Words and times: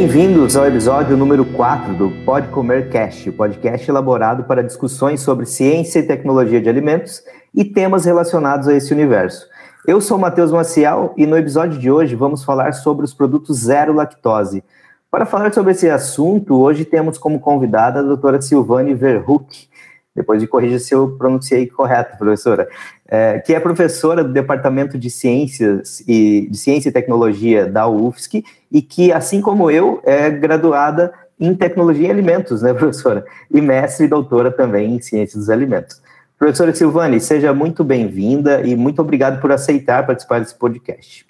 Bem-vindos 0.00 0.56
ao 0.56 0.66
episódio 0.66 1.14
número 1.14 1.44
4 1.44 1.92
do 1.92 2.10
Pode 2.24 2.48
Comer 2.48 2.88
Cast, 2.88 3.28
o 3.28 3.34
podcast 3.34 3.86
elaborado 3.86 4.44
para 4.44 4.64
discussões 4.64 5.20
sobre 5.20 5.44
ciência 5.44 5.98
e 5.98 6.02
tecnologia 6.02 6.58
de 6.58 6.70
alimentos 6.70 7.22
e 7.54 7.66
temas 7.66 8.06
relacionados 8.06 8.66
a 8.66 8.72
esse 8.72 8.94
universo. 8.94 9.46
Eu 9.86 10.00
sou 10.00 10.16
Matheus 10.16 10.50
Maciel 10.52 11.12
e 11.18 11.26
no 11.26 11.36
episódio 11.36 11.78
de 11.78 11.90
hoje 11.90 12.16
vamos 12.16 12.42
falar 12.42 12.72
sobre 12.72 13.04
os 13.04 13.12
produtos 13.12 13.58
zero 13.58 13.92
lactose. 13.92 14.64
Para 15.10 15.26
falar 15.26 15.52
sobre 15.52 15.72
esse 15.72 15.90
assunto, 15.90 16.58
hoje 16.58 16.86
temos 16.86 17.18
como 17.18 17.38
convidada 17.38 18.00
a 18.00 18.02
doutora 18.02 18.40
Silvane 18.40 18.94
Verhoek, 18.94 19.68
depois 20.16 20.40
de 20.40 20.46
corrigir 20.46 20.80
se 20.80 20.94
eu 20.94 21.14
pronunciei 21.18 21.66
correto, 21.66 22.16
professora, 22.16 22.66
é, 23.10 23.40
que 23.40 23.52
é 23.52 23.58
professora 23.58 24.22
do 24.22 24.32
Departamento 24.32 24.96
de 24.96 25.10
Ciências 25.10 26.00
e 26.06 26.46
de 26.48 26.56
Ciência 26.56 26.88
e 26.88 26.92
Tecnologia 26.92 27.66
da 27.66 27.88
UFSC 27.88 28.44
e 28.70 28.80
que, 28.80 29.12
assim 29.12 29.40
como 29.40 29.68
eu, 29.68 30.00
é 30.04 30.30
graduada 30.30 31.12
em 31.38 31.52
Tecnologia 31.54 32.06
e 32.06 32.10
Alimentos, 32.10 32.62
né, 32.62 32.72
professora? 32.74 33.24
E 33.52 33.60
mestre 33.60 34.06
e 34.06 34.08
doutora 34.08 34.52
também 34.52 34.94
em 34.94 35.00
Ciências 35.00 35.40
dos 35.40 35.50
Alimentos. 35.50 36.00
Professora 36.38 36.72
Silvane, 36.72 37.20
seja 37.20 37.52
muito 37.52 37.82
bem-vinda 37.82 38.66
e 38.66 38.76
muito 38.76 39.02
obrigado 39.02 39.40
por 39.40 39.50
aceitar 39.50 40.06
participar 40.06 40.38
desse 40.38 40.54
podcast. 40.54 41.26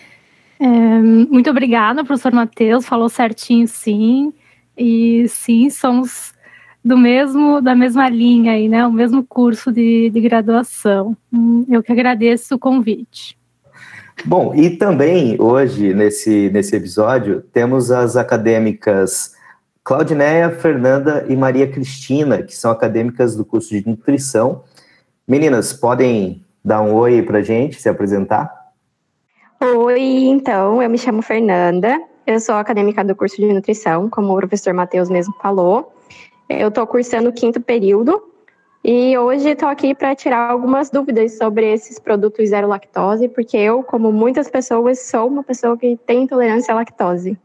É, 0.60 0.66
muito 0.66 1.48
obrigada, 1.48 2.04
professor 2.04 2.32
Matheus, 2.32 2.86
falou 2.86 3.08
certinho 3.08 3.66
sim, 3.66 4.32
e 4.76 5.26
sim, 5.28 5.70
somos 5.70 6.34
do 6.84 6.96
mesmo 6.96 7.60
da 7.60 7.74
mesma 7.74 8.08
linha 8.08 8.52
aí, 8.52 8.68
né? 8.68 8.86
O 8.86 8.92
mesmo 8.92 9.24
curso 9.24 9.70
de, 9.70 10.10
de 10.10 10.20
graduação. 10.20 11.16
Hum, 11.32 11.64
eu 11.68 11.82
que 11.82 11.92
agradeço 11.92 12.54
o 12.54 12.58
convite. 12.58 13.38
Bom, 14.24 14.54
e 14.54 14.70
também 14.70 15.40
hoje, 15.40 15.94
nesse, 15.94 16.50
nesse 16.50 16.76
episódio, 16.76 17.42
temos 17.52 17.90
as 17.90 18.16
acadêmicas 18.16 19.34
Claudineia, 19.82 20.50
Fernanda 20.50 21.24
e 21.28 21.34
Maria 21.34 21.66
Cristina, 21.66 22.42
que 22.42 22.54
são 22.54 22.70
acadêmicas 22.70 23.34
do 23.34 23.44
curso 23.44 23.70
de 23.70 23.88
nutrição. 23.88 24.62
Meninas, 25.26 25.72
podem 25.72 26.44
dar 26.62 26.82
um 26.82 26.94
oi 26.94 27.22
para 27.22 27.40
gente, 27.40 27.80
se 27.80 27.88
apresentar? 27.88 28.52
Oi, 29.62 30.00
então, 30.24 30.82
eu 30.82 30.90
me 30.90 30.98
chamo 30.98 31.22
Fernanda, 31.22 31.98
eu 32.26 32.38
sou 32.40 32.54
acadêmica 32.54 33.02
do 33.02 33.16
curso 33.16 33.36
de 33.36 33.52
nutrição, 33.52 34.08
como 34.08 34.32
o 34.32 34.36
professor 34.36 34.74
Matheus 34.74 35.08
mesmo 35.08 35.34
falou. 35.40 35.92
Eu 36.52 36.66
estou 36.66 36.84
cursando 36.84 37.28
o 37.28 37.32
quinto 37.32 37.60
período 37.60 38.20
e 38.84 39.16
hoje 39.16 39.50
estou 39.50 39.68
aqui 39.68 39.94
para 39.94 40.16
tirar 40.16 40.50
algumas 40.50 40.90
dúvidas 40.90 41.38
sobre 41.38 41.72
esses 41.72 42.00
produtos 42.00 42.48
zero 42.48 42.66
lactose, 42.66 43.28
porque 43.28 43.56
eu, 43.56 43.84
como 43.84 44.10
muitas 44.10 44.50
pessoas, 44.50 44.98
sou 44.98 45.28
uma 45.28 45.44
pessoa 45.44 45.78
que 45.78 45.96
tem 46.04 46.24
intolerância 46.24 46.72
à 46.72 46.74
lactose. 46.74 47.38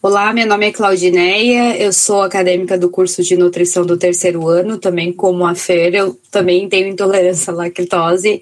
Olá, 0.00 0.32
meu 0.32 0.46
nome 0.46 0.68
é 0.68 0.72
Claudineia, 0.72 1.76
eu 1.76 1.92
sou 1.92 2.22
acadêmica 2.22 2.78
do 2.78 2.88
curso 2.88 3.22
de 3.22 3.36
nutrição 3.36 3.84
do 3.84 3.98
terceiro 3.98 4.48
ano, 4.48 4.78
também 4.78 5.12
como 5.12 5.46
a 5.46 5.54
Fer, 5.54 5.94
eu 5.94 6.18
também 6.30 6.66
tenho 6.66 6.88
intolerância 6.88 7.52
à 7.52 7.56
lactose 7.56 8.40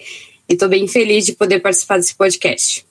e 0.48 0.52
estou 0.52 0.68
bem 0.68 0.86
feliz 0.86 1.26
de 1.26 1.32
poder 1.32 1.58
participar 1.58 1.96
desse 1.96 2.14
podcast. 2.14 2.86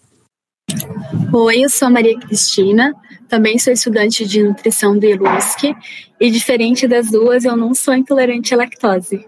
Oi, 1.31 1.63
eu 1.63 1.69
sou 1.69 1.87
a 1.87 1.91
Maria 1.91 2.19
Cristina, 2.19 2.93
também 3.27 3.57
sou 3.59 3.73
estudante 3.73 4.25
de 4.25 4.43
nutrição 4.43 4.97
do 4.97 5.05
ILUSC 5.05 5.75
e, 6.19 6.29
diferente 6.29 6.87
das 6.87 7.09
duas, 7.09 7.45
eu 7.45 7.55
não 7.55 7.73
sou 7.73 7.93
intolerante 7.93 8.53
à 8.53 8.57
lactose. 8.57 9.27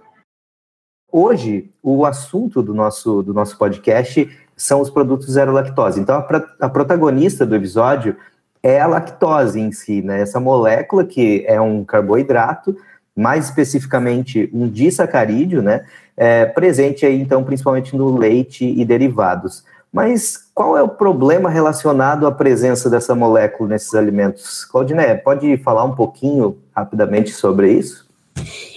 Hoje, 1.11 1.69
o 1.81 2.05
assunto 2.05 2.61
do 2.61 2.73
nosso, 2.73 3.23
do 3.23 3.33
nosso 3.33 3.57
podcast 3.57 4.29
são 4.55 4.81
os 4.81 4.89
produtos 4.89 5.31
zero 5.31 5.51
lactose. 5.51 5.99
Então, 5.99 6.15
a, 6.15 6.65
a 6.65 6.69
protagonista 6.69 7.45
do 7.45 7.55
episódio 7.55 8.15
é 8.61 8.81
a 8.81 8.87
lactose 8.87 9.59
em 9.59 9.71
si, 9.71 10.01
né? 10.01 10.21
Essa 10.21 10.39
molécula 10.39 11.05
que 11.05 11.45
é 11.47 11.61
um 11.61 11.85
carboidrato, 11.85 12.75
mais 13.15 13.45
especificamente 13.45 14.49
um 14.53 14.67
disacarídeo, 14.67 15.61
né? 15.61 15.85
É, 16.15 16.45
presente 16.45 17.05
aí, 17.05 17.19
então, 17.21 17.43
principalmente 17.43 17.95
no 17.95 18.17
leite 18.17 18.65
e 18.65 18.83
derivados. 18.83 19.63
Mas 19.97 20.37
qual 20.53 20.77
é 20.77 20.83
o 20.83 20.87
problema 20.87 21.49
relacionado 21.49 22.27
à 22.27 22.31
presença 22.31 22.87
dessa 22.87 23.15
molécula 23.15 23.69
nesses 23.69 23.95
alimentos? 23.95 24.63
Claudiné, 24.63 25.15
pode 25.15 25.57
falar 25.57 25.83
um 25.85 25.95
pouquinho 25.95 26.55
rapidamente 26.75 27.31
sobre 27.31 27.73
isso? 27.73 28.05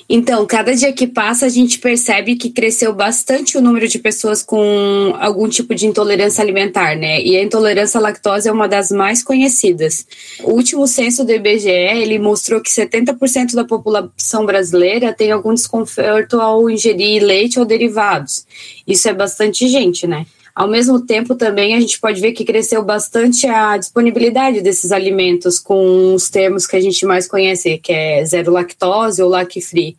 Então, 0.08 0.46
cada 0.46 0.74
dia 0.74 0.90
que 0.94 1.06
passa, 1.06 1.44
a 1.44 1.48
gente 1.50 1.78
percebe 1.78 2.36
que 2.36 2.48
cresceu 2.48 2.94
bastante 2.94 3.58
o 3.58 3.60
número 3.60 3.86
de 3.86 3.98
pessoas 3.98 4.42
com 4.42 5.14
algum 5.20 5.46
tipo 5.46 5.74
de 5.74 5.86
intolerância 5.86 6.40
alimentar, 6.40 6.96
né? 6.96 7.20
E 7.20 7.36
a 7.36 7.42
intolerância 7.42 7.98
à 7.98 8.02
lactose 8.02 8.48
é 8.48 8.52
uma 8.52 8.66
das 8.66 8.90
mais 8.90 9.22
conhecidas. 9.22 10.06
O 10.42 10.52
último 10.52 10.86
censo 10.86 11.22
do 11.22 11.32
IBGE, 11.32 11.68
ele 11.68 12.18
mostrou 12.18 12.62
que 12.62 12.70
70% 12.70 13.54
da 13.54 13.64
população 13.64 14.46
brasileira 14.46 15.12
tem 15.12 15.30
algum 15.30 15.52
desconforto 15.52 16.40
ao 16.40 16.70
ingerir 16.70 17.22
leite 17.22 17.60
ou 17.60 17.66
derivados. 17.66 18.46
Isso 18.86 19.06
é 19.06 19.12
bastante 19.12 19.68
gente, 19.68 20.06
né? 20.06 20.24
Ao 20.60 20.68
mesmo 20.68 21.00
tempo, 21.00 21.34
também 21.34 21.74
a 21.74 21.80
gente 21.80 21.98
pode 21.98 22.20
ver 22.20 22.32
que 22.32 22.44
cresceu 22.44 22.84
bastante 22.84 23.46
a 23.46 23.78
disponibilidade 23.78 24.60
desses 24.60 24.92
alimentos 24.92 25.58
com 25.58 26.12
os 26.12 26.28
termos 26.28 26.66
que 26.66 26.76
a 26.76 26.80
gente 26.82 27.06
mais 27.06 27.26
conhece, 27.26 27.78
que 27.78 27.90
é 27.90 28.22
zero 28.26 28.52
lactose 28.52 29.22
ou 29.22 29.30
lac-free. 29.30 29.96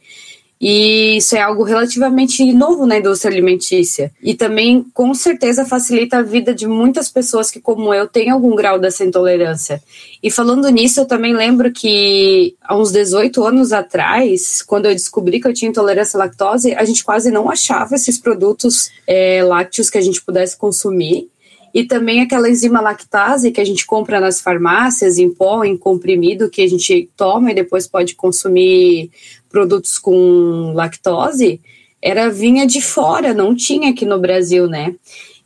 E 0.62 1.18
isso 1.18 1.36
é 1.36 1.42
algo 1.42 1.64
relativamente 1.64 2.54
novo 2.54 2.86
na 2.86 3.00
indústria 3.00 3.32
alimentícia. 3.32 4.12
E 4.22 4.36
também, 4.36 4.86
com 4.94 5.12
certeza, 5.16 5.66
facilita 5.66 6.18
a 6.18 6.22
vida 6.22 6.54
de 6.54 6.68
muitas 6.68 7.10
pessoas 7.10 7.50
que, 7.50 7.60
como 7.60 7.92
eu, 7.92 8.08
têm 8.08 8.30
algum 8.30 8.56
grau 8.56 8.78
dessa 8.78 9.04
intolerância. 9.04 9.82
E 10.22 10.30
falando 10.30 10.70
nisso, 10.70 11.00
eu 11.00 11.06
também 11.08 11.34
lembro 11.34 11.72
que 11.72 12.56
há 12.62 12.78
uns 12.78 12.92
18 12.92 13.44
anos 13.44 13.74
atrás, 13.74 14.62
quando 14.62 14.86
eu 14.86 14.92
descobri 14.92 15.42
que 15.42 15.48
eu 15.48 15.54
tinha 15.54 15.70
intolerância 15.70 16.16
à 16.16 16.20
lactose, 16.20 16.76
a 16.76 16.86
gente 16.86 17.04
quase 17.04 17.32
não 17.32 17.50
achava 17.50 17.96
esses 17.96 18.20
produtos 18.20 18.92
é, 19.08 19.44
lácteos 19.44 19.90
que 19.90 19.98
a 19.98 20.02
gente 20.02 20.22
pudesse 20.22 20.56
consumir 20.56 21.28
e 21.74 21.86
também 21.86 22.22
aquela 22.22 22.50
enzima 22.50 22.82
lactase 22.82 23.52
que 23.52 23.62
a 23.62 23.66
gente 23.66 23.86
compra 23.86 24.20
nas 24.20 24.42
farmácias 24.42 25.18
em 25.18 25.30
pó, 25.30 25.64
em 25.64 25.78
comprimido, 25.78 26.50
que 26.50 26.62
a 26.62 26.68
gente 26.68 27.10
toma 27.16 27.52
e 27.52 27.56
depois 27.56 27.88
pode 27.88 28.14
consumir 28.16 29.10
produtos 29.52 30.00
com 30.00 30.74
lactose, 30.74 31.62
era 32.02 32.30
vinha 32.30 32.66
de 32.66 32.82
fora, 32.82 33.34
não 33.34 33.54
tinha 33.54 33.92
aqui 33.92 34.06
no 34.06 34.20
Brasil, 34.20 34.68
né? 34.68 34.96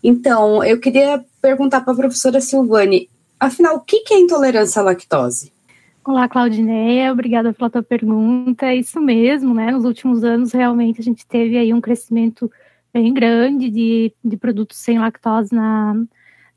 Então, 0.03 0.63
eu 0.63 0.79
queria 0.79 1.23
perguntar 1.41 1.81
para 1.81 1.93
a 1.93 1.97
professora 1.97 2.39
Silvane, 2.39 3.09
afinal, 3.39 3.77
o 3.77 3.81
que 3.81 4.03
é 4.11 4.19
intolerância 4.19 4.79
à 4.79 4.85
lactose? 4.85 5.51
Olá, 6.05 6.29
Claudineia, 6.29 7.11
obrigada 7.11 7.51
pela 7.51 7.69
tua 7.69 7.81
pergunta. 7.81 8.71
Isso 8.73 9.01
mesmo, 9.01 9.55
né? 9.55 9.71
Nos 9.71 9.85
últimos 9.85 10.23
anos, 10.23 10.51
realmente, 10.51 11.01
a 11.01 11.03
gente 11.03 11.25
teve 11.25 11.57
aí 11.57 11.73
um 11.73 11.81
crescimento 11.81 12.51
bem 12.94 13.11
grande 13.11 13.69
de, 13.71 14.13
de 14.23 14.38
produtos 14.38 14.77
sem 14.77 14.99
lactose 14.99 15.53
na, 15.53 15.95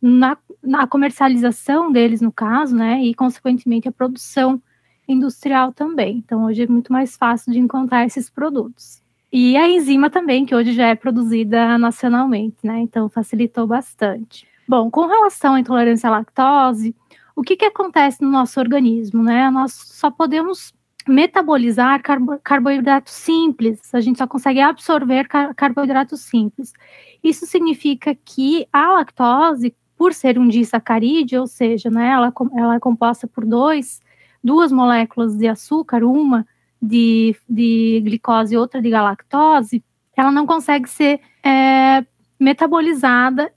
na, 0.01 0.37
na 0.63 0.87
comercialização 0.87 1.91
deles, 1.91 2.21
no 2.21 2.31
caso, 2.31 2.77
né? 2.77 3.03
E, 3.03 3.15
consequentemente, 3.15 3.89
a 3.89 3.93
produção 3.93 4.61
industrial 5.09 5.73
também. 5.73 6.19
Então, 6.19 6.45
hoje 6.45 6.63
é 6.63 6.67
muito 6.67 6.93
mais 6.93 7.17
fácil 7.17 7.53
de 7.53 7.59
encontrar 7.59 8.05
esses 8.05 8.29
produtos. 8.29 9.01
E 9.33 9.57
a 9.57 9.69
enzima 9.69 10.11
também, 10.11 10.47
que 10.47 10.55
hoje 10.55 10.73
já 10.73 10.89
é 10.89 10.95
produzida 10.95 11.77
nacionalmente, 11.79 12.57
né? 12.63 12.81
Então, 12.81 13.09
facilitou 13.09 13.67
bastante. 13.67 14.47
Bom, 14.67 14.91
com 14.91 15.07
relação 15.07 15.55
à 15.55 15.61
intolerância 15.61 16.09
à 16.09 16.13
lactose, 16.13 16.95
o 17.35 17.43
que, 17.43 17.57
que 17.57 17.65
acontece 17.65 18.23
no 18.23 18.31
nosso 18.31 18.61
organismo, 18.61 19.23
né? 19.23 19.51
Nós 19.51 19.73
só 19.73 20.11
podemos 20.11 20.73
metabolizar 21.07 22.03
carbo 22.03 22.39
carboidratos 22.43 23.15
simples, 23.15 23.95
a 23.95 24.01
gente 24.01 24.19
só 24.19 24.27
consegue 24.27 24.61
absorver 24.61 25.27
car 25.27 25.55
carboidratos 25.55 26.21
simples. 26.21 26.75
Isso 27.25 27.47
significa 27.47 28.15
que 28.15 28.67
a 28.71 28.93
lactose, 28.93 29.75
por 29.97 30.13
ser 30.13 30.39
um 30.39 30.49
disacarídeo, 30.49 31.41
ou 31.41 31.47
seja, 31.47 31.91
né, 31.91 32.11
ela, 32.11 32.33
ela 32.57 32.75
é 32.75 32.81
composta 32.81 33.27
por 33.27 33.45
dois 33.47 34.01
duas 34.43 34.73
moléculas 34.73 35.37
de 35.37 35.49
açúcar, 35.49 36.05
uma 36.05 36.47
de, 36.81 37.35
de 37.49 38.01
glicose 38.05 38.55
e 38.55 38.59
outra 38.59 38.81
de 38.81 38.91
galactose, 38.91 39.85
ela 40.17 40.33
não 40.33 40.47
consegue 40.47 40.89
ser 40.89 41.21
é, 41.45 42.05
metabolizada 42.39 43.53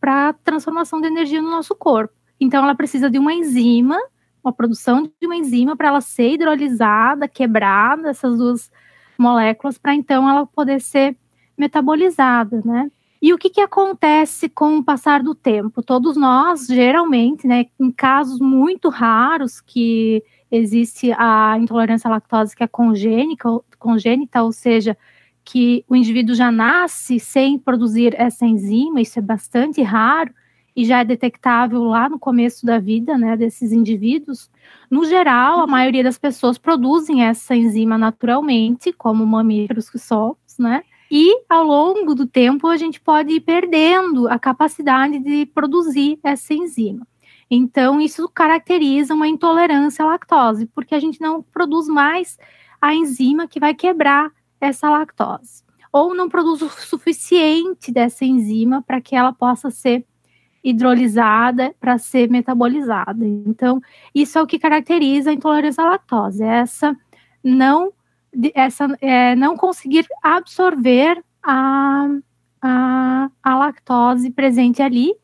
para 0.00 0.32
transformação 0.44 1.00
de 1.00 1.06
energia 1.06 1.40
no 1.40 1.50
nosso 1.50 1.74
corpo. 1.74 2.14
Então, 2.40 2.64
ela 2.64 2.74
precisa 2.74 3.10
de 3.10 3.18
uma 3.18 3.32
enzima, 3.32 3.98
uma 4.42 4.52
produção 4.52 5.02
de 5.02 5.26
uma 5.26 5.36
enzima 5.36 5.76
para 5.76 5.88
ela 5.88 6.00
ser 6.00 6.32
hidrolisada, 6.32 7.28
quebrada, 7.28 8.10
essas 8.10 8.38
duas 8.38 8.70
moléculas, 9.18 9.78
para 9.78 9.94
então 9.94 10.28
ela 10.28 10.46
poder 10.46 10.80
ser 10.80 11.16
metabolizada, 11.56 12.62
né? 12.64 12.90
E 13.20 13.32
o 13.32 13.38
que, 13.38 13.50
que 13.50 13.60
acontece 13.60 14.48
com 14.48 14.78
o 14.78 14.84
passar 14.84 15.22
do 15.22 15.34
tempo? 15.34 15.82
Todos 15.82 16.16
nós, 16.16 16.66
geralmente, 16.66 17.46
né, 17.46 17.66
em 17.80 17.90
casos 17.90 18.38
muito 18.40 18.88
raros 18.88 19.60
que 19.60 20.22
existe 20.50 21.12
a 21.12 21.56
intolerância 21.58 22.08
à 22.08 22.10
lactose 22.12 22.54
que 22.54 22.62
é 22.62 22.66
congênica, 22.68 23.48
congênita, 23.78 24.42
ou 24.42 24.52
seja, 24.52 24.96
que 25.44 25.84
o 25.88 25.96
indivíduo 25.96 26.34
já 26.34 26.50
nasce 26.50 27.18
sem 27.20 27.58
produzir 27.58 28.14
essa 28.18 28.44
enzima, 28.46 29.00
isso 29.00 29.18
é 29.18 29.22
bastante 29.22 29.82
raro. 29.82 30.32
e 30.76 30.84
já 30.84 31.00
é 31.00 31.04
detectável 31.04 31.82
lá 31.84 32.06
no 32.06 32.18
começo 32.18 32.66
da 32.66 32.78
vida, 32.78 33.16
né, 33.16 33.34
desses 33.34 33.72
indivíduos, 33.72 34.50
no 34.90 35.06
geral, 35.06 35.60
a 35.60 35.66
maioria 35.66 36.04
das 36.04 36.18
pessoas 36.18 36.58
produzem 36.58 37.24
essa 37.24 37.56
enzima 37.56 37.96
naturalmente, 37.96 38.92
como 38.92 39.24
mamíferos 39.24 39.88
que 39.88 39.98
somos, 39.98 40.36
né? 40.58 40.82
E 41.10 41.44
ao 41.48 41.64
longo 41.64 42.14
do 42.14 42.26
tempo 42.26 42.66
a 42.66 42.76
gente 42.76 43.00
pode 43.00 43.32
ir 43.32 43.40
perdendo 43.40 44.28
a 44.28 44.38
capacidade 44.38 45.18
de 45.18 45.46
produzir 45.46 46.18
essa 46.22 46.52
enzima. 46.52 47.06
Então, 47.50 48.00
isso 48.00 48.28
caracteriza 48.28 49.14
uma 49.14 49.28
intolerância 49.28 50.04
à 50.04 50.08
lactose, 50.08 50.66
porque 50.66 50.94
a 50.94 51.00
gente 51.00 51.20
não 51.20 51.42
produz 51.42 51.86
mais 51.86 52.36
a 52.80 52.94
enzima 52.94 53.46
que 53.46 53.60
vai 53.60 53.72
quebrar 53.72 54.32
essa 54.60 54.90
lactose. 54.90 55.64
Ou 55.92 56.14
não 56.14 56.28
produz 56.28 56.60
o 56.60 56.68
suficiente 56.68 57.92
dessa 57.92 58.24
enzima 58.24 58.82
para 58.82 59.00
que 59.00 59.14
ela 59.14 59.32
possa 59.32 59.70
ser 59.70 60.04
hidrolisada 60.62 61.72
para 61.78 61.96
ser 61.96 62.28
metabolizada. 62.28 63.24
Então, 63.24 63.80
isso 64.12 64.36
é 64.36 64.42
o 64.42 64.46
que 64.46 64.58
caracteriza 64.58 65.30
a 65.30 65.32
intolerância 65.32 65.84
à 65.84 65.90
lactose, 65.90 66.42
essa 66.42 66.96
não, 67.42 67.92
essa, 68.54 68.86
é, 69.00 69.34
não 69.36 69.56
conseguir 69.56 70.06
absorver 70.22 71.22
a, 71.42 72.08
a, 72.60 73.30
a 73.42 73.58
lactose 73.58 74.30
presente 74.30 74.82
ali, 74.82 75.14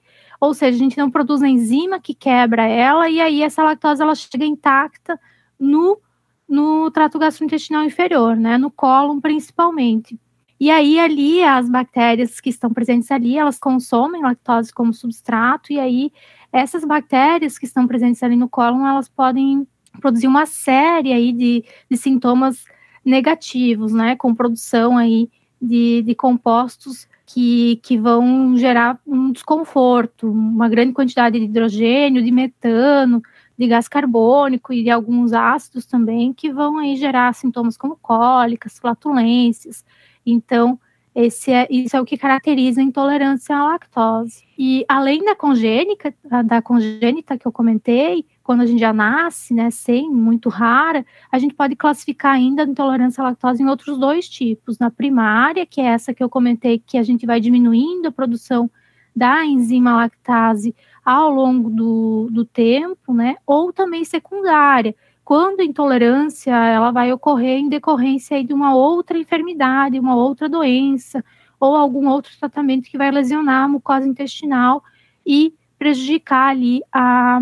ou 0.40 0.54
seja, 0.54 0.76
a 0.76 0.78
gente 0.78 0.98
não 0.98 1.10
produz 1.10 1.42
a 1.42 1.48
enzima 1.48 2.00
que 2.00 2.14
quebra 2.14 2.66
ela, 2.66 3.08
e 3.08 3.20
aí 3.20 3.42
essa 3.42 3.62
lactose 3.62 4.02
ela 4.02 4.14
chega 4.14 4.44
intacta 4.44 5.18
no, 5.58 6.00
no 6.48 6.90
trato 6.90 7.18
gastrointestinal 7.18 7.84
inferior, 7.84 8.36
né, 8.36 8.58
no 8.58 8.70
cólon 8.70 9.20
principalmente. 9.20 10.18
E 10.58 10.70
aí, 10.70 11.00
ali, 11.00 11.42
as 11.42 11.68
bactérias 11.68 12.40
que 12.40 12.48
estão 12.48 12.72
presentes 12.72 13.10
ali, 13.10 13.36
elas 13.36 13.58
consomem 13.58 14.22
lactose 14.22 14.72
como 14.72 14.94
substrato, 14.94 15.72
e 15.72 15.80
aí, 15.80 16.12
essas 16.52 16.84
bactérias 16.84 17.58
que 17.58 17.66
estão 17.66 17.84
presentes 17.84 18.22
ali 18.22 18.36
no 18.36 18.48
cólon, 18.48 18.86
elas 18.86 19.08
podem 19.08 19.66
produzir 20.00 20.28
uma 20.28 20.46
série 20.46 21.12
aí 21.12 21.32
de, 21.32 21.64
de 21.90 21.96
sintomas 21.96 22.64
negativos, 23.04 23.92
né, 23.92 24.16
com 24.16 24.34
produção 24.34 24.96
aí 24.96 25.28
de, 25.60 26.02
de 26.02 26.14
compostos 26.14 27.08
que, 27.26 27.80
que 27.82 27.98
vão 27.98 28.56
gerar 28.56 28.98
um 29.06 29.32
desconforto, 29.32 30.30
uma 30.30 30.68
grande 30.68 30.92
quantidade 30.92 31.38
de 31.38 31.44
hidrogênio, 31.44 32.22
de 32.22 32.30
metano, 32.30 33.22
de 33.58 33.66
gás 33.66 33.88
carbônico 33.88 34.72
e 34.72 34.82
de 34.82 34.90
alguns 34.90 35.32
ácidos 35.32 35.86
também, 35.86 36.32
que 36.32 36.52
vão 36.52 36.78
aí 36.78 36.96
gerar 36.96 37.32
sintomas 37.34 37.76
como 37.76 37.96
cólicas, 37.96 38.78
flatulências, 38.78 39.84
então, 40.24 40.78
esse 41.14 41.52
é, 41.52 41.66
isso 41.70 41.96
é 41.96 42.00
o 42.00 42.04
que 42.04 42.16
caracteriza 42.16 42.80
a 42.80 42.84
intolerância 42.84 43.56
à 43.56 43.64
lactose. 43.64 44.44
E 44.58 44.84
além 44.88 45.24
da 45.24 45.34
congênica, 45.34 46.14
da 46.44 46.62
congênita 46.62 47.36
que 47.36 47.46
eu 47.46 47.52
comentei, 47.52 48.24
quando 48.42 48.62
a 48.62 48.66
gente 48.66 48.80
já 48.80 48.92
nasce, 48.92 49.54
né, 49.54 49.70
sem, 49.70 50.10
muito 50.10 50.48
rara, 50.48 51.04
a 51.30 51.38
gente 51.38 51.54
pode 51.54 51.76
classificar 51.76 52.34
ainda 52.34 52.62
a 52.62 52.66
intolerância 52.66 53.22
à 53.22 53.28
lactose 53.28 53.62
em 53.62 53.68
outros 53.68 53.98
dois 53.98 54.28
tipos. 54.28 54.78
Na 54.78 54.90
primária, 54.90 55.64
que 55.64 55.80
é 55.80 55.86
essa 55.86 56.12
que 56.12 56.22
eu 56.22 56.28
comentei, 56.28 56.78
que 56.78 56.98
a 56.98 57.02
gente 57.02 57.24
vai 57.24 57.40
diminuindo 57.40 58.08
a 58.08 58.12
produção 58.12 58.70
da 59.14 59.44
enzima 59.44 59.94
lactase 59.94 60.74
ao 61.04 61.30
longo 61.30 61.70
do, 61.70 62.28
do 62.30 62.44
tempo, 62.44 63.12
né, 63.12 63.36
ou 63.46 63.72
também 63.72 64.04
secundária, 64.04 64.94
quando 65.24 65.60
a 65.60 65.64
intolerância 65.64 66.52
ela 66.52 66.90
vai 66.90 67.12
ocorrer 67.12 67.58
em 67.58 67.68
decorrência 67.68 68.42
de 68.42 68.52
uma 68.52 68.74
outra 68.74 69.18
enfermidade, 69.18 69.98
uma 69.98 70.16
outra 70.16 70.48
doença, 70.48 71.24
ou 71.60 71.76
algum 71.76 72.08
outro 72.08 72.32
tratamento 72.40 72.90
que 72.90 72.98
vai 72.98 73.10
lesionar 73.10 73.64
a 73.64 73.68
mucosa 73.68 74.06
intestinal 74.06 74.82
e 75.24 75.54
prejudicar 75.78 76.50
ali 76.50 76.82
a, 76.92 77.40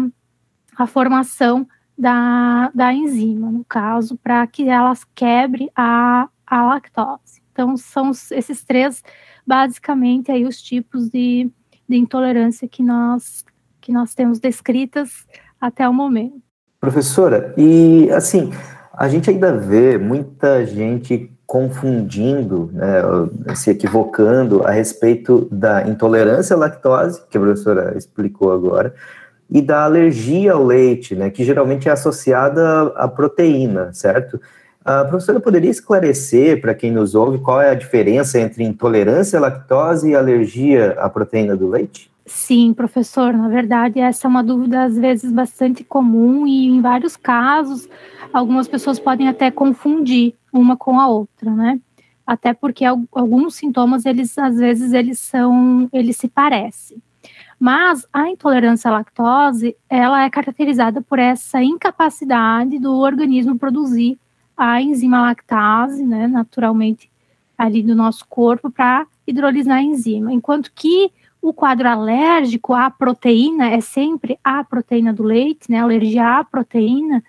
a 0.83 0.87
formação 0.87 1.67
da, 1.97 2.71
da 2.75 2.93
enzima, 2.93 3.51
no 3.51 3.65
caso, 3.65 4.17
para 4.17 4.47
que 4.47 4.69
elas 4.69 5.05
quebre 5.15 5.71
a, 5.77 6.29
a 6.47 6.65
lactose. 6.65 7.43
Então, 7.53 7.77
são 7.77 8.11
esses 8.31 8.65
três, 8.65 9.03
basicamente, 9.47 10.33
aí 10.33 10.47
os 10.47 10.63
tipos 10.63 11.11
de, 11.11 11.51
de 11.87 11.97
intolerância 11.97 12.67
que 12.67 12.83
nós, 12.83 13.45
que 13.81 13.93
nós 13.93 14.15
temos 14.15 14.41
descritas 14.41 15.27
até 15.61 15.87
o 15.87 15.93
momento. 15.93 16.41
Professora, 16.81 17.53
e 17.59 18.11
assim, 18.13 18.51
a 18.95 19.07
gente 19.07 19.29
ainda 19.29 19.55
vê 19.55 19.99
muita 19.99 20.65
gente 20.65 21.31
confundindo, 21.47 22.71
né, 22.73 23.03
se 23.55 23.71
equivocando 23.71 24.63
a 24.63 24.71
respeito 24.71 25.47
da 25.53 25.87
intolerância 25.87 26.57
à 26.57 26.59
lactose, 26.59 27.23
que 27.29 27.37
a 27.37 27.41
professora 27.41 27.99
explicou 27.99 28.53
agora, 28.53 28.95
e 29.51 29.61
da 29.61 29.85
alergia 29.85 30.53
ao 30.53 30.65
leite, 30.65 31.15
né, 31.15 31.29
que 31.29 31.45
geralmente 31.45 31.89
é 31.89 31.93
associada 31.93 32.83
à 32.97 33.09
proteína, 33.09 33.93
certo? 33.93 34.41
A 34.85 35.05
professora 35.05 35.41
poderia 35.41 35.71
esclarecer 35.71 36.61
para 36.61 36.75
quem 36.75 36.91
nos 36.91 37.15
ouve 37.15 37.39
qual 37.39 37.61
é 37.61 37.71
a 37.71 37.75
diferença 37.75 38.39
entre 38.39 38.65
intolerância 38.65 39.39
à 39.39 39.43
lactose 39.43 40.11
e 40.11 40.15
alergia 40.15 40.93
à 40.93 41.09
proteína 41.11 41.55
do 41.55 41.69
leite? 41.69 42.11
Sim, 42.25 42.73
professor, 42.73 43.33
na 43.33 43.49
verdade, 43.49 43.99
essa 43.99 44.27
é 44.27 44.29
uma 44.29 44.43
dúvida 44.43 44.85
às 44.85 44.97
vezes 44.97 45.33
bastante 45.33 45.83
comum 45.83 46.47
e 46.47 46.69
em 46.69 46.81
vários 46.81 47.17
casos 47.17 47.89
algumas 48.33 48.69
pessoas 48.69 49.01
podem 49.01 49.29
até 49.29 49.51
confundir 49.51 50.35
uma 50.53 50.77
com 50.77 50.99
a 50.99 51.09
outra, 51.09 51.51
né? 51.51 51.81
Até 52.27 52.55
porque 52.55 52.85
alguns 52.85 53.57
sintomas 53.57 54.07
eles 54.07 54.39
às 54.39 54.57
vezes 54.57 54.93
eles 54.93 55.19
são, 55.19 55.89
eles 55.93 56.17
se 56.17 56.29
parecem. 56.29 57.03
Mas 57.61 58.07
a 58.11 58.31
intolerância 58.31 58.89
à 58.91 58.95
lactose, 58.95 59.77
ela 59.89 60.25
é 60.25 60.31
caracterizada 60.31 61.03
por 61.03 61.19
essa 61.19 61.63
incapacidade 61.63 62.79
do 62.79 62.97
organismo 62.97 63.59
produzir 63.59 64.19
a 64.57 64.81
enzima 64.81 65.21
lactase, 65.21 66.03
né, 66.05 66.27
naturalmente 66.27 67.11
ali 67.59 67.83
do 67.83 67.95
nosso 67.95 68.27
corpo 68.27 68.71
para 68.71 69.07
hidrolisar 69.27 69.77
a 69.77 69.83
enzima, 69.83 70.33
enquanto 70.33 70.73
que 70.75 71.13
o 71.43 71.53
quadro 71.53 71.89
alérgico 71.89 72.73
à 72.75 72.91
proteína 72.91 73.69
é 73.71 73.81
sempre 73.81 74.39
a 74.43 74.65
proteína 74.65 75.13
do 75.13 75.23
leite, 75.23 75.71
né? 75.71 75.79
Alergia 75.79 76.39
à 76.39 76.45
proteína 76.45 77.23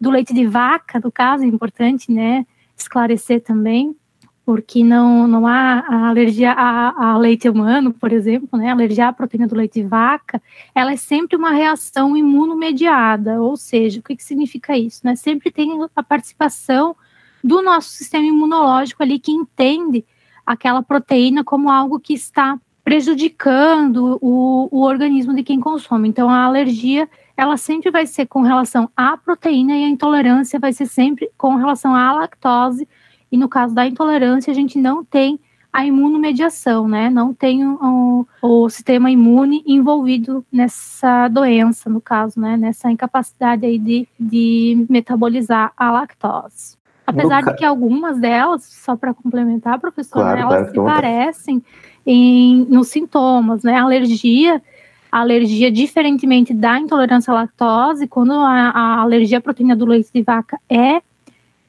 do 0.00 0.10
leite 0.10 0.34
de 0.34 0.46
vaca, 0.46 0.98
no 0.98 1.12
caso, 1.12 1.44
é 1.44 1.46
importante, 1.46 2.10
né? 2.10 2.44
Esclarecer 2.76 3.40
também, 3.40 3.94
porque 4.44 4.82
não, 4.82 5.26
não 5.28 5.46
há 5.46 6.08
alergia 6.08 6.52
a, 6.52 7.16
leite 7.16 7.48
humano, 7.48 7.92
por 7.92 8.12
exemplo, 8.12 8.58
né? 8.58 8.70
Alergia 8.70 9.08
à 9.08 9.12
proteína 9.12 9.46
do 9.46 9.54
leite 9.54 9.80
de 9.80 9.86
vaca, 9.86 10.42
ela 10.74 10.92
é 10.92 10.96
sempre 10.96 11.36
uma 11.36 11.50
reação 11.50 12.16
imunomediada, 12.16 13.40
ou 13.40 13.56
seja, 13.56 14.00
o 14.00 14.02
que, 14.02 14.16
que 14.16 14.24
significa 14.24 14.76
isso? 14.76 15.00
Né? 15.04 15.14
Sempre 15.14 15.50
tem 15.50 15.70
a 15.94 16.02
participação 16.02 16.96
do 17.42 17.62
nosso 17.62 17.90
sistema 17.90 18.24
imunológico 18.24 19.02
ali 19.02 19.18
que 19.18 19.32
entende 19.32 20.04
aquela 20.44 20.82
proteína 20.82 21.44
como 21.44 21.70
algo 21.70 22.00
que 22.00 22.14
está 22.14 22.58
prejudicando 22.84 24.18
o, 24.20 24.68
o 24.70 24.82
organismo 24.82 25.34
de 25.34 25.44
quem 25.44 25.60
consome. 25.60 26.08
Então, 26.08 26.28
a 26.28 26.44
alergia, 26.44 27.08
ela 27.36 27.56
sempre 27.56 27.90
vai 27.90 28.06
ser 28.06 28.26
com 28.26 28.42
relação 28.42 28.90
à 28.96 29.16
proteína 29.16 29.76
e 29.76 29.84
a 29.84 29.88
intolerância 29.88 30.58
vai 30.58 30.72
ser 30.72 30.86
sempre 30.86 31.30
com 31.38 31.54
relação 31.54 31.94
à 31.94 32.12
lactose. 32.12 32.88
E 33.32 33.36
no 33.38 33.48
caso 33.48 33.74
da 33.74 33.86
intolerância, 33.86 34.50
a 34.50 34.54
gente 34.54 34.78
não 34.78 35.02
tem 35.02 35.40
a 35.72 35.86
imunomediação, 35.86 36.86
né? 36.86 37.08
Não 37.08 37.32
tem 37.32 37.64
o, 37.64 38.26
o, 38.42 38.68
sistema 38.68 39.10
imune 39.10 39.64
envolvido 39.66 40.44
nessa 40.52 41.28
doença, 41.28 41.88
no 41.88 41.98
caso, 41.98 42.38
né? 42.38 42.58
Nessa 42.58 42.90
incapacidade 42.90 43.64
aí 43.64 43.78
de, 43.78 44.06
de 44.20 44.86
metabolizar 44.90 45.72
a 45.74 45.90
lactose. 45.90 46.76
Apesar 47.06 47.42
de 47.42 47.54
que 47.54 47.64
algumas 47.64 48.18
delas, 48.18 48.64
só 48.64 48.94
para 48.96 49.14
complementar, 49.14 49.80
professora, 49.80 50.42
claro, 50.42 50.54
elas 50.54 50.70
se 50.70 50.76
parecem 50.76 51.62
em, 52.06 52.66
nos 52.68 52.88
sintomas, 52.88 53.62
né? 53.62 53.76
A 53.76 53.82
alergia, 53.82 54.62
a 55.10 55.20
alergia, 55.20 55.72
diferentemente 55.72 56.52
da 56.52 56.78
intolerância 56.78 57.32
à 57.32 57.34
lactose, 57.34 58.06
quando 58.06 58.32
a, 58.32 58.70
a 58.70 59.00
alergia 59.00 59.38
à 59.38 59.40
proteína 59.40 59.74
do 59.74 59.86
leite 59.86 60.10
de 60.12 60.22
vaca 60.22 60.60
é 60.68 61.00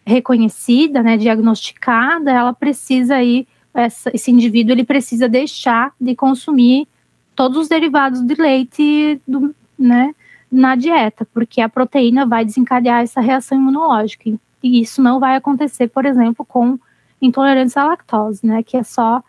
reconhecida, 0.05 1.01
né, 1.01 1.17
diagnosticada, 1.17 2.31
ela 2.31 2.53
precisa 2.53 3.15
aí, 3.15 3.47
essa, 3.73 4.11
esse 4.13 4.31
indivíduo 4.31 4.73
ele 4.73 4.83
precisa 4.83 5.27
deixar 5.29 5.93
de 5.99 6.15
consumir 6.15 6.87
todos 7.35 7.57
os 7.57 7.67
derivados 7.67 8.21
de 8.21 8.35
leite, 8.35 9.21
do, 9.27 9.55
né, 9.77 10.13
na 10.51 10.75
dieta, 10.75 11.25
porque 11.33 11.61
a 11.61 11.69
proteína 11.69 12.25
vai 12.25 12.45
desencadear 12.45 13.01
essa 13.01 13.21
reação 13.21 13.57
imunológica. 13.57 14.29
E 14.61 14.81
isso 14.81 15.01
não 15.01 15.19
vai 15.19 15.35
acontecer, 15.35 15.87
por 15.87 16.05
exemplo, 16.05 16.45
com 16.45 16.77
intolerância 17.21 17.81
à 17.81 17.85
lactose, 17.85 18.45
né, 18.45 18.61
que 18.61 18.77
é 18.77 18.83
só 18.83 19.23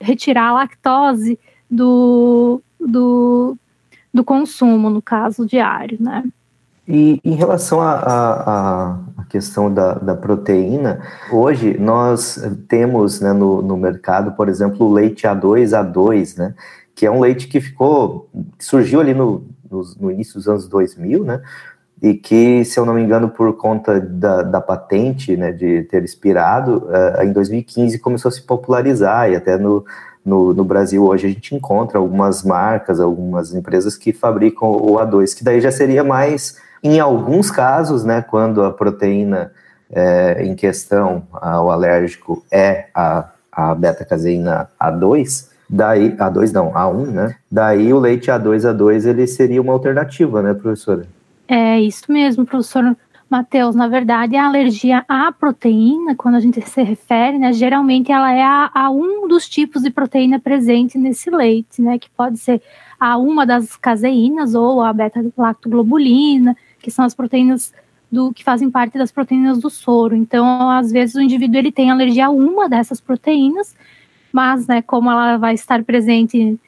retirar 0.00 0.48
a 0.48 0.52
lactose 0.52 1.38
do, 1.70 2.60
do, 2.78 3.56
do 4.12 4.24
consumo, 4.24 4.90
no 4.90 5.00
caso 5.00 5.46
diário, 5.46 5.98
né? 6.00 6.24
E 6.92 7.20
em 7.24 7.36
relação 7.36 7.80
à 7.80 8.98
questão 9.28 9.72
da, 9.72 9.94
da, 9.94 10.16
proteína, 10.16 11.00
hoje 11.30 11.78
nós 11.78 12.42
temos 12.66 13.20
né, 13.20 13.32
no, 13.32 13.62
no 13.62 13.76
mercado, 13.76 14.32
por 14.32 14.48
exemplo, 14.48 14.88
o 14.88 14.92
leite 14.92 15.22
A2, 15.22 15.68
A2, 15.68 16.36
né? 16.36 16.52
que 16.96 17.06
é 17.06 17.10
um 17.10 17.20
leite 17.20 17.46
que 17.46 17.60
ficou, 17.60 18.28
surgiu 18.58 19.00
ali 19.00 19.14
no, 19.14 19.46
no, 19.70 19.82
no, 20.00 20.10
início 20.10 20.34
dos 20.34 20.48
anos 20.48 20.68
2000, 20.68 21.24
né? 21.24 21.40
E 22.02 22.14
que, 22.14 22.64
se 22.64 22.80
eu 22.80 22.84
não 22.84 22.94
me 22.94 23.02
engano, 23.02 23.28
por 23.28 23.56
conta 23.56 24.00
da, 24.00 24.42
da 24.42 24.60
patente, 24.60 25.36
né, 25.36 25.52
de 25.52 25.84
ter 25.84 26.02
expirado, 26.02 26.88
uh, 26.88 27.22
em 27.22 27.32
2015 27.32 27.98
começou 28.00 28.30
a 28.30 28.32
se 28.32 28.42
popularizar 28.42 29.30
e 29.30 29.36
até 29.36 29.56
no, 29.56 29.84
no, 30.24 30.52
no, 30.52 30.64
Brasil 30.64 31.04
hoje 31.04 31.26
a 31.26 31.30
gente 31.30 31.54
encontra 31.54 31.98
algumas 31.98 32.42
marcas, 32.42 32.98
algumas 32.98 33.54
empresas 33.54 33.96
que 33.96 34.12
fabricam 34.12 34.68
o 34.68 34.96
A2, 34.96 35.36
que 35.36 35.44
daí 35.44 35.60
já 35.60 35.70
seria 35.70 36.02
mais, 36.02 36.56
em 36.82 36.98
alguns 36.98 37.50
casos, 37.50 38.04
né, 38.04 38.22
quando 38.22 38.62
a 38.62 38.72
proteína 38.72 39.52
é, 39.92 40.44
em 40.44 40.54
questão, 40.54 41.24
a, 41.32 41.62
o 41.62 41.70
alérgico, 41.70 42.44
é 42.50 42.86
a, 42.94 43.28
a 43.52 43.74
beta-caseína 43.74 44.68
A2, 44.80 45.48
daí, 45.68 46.12
A2 46.16 46.52
não, 46.52 46.72
A1, 46.72 47.06
né, 47.06 47.36
daí 47.50 47.92
o 47.92 47.98
leite 47.98 48.30
A2, 48.30 48.60
A2, 48.60 49.06
ele 49.06 49.26
seria 49.26 49.60
uma 49.60 49.72
alternativa, 49.72 50.40
né, 50.42 50.54
professora? 50.54 51.06
É 51.46 51.80
isso 51.80 52.04
mesmo, 52.08 52.46
professor 52.46 52.96
Matheus. 53.28 53.74
Na 53.74 53.86
verdade, 53.86 54.36
a 54.36 54.46
alergia 54.46 55.04
à 55.08 55.32
proteína, 55.32 56.14
quando 56.16 56.34
a 56.34 56.40
gente 56.40 56.60
se 56.62 56.82
refere, 56.82 57.38
né, 57.38 57.52
geralmente 57.52 58.10
ela 58.10 58.32
é 58.32 58.42
a, 58.42 58.70
a, 58.74 58.90
um 58.90 59.28
dos 59.28 59.48
tipos 59.48 59.82
de 59.82 59.90
proteína 59.90 60.40
presente 60.40 60.96
nesse 60.96 61.30
leite, 61.30 61.82
né, 61.82 61.98
que 61.98 62.08
pode 62.10 62.38
ser 62.38 62.62
a 62.98 63.16
uma 63.16 63.46
das 63.46 63.76
caseínas 63.76 64.54
ou 64.54 64.82
a 64.82 64.92
beta-lactoglobulina, 64.92 66.56
que 66.80 66.90
são 66.90 67.04
as 67.04 67.14
proteínas 67.14 67.72
do 68.10 68.32
que 68.32 68.42
fazem 68.42 68.70
parte 68.70 68.98
das 68.98 69.12
proteínas 69.12 69.58
do 69.58 69.70
soro. 69.70 70.16
Então, 70.16 70.68
às 70.68 70.90
vezes 70.90 71.14
o 71.14 71.20
indivíduo 71.20 71.58
ele 71.58 71.70
tem 71.70 71.90
alergia 71.90 72.26
a 72.26 72.30
uma 72.30 72.68
dessas 72.68 73.00
proteínas, 73.00 73.76
mas, 74.32 74.66
né, 74.66 74.82
como 74.82 75.10
ela 75.10 75.36
vai 75.36 75.54
estar 75.54 75.84
presente 75.84 76.36
em 76.36 76.58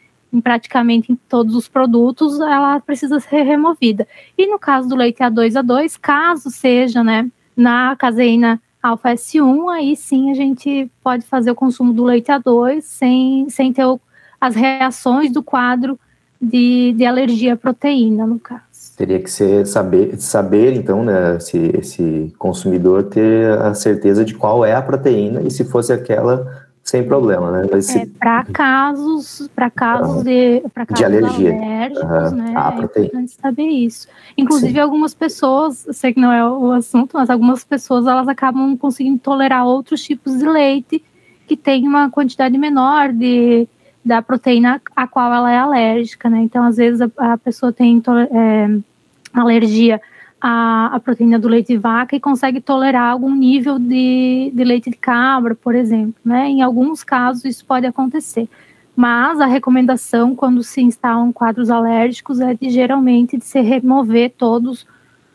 praticamente 0.40 1.12
em 1.12 1.16
todos 1.28 1.54
os 1.54 1.68
produtos, 1.68 2.40
ela 2.40 2.80
precisa 2.80 3.20
ser 3.20 3.42
removida. 3.42 4.08
E 4.38 4.46
no 4.46 4.58
caso 4.58 4.88
do 4.88 4.96
leite 4.96 5.18
A2A2, 5.18 5.98
caso 6.00 6.50
seja, 6.50 7.04
né, 7.04 7.30
na 7.54 7.94
caseína 7.96 8.60
alfa 8.82 9.10
S1, 9.10 9.68
aí 9.68 9.94
sim 9.94 10.30
a 10.30 10.34
gente 10.34 10.90
pode 11.02 11.26
fazer 11.26 11.50
o 11.50 11.54
consumo 11.54 11.92
do 11.92 12.02
leite 12.02 12.32
A2 12.32 12.80
sem, 12.80 13.48
sem 13.50 13.72
ter 13.72 13.84
o, 13.84 14.00
as 14.40 14.56
reações 14.56 15.30
do 15.30 15.42
quadro 15.42 15.98
de, 16.40 16.92
de 16.96 17.04
alergia 17.04 17.54
à 17.54 17.56
proteína, 17.56 18.26
no 18.26 18.40
caso. 18.40 18.62
Teria 18.96 19.20
que 19.20 19.30
ser 19.30 19.66
saber, 19.66 20.20
saber 20.20 20.74
então, 20.74 21.02
né, 21.02 21.38
se 21.40 21.58
esse 21.78 22.32
consumidor 22.38 23.04
ter 23.04 23.58
a 23.58 23.74
certeza 23.74 24.24
de 24.24 24.34
qual 24.34 24.64
é 24.64 24.74
a 24.74 24.82
proteína 24.82 25.40
e 25.42 25.50
se 25.50 25.64
fosse 25.64 25.92
aquela 25.92 26.62
sem 26.82 27.04
problema, 27.04 27.50
né? 27.52 27.66
Mas 27.70 27.94
é, 27.94 28.06
para 28.18 28.44
casos, 28.44 29.48
para 29.54 29.70
casos 29.70 30.24
de, 30.24 30.62
pra 30.74 30.84
casos 30.84 30.98
de 30.98 31.04
alergia, 31.04 31.54
alérgicos, 31.54 32.32
uhum. 32.32 32.36
né? 32.38 32.54
Ah, 32.56 32.72
é 32.72 32.74
importante 32.74 33.32
saber 33.40 33.62
isso. 33.62 34.08
Inclusive, 34.36 34.72
Sim. 34.72 34.80
algumas 34.80 35.14
pessoas, 35.14 35.86
sei 35.92 36.12
que 36.12 36.20
não 36.20 36.32
é 36.32 36.46
o 36.46 36.72
assunto, 36.72 37.16
mas 37.16 37.30
algumas 37.30 37.64
pessoas 37.64 38.06
elas 38.06 38.26
acabam 38.26 38.76
conseguindo 38.76 39.18
tolerar 39.18 39.64
outros 39.64 40.02
tipos 40.02 40.38
de 40.38 40.44
leite 40.44 41.04
que 41.46 41.56
tem 41.56 41.86
uma 41.86 42.10
quantidade 42.10 42.58
menor 42.58 43.12
de 43.12 43.68
da 44.04 44.20
proteína 44.20 44.80
a 44.96 45.06
qual 45.06 45.32
ela 45.32 45.52
é 45.52 45.58
alérgica, 45.58 46.28
né? 46.28 46.40
Então, 46.40 46.64
às 46.64 46.76
vezes 46.76 47.00
a, 47.00 47.32
a 47.32 47.38
pessoa 47.38 47.72
tem 47.72 48.02
é, 48.30 48.78
alergia 49.32 50.00
a, 50.40 50.96
a, 50.96 51.00
proteína 51.00 51.38
do 51.38 51.48
leite 51.48 51.68
de 51.68 51.78
vaca 51.78 52.16
e 52.16 52.20
consegue 52.20 52.60
tolerar 52.60 53.12
algum 53.12 53.32
nível 53.32 53.78
de, 53.78 54.50
de 54.52 54.64
leite 54.64 54.90
de 54.90 54.96
cabra, 54.96 55.54
por 55.54 55.74
exemplo. 55.74 56.14
Né? 56.24 56.48
Em 56.48 56.62
alguns 56.62 57.04
casos 57.04 57.44
isso 57.44 57.64
pode 57.64 57.86
acontecer. 57.86 58.48
Mas 58.94 59.40
a 59.40 59.46
recomendação 59.46 60.34
quando 60.34 60.62
se 60.62 60.82
instalam 60.82 61.32
quadros 61.32 61.70
alérgicos 61.70 62.40
é 62.40 62.54
de 62.54 62.70
geralmente 62.70 63.38
de 63.38 63.44
se 63.44 63.60
remover 63.60 64.32
todos 64.36 64.84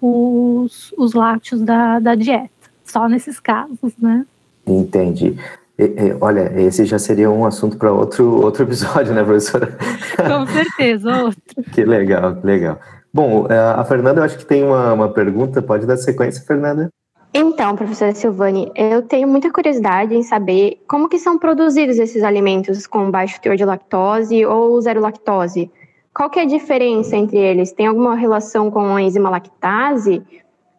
os, 0.01 0.93
os 0.97 1.13
lácteos 1.13 1.61
da, 1.61 1.99
da 1.99 2.13
dieta. 2.13 2.49
Só 2.83 3.07
nesses 3.07 3.39
casos, 3.39 3.93
né? 3.97 4.25
Entendi. 4.65 5.37
E, 5.77 5.83
e, 5.83 6.17
olha, 6.19 6.51
esse 6.59 6.85
já 6.85 6.97
seria 6.97 7.29
um 7.29 7.45
assunto 7.45 7.77
para 7.77 7.91
outro, 7.91 8.29
outro 8.43 8.63
episódio, 8.63 9.13
né, 9.13 9.23
professora? 9.23 9.77
Com 10.15 10.45
certeza, 10.47 11.23
outro. 11.23 11.41
que 11.71 11.83
legal, 11.83 12.35
que 12.35 12.45
legal. 12.45 12.79
Bom, 13.13 13.47
é, 13.49 13.57
a 13.57 13.83
Fernanda, 13.83 14.19
eu 14.19 14.25
acho 14.25 14.37
que 14.37 14.45
tem 14.45 14.63
uma, 14.63 14.93
uma 14.93 15.09
pergunta. 15.09 15.61
Pode 15.61 15.85
dar 15.85 15.97
sequência, 15.97 16.43
Fernanda? 16.43 16.89
Então, 17.33 17.75
professora 17.75 18.13
Silvane, 18.13 18.71
eu 18.75 19.01
tenho 19.01 19.27
muita 19.27 19.51
curiosidade 19.51 20.15
em 20.15 20.23
saber 20.23 20.81
como 20.87 21.09
que 21.09 21.19
são 21.19 21.37
produzidos 21.37 21.99
esses 21.99 22.23
alimentos 22.23 22.87
com 22.87 23.11
baixo 23.11 23.39
teor 23.41 23.55
de 23.55 23.65
lactose 23.65 24.45
ou 24.45 24.79
zero 24.81 25.01
lactose. 25.01 25.69
Qual 26.13 26.29
que 26.29 26.39
é 26.39 26.43
a 26.43 26.47
diferença 26.47 27.15
entre 27.15 27.37
eles? 27.37 27.71
Tem 27.71 27.85
alguma 27.85 28.15
relação 28.15 28.71
com 28.71 28.95
a 28.95 29.01
enzima 29.01 29.29
lactase? 29.29 30.23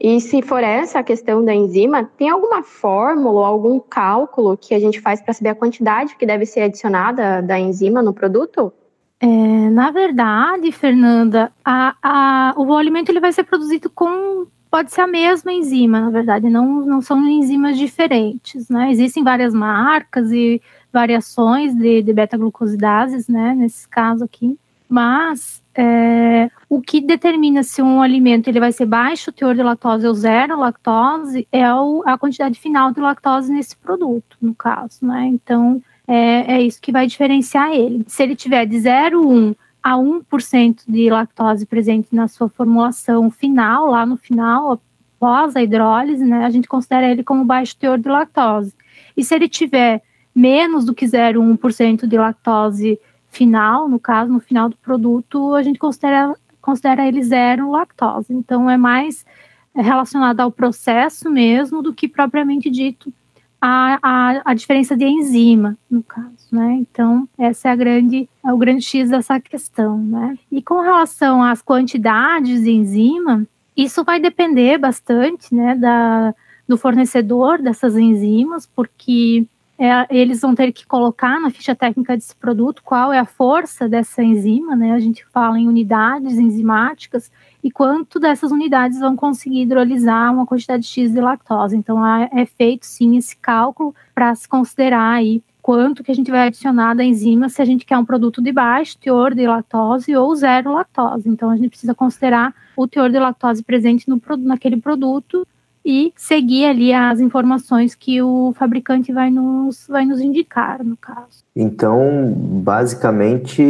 E 0.00 0.20
se 0.20 0.40
for 0.42 0.62
essa 0.62 1.00
a 1.00 1.02
questão 1.02 1.44
da 1.44 1.54
enzima, 1.54 2.04
tem 2.04 2.30
alguma 2.30 2.62
fórmula 2.62 3.40
ou 3.40 3.44
algum 3.44 3.80
cálculo 3.80 4.56
que 4.56 4.74
a 4.74 4.78
gente 4.78 5.00
faz 5.00 5.20
para 5.20 5.34
saber 5.34 5.50
a 5.50 5.54
quantidade 5.54 6.14
que 6.16 6.24
deve 6.24 6.46
ser 6.46 6.60
adicionada 6.60 7.42
da 7.42 7.58
enzima 7.58 8.00
no 8.00 8.14
produto? 8.14 8.72
É, 9.20 9.26
na 9.26 9.90
verdade, 9.90 10.70
Fernanda, 10.70 11.52
a, 11.64 11.96
a, 12.00 12.54
o 12.56 12.72
alimento 12.76 13.10
ele 13.10 13.18
vai 13.18 13.32
ser 13.32 13.42
produzido 13.42 13.90
com 13.90 14.46
pode 14.70 14.92
ser 14.92 15.00
a 15.00 15.06
mesma 15.06 15.52
enzima, 15.52 16.00
na 16.00 16.10
verdade, 16.10 16.48
não, 16.48 16.84
não 16.84 17.00
são 17.00 17.26
enzimas 17.26 17.76
diferentes, 17.76 18.68
né? 18.68 18.90
Existem 18.90 19.24
várias 19.24 19.54
marcas 19.54 20.30
e 20.30 20.60
variações 20.92 21.74
de, 21.74 22.02
de 22.02 22.12
beta-glucosidases, 22.12 23.28
né? 23.28 23.54
Nesse 23.54 23.88
caso 23.88 24.24
aqui, 24.24 24.58
mas 24.88 25.62
é, 25.80 26.50
o 26.68 26.80
que 26.82 27.00
determina 27.00 27.62
se 27.62 27.80
um 27.80 28.02
alimento 28.02 28.48
ele 28.48 28.58
vai 28.58 28.72
ser 28.72 28.84
baixo 28.84 29.30
teor 29.30 29.54
de 29.54 29.62
lactose 29.62 30.04
ou 30.08 30.12
zero 30.12 30.58
lactose 30.58 31.46
é 31.52 31.72
o, 31.72 32.02
a 32.04 32.18
quantidade 32.18 32.58
final 32.58 32.90
de 32.90 33.00
lactose 33.00 33.52
nesse 33.52 33.76
produto, 33.76 34.36
no 34.42 34.52
caso, 34.56 35.06
né? 35.06 35.26
Então, 35.26 35.80
é, 36.04 36.54
é 36.54 36.62
isso 36.62 36.80
que 36.80 36.90
vai 36.90 37.06
diferenciar 37.06 37.70
ele. 37.70 38.04
Se 38.08 38.24
ele 38.24 38.34
tiver 38.34 38.66
de 38.66 38.76
0,1 38.76 39.54
a 39.80 39.94
1% 39.94 40.80
de 40.88 41.08
lactose 41.10 41.64
presente 41.64 42.08
na 42.10 42.26
sua 42.26 42.48
formulação 42.48 43.30
final, 43.30 43.86
lá 43.86 44.04
no 44.04 44.16
final, 44.16 44.80
após 45.16 45.54
a 45.54 45.62
hidrólise, 45.62 46.24
né, 46.24 46.44
a 46.44 46.50
gente 46.50 46.66
considera 46.66 47.08
ele 47.08 47.22
como 47.22 47.44
baixo 47.44 47.76
teor 47.76 47.98
de 47.98 48.08
lactose. 48.08 48.74
E 49.16 49.22
se 49.22 49.32
ele 49.32 49.48
tiver 49.48 50.02
menos 50.34 50.84
do 50.84 50.92
que 50.92 51.06
0,1% 51.06 52.04
de 52.04 52.18
lactose 52.18 52.98
final, 53.38 53.88
no 53.88 54.00
caso, 54.00 54.32
no 54.32 54.40
final 54.40 54.68
do 54.68 54.76
produto, 54.76 55.54
a 55.54 55.62
gente 55.62 55.78
considera, 55.78 56.34
considera 56.60 57.06
ele 57.06 57.22
zero 57.22 57.70
lactose. 57.70 58.32
Então, 58.32 58.68
é 58.68 58.76
mais 58.76 59.24
relacionado 59.72 60.40
ao 60.40 60.50
processo 60.50 61.30
mesmo 61.30 61.80
do 61.80 61.94
que 61.94 62.08
propriamente 62.08 62.68
dito 62.68 63.12
a, 63.60 63.98
a, 64.02 64.42
a 64.50 64.54
diferença 64.54 64.96
de 64.96 65.04
enzima, 65.04 65.76
no 65.88 66.02
caso, 66.02 66.48
né? 66.50 66.78
Então, 66.80 67.28
essa 67.38 67.68
é 67.68 67.72
a 67.72 67.76
grande, 67.76 68.28
é 68.44 68.52
o 68.52 68.58
grande 68.58 68.84
X 68.84 69.10
dessa 69.10 69.38
questão, 69.40 69.98
né? 69.98 70.36
E 70.50 70.60
com 70.60 70.80
relação 70.80 71.42
às 71.42 71.62
quantidades 71.62 72.62
de 72.64 72.70
enzima, 72.70 73.46
isso 73.76 74.02
vai 74.02 74.18
depender 74.20 74.78
bastante, 74.78 75.54
né, 75.54 75.74
da, 75.76 76.34
do 76.66 76.76
fornecedor 76.76 77.60
dessas 77.62 77.96
enzimas, 77.96 78.66
porque 78.66 79.46
é, 79.78 80.06
eles 80.10 80.40
vão 80.40 80.54
ter 80.54 80.72
que 80.72 80.86
colocar 80.86 81.40
na 81.40 81.50
ficha 81.50 81.74
técnica 81.74 82.16
desse 82.16 82.34
produto 82.34 82.82
qual 82.82 83.12
é 83.12 83.18
a 83.18 83.24
força 83.24 83.88
dessa 83.88 84.22
enzima, 84.22 84.74
né? 84.74 84.92
A 84.92 84.98
gente 84.98 85.24
fala 85.26 85.58
em 85.58 85.68
unidades 85.68 86.36
enzimáticas, 86.36 87.30
e 87.62 87.70
quanto 87.70 88.20
dessas 88.20 88.50
unidades 88.50 88.98
vão 88.98 89.16
conseguir 89.16 89.62
hidrolisar 89.62 90.32
uma 90.32 90.46
quantidade 90.46 90.86
X 90.86 91.12
de 91.12 91.20
lactose. 91.20 91.76
Então, 91.76 92.04
é 92.06 92.46
feito 92.46 92.86
sim 92.86 93.16
esse 93.16 93.36
cálculo 93.36 93.94
para 94.14 94.34
se 94.34 94.48
considerar 94.48 95.12
aí 95.12 95.42
quanto 95.60 96.02
que 96.02 96.10
a 96.10 96.14
gente 96.14 96.30
vai 96.30 96.46
adicionar 96.46 96.94
da 96.94 97.04
enzima 97.04 97.48
se 97.48 97.60
a 97.60 97.64
gente 97.64 97.84
quer 97.84 97.98
um 97.98 98.04
produto 98.04 98.40
de 98.40 98.50
baixo 98.50 98.96
teor 98.98 99.34
de 99.34 99.46
lactose 99.46 100.16
ou 100.16 100.34
zero 100.34 100.72
lactose. 100.72 101.28
Então, 101.28 101.50
a 101.50 101.56
gente 101.56 101.68
precisa 101.68 101.94
considerar 101.94 102.54
o 102.76 102.86
teor 102.86 103.10
de 103.10 103.18
lactose 103.18 103.62
presente 103.62 104.08
no, 104.08 104.20
naquele 104.38 104.80
produto 104.80 105.46
e 105.90 106.12
seguir 106.14 106.66
ali 106.66 106.92
as 106.92 107.18
informações 107.18 107.94
que 107.94 108.20
o 108.20 108.52
fabricante 108.58 109.10
vai 109.10 109.30
nos, 109.30 109.86
vai 109.88 110.04
nos 110.04 110.20
indicar, 110.20 110.84
no 110.84 110.98
caso. 110.98 111.42
Então, 111.56 112.30
basicamente, 112.36 113.62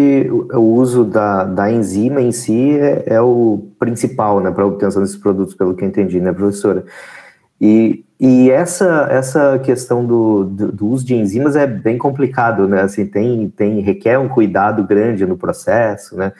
o, 0.52 0.58
uso 0.58 1.04
da, 1.04 1.44
da 1.44 1.70
enzima 1.70 2.20
em 2.20 2.32
si 2.32 2.76
é, 2.76 3.04
é 3.06 3.20
o 3.20 3.68
principal 3.78 4.40
né, 4.40 4.50
para 4.50 4.64
a 4.64 4.66
obtenção 4.66 5.00
desses 5.00 5.16
produtos, 5.16 5.54
pelo 5.54 5.76
que 5.76 5.84
eu 5.84 5.88
entendi, 5.88 6.20
né, 6.20 6.32
professora? 6.32 6.84
E, 7.60 8.04
e 8.18 8.50
essa, 8.50 9.06
essa 9.08 9.56
questão 9.60 10.04
do, 10.04 10.44
do, 10.44 10.72
do, 10.72 10.88
uso 10.88 11.06
de 11.06 11.14
enzimas 11.14 11.54
é 11.54 11.68
bem 11.68 11.96
complicado, 11.96 12.66
né? 12.66 12.82
Assim, 12.82 13.06
tem, 13.06 13.48
tem, 13.48 13.78
requer 13.78 14.18
um 14.18 14.28
cuidado 14.28 14.82
grande 14.82 15.24
no 15.24 15.36
processo, 15.36 16.16
né? 16.16 16.32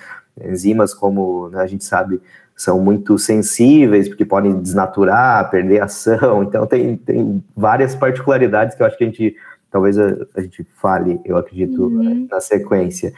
Enzimas, 0.44 0.92
como 0.92 1.48
né, 1.50 1.60
a 1.60 1.66
gente 1.68 1.84
sabe, 1.84 2.20
são 2.58 2.80
muito 2.80 3.16
sensíveis, 3.16 4.08
porque 4.08 4.24
podem 4.24 4.60
desnaturar, 4.60 5.48
perder 5.48 5.80
ação, 5.80 6.42
então 6.44 6.66
tem, 6.66 6.96
tem 6.96 7.42
várias 7.56 7.94
particularidades 7.94 8.74
que 8.74 8.82
eu 8.82 8.86
acho 8.86 8.98
que 8.98 9.04
a 9.04 9.06
gente, 9.06 9.36
talvez 9.70 9.96
a, 9.96 10.16
a 10.34 10.40
gente 10.40 10.66
fale, 10.74 11.20
eu 11.24 11.36
acredito, 11.36 11.84
uhum. 11.84 12.26
na 12.28 12.40
sequência. 12.40 13.14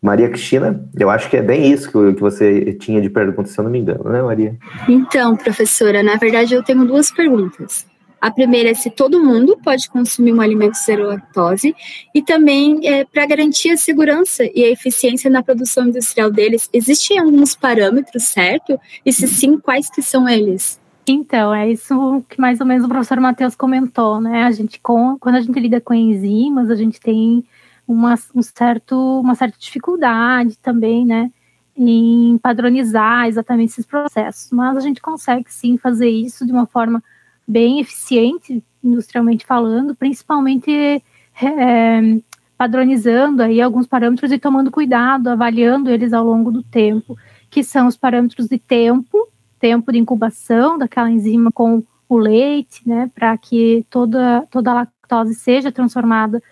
Maria 0.00 0.28
Cristina, 0.28 0.80
eu 0.96 1.10
acho 1.10 1.28
que 1.28 1.36
é 1.36 1.42
bem 1.42 1.72
isso 1.72 1.90
que, 1.90 2.14
que 2.14 2.20
você 2.20 2.72
tinha 2.74 3.02
de 3.02 3.10
pergunta, 3.10 3.48
se 3.48 3.58
eu 3.58 3.64
não 3.64 3.70
me 3.70 3.80
engano, 3.80 4.04
né, 4.04 4.22
Maria? 4.22 4.56
Então, 4.88 5.36
professora, 5.36 6.00
na 6.00 6.14
verdade 6.14 6.54
eu 6.54 6.62
tenho 6.62 6.84
duas 6.84 7.10
perguntas. 7.10 7.84
A 8.20 8.30
primeira 8.30 8.70
é 8.70 8.74
se 8.74 8.90
todo 8.90 9.22
mundo 9.22 9.56
pode 9.62 9.88
consumir 9.88 10.32
um 10.32 10.40
alimento 10.40 10.74
zero 10.74 11.06
lactose 11.06 11.74
e 12.14 12.20
também 12.20 12.80
é, 12.86 13.04
para 13.04 13.26
garantir 13.26 13.70
a 13.70 13.76
segurança 13.76 14.44
e 14.44 14.64
a 14.64 14.70
eficiência 14.70 15.30
na 15.30 15.42
produção 15.42 15.86
industrial 15.86 16.30
deles, 16.30 16.68
existem 16.72 17.18
alguns 17.18 17.54
parâmetros, 17.54 18.24
certo? 18.24 18.78
E 19.06 19.12
se 19.12 19.28
sim, 19.28 19.58
quais 19.58 19.88
que 19.88 20.02
são 20.02 20.28
eles? 20.28 20.80
Então, 21.06 21.54
é 21.54 21.70
isso 21.70 22.22
que 22.28 22.40
mais 22.40 22.60
ou 22.60 22.66
menos 22.66 22.84
o 22.84 22.88
professor 22.88 23.18
Matheus 23.20 23.54
comentou, 23.54 24.20
né? 24.20 24.42
A 24.42 24.50
gente, 24.50 24.80
com, 24.80 25.16
quando 25.18 25.36
a 25.36 25.40
gente 25.40 25.58
lida 25.58 25.80
com 25.80 25.94
enzimas, 25.94 26.70
a 26.70 26.74
gente 26.74 27.00
tem 27.00 27.44
uma, 27.86 28.14
um 28.34 28.42
certo, 28.42 29.20
uma 29.20 29.34
certa 29.34 29.56
dificuldade 29.58 30.58
também, 30.58 31.06
né? 31.06 31.30
Em 31.76 32.36
padronizar 32.42 33.26
exatamente 33.26 33.70
esses 33.70 33.86
processos. 33.86 34.50
Mas 34.52 34.76
a 34.76 34.80
gente 34.80 35.00
consegue 35.00 35.46
sim 35.48 35.78
fazer 35.78 36.10
isso 36.10 36.44
de 36.44 36.52
uma 36.52 36.66
forma 36.66 37.02
bem 37.48 37.80
eficiente, 37.80 38.62
industrialmente 38.84 39.46
falando, 39.46 39.94
principalmente 39.94 41.02
é, 41.42 42.20
padronizando 42.58 43.42
aí 43.42 43.60
alguns 43.60 43.86
parâmetros 43.86 44.30
e 44.30 44.38
tomando 44.38 44.70
cuidado, 44.70 45.28
avaliando 45.28 45.88
eles 45.90 46.12
ao 46.12 46.24
longo 46.24 46.50
do 46.50 46.62
tempo, 46.62 47.16
que 47.48 47.64
são 47.64 47.86
os 47.86 47.96
parâmetros 47.96 48.46
de 48.46 48.58
tempo, 48.58 49.28
tempo 49.58 49.90
de 49.90 49.98
incubação 49.98 50.76
daquela 50.76 51.10
enzima 51.10 51.50
com 51.50 51.82
o 52.08 52.18
leite, 52.18 52.86
né, 52.86 53.10
para 53.14 53.36
que 53.38 53.86
toda, 53.88 54.46
toda 54.50 54.70
a 54.70 54.74
lactose 54.74 55.34
seja 55.34 55.72
transformada 55.72 56.42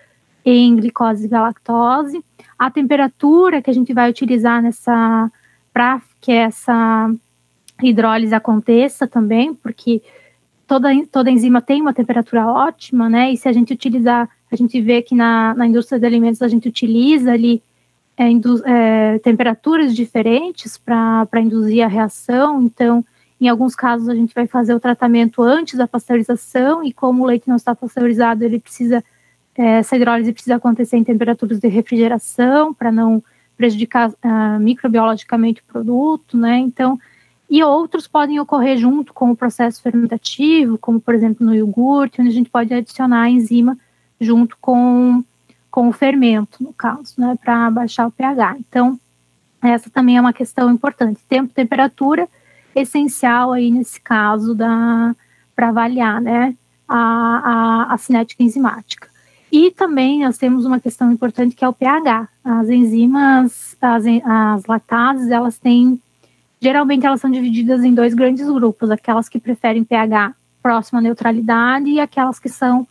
em 0.44 0.76
glicose 0.76 1.24
e 1.24 1.28
galactose, 1.28 2.24
a 2.58 2.70
temperatura 2.70 3.60
que 3.60 3.68
a 3.68 3.72
gente 3.72 3.92
vai 3.92 4.08
utilizar 4.08 4.62
nessa 4.62 5.30
para 5.72 6.00
que 6.20 6.32
essa 6.32 7.10
hidrólise 7.82 8.34
aconteça 8.34 9.06
também, 9.06 9.52
porque 9.54 10.02
toda, 10.66 10.88
toda 11.10 11.30
enzima 11.30 11.62
tem 11.62 11.80
uma 11.80 11.94
temperatura 11.94 12.46
ótima, 12.46 13.08
né? 13.08 13.32
E 13.32 13.36
se 13.36 13.48
a 13.48 13.52
gente 13.52 13.72
utilizar, 13.72 14.28
a 14.50 14.56
gente 14.56 14.80
vê 14.80 15.02
que 15.02 15.14
na, 15.14 15.54
na 15.54 15.66
indústria 15.66 15.98
de 15.98 16.06
alimentos 16.06 16.42
a 16.42 16.48
gente 16.48 16.68
utiliza 16.68 17.32
ali 17.32 17.62
é, 18.16 18.28
indu, 18.28 18.62
é, 18.66 19.18
temperaturas 19.18 19.94
diferentes 19.94 20.78
para 20.78 21.40
induzir 21.40 21.84
a 21.84 21.88
reação. 21.88 22.62
Então, 22.62 23.04
em 23.40 23.48
alguns 23.48 23.74
casos, 23.74 24.08
a 24.08 24.14
gente 24.14 24.34
vai 24.34 24.46
fazer 24.46 24.74
o 24.74 24.80
tratamento 24.80 25.42
antes 25.42 25.76
da 25.76 25.86
pasteurização, 25.86 26.82
e 26.82 26.92
como 26.92 27.22
o 27.22 27.26
leite 27.26 27.48
não 27.48 27.56
está 27.56 27.74
pasteurizado, 27.74 28.44
ele 28.44 28.58
precisa, 28.58 29.04
é, 29.56 29.78
essa 29.78 29.96
hidrólise 29.96 30.32
precisa 30.32 30.56
acontecer 30.56 30.96
em 30.96 31.04
temperaturas 31.04 31.60
de 31.60 31.68
refrigeração 31.68 32.72
para 32.72 32.90
não 32.90 33.22
prejudicar 33.56 34.10
uh, 34.10 34.60
microbiologicamente 34.60 35.62
o 35.62 35.72
produto, 35.72 36.36
né? 36.36 36.58
Então, 36.58 36.98
e 37.48 37.62
outros 37.62 38.06
podem 38.08 38.40
ocorrer 38.40 38.76
junto 38.76 39.14
com 39.14 39.30
o 39.30 39.36
processo 39.36 39.80
fermentativo, 39.80 40.78
como 40.78 41.00
por 41.00 41.14
exemplo 41.14 41.46
no 41.46 41.54
iogurte, 41.54 42.20
onde 42.20 42.30
a 42.30 42.32
gente 42.32 42.50
pode 42.50 42.74
adicionar 42.74 43.22
a 43.22 43.30
enzima 43.30 43.78
junto 44.20 44.56
com, 44.60 45.22
com 45.70 45.88
o 45.88 45.92
fermento, 45.92 46.62
no 46.62 46.72
caso, 46.72 47.14
né, 47.16 47.36
para 47.42 47.70
baixar 47.70 48.06
o 48.06 48.10
pH. 48.10 48.56
Então, 48.58 48.98
essa 49.62 49.88
também 49.88 50.16
é 50.16 50.20
uma 50.20 50.32
questão 50.32 50.70
importante. 50.70 51.20
Tempo, 51.28 51.52
temperatura, 51.52 52.28
essencial 52.74 53.52
aí 53.52 53.70
nesse 53.70 54.00
caso 54.00 54.54
da 54.54 55.14
para 55.54 55.68
avaliar, 55.68 56.20
né, 56.20 56.54
a, 56.86 56.98
a, 57.88 57.94
a 57.94 57.98
cinética 57.98 58.42
enzimática. 58.42 59.08
E 59.50 59.70
também 59.70 60.20
nós 60.20 60.36
temos 60.36 60.66
uma 60.66 60.78
questão 60.78 61.10
importante 61.10 61.56
que 61.56 61.64
é 61.64 61.68
o 61.68 61.72
pH. 61.72 62.28
As 62.44 62.68
enzimas, 62.68 63.76
as, 63.80 64.04
as 64.24 64.66
lactases, 64.66 65.30
elas 65.30 65.56
têm 65.56 66.00
Geralmente 66.66 67.06
elas 67.06 67.20
são 67.20 67.30
divididas 67.30 67.84
em 67.84 67.94
dois 67.94 68.12
grandes 68.12 68.50
grupos, 68.50 68.90
aquelas 68.90 69.28
que 69.28 69.38
preferem 69.38 69.84
pH 69.84 70.34
próximo 70.60 70.98
à 70.98 71.00
neutralidade 71.00 71.88
e 71.88 72.00
aquelas 72.00 72.40
que 72.40 72.48
são 72.48 72.88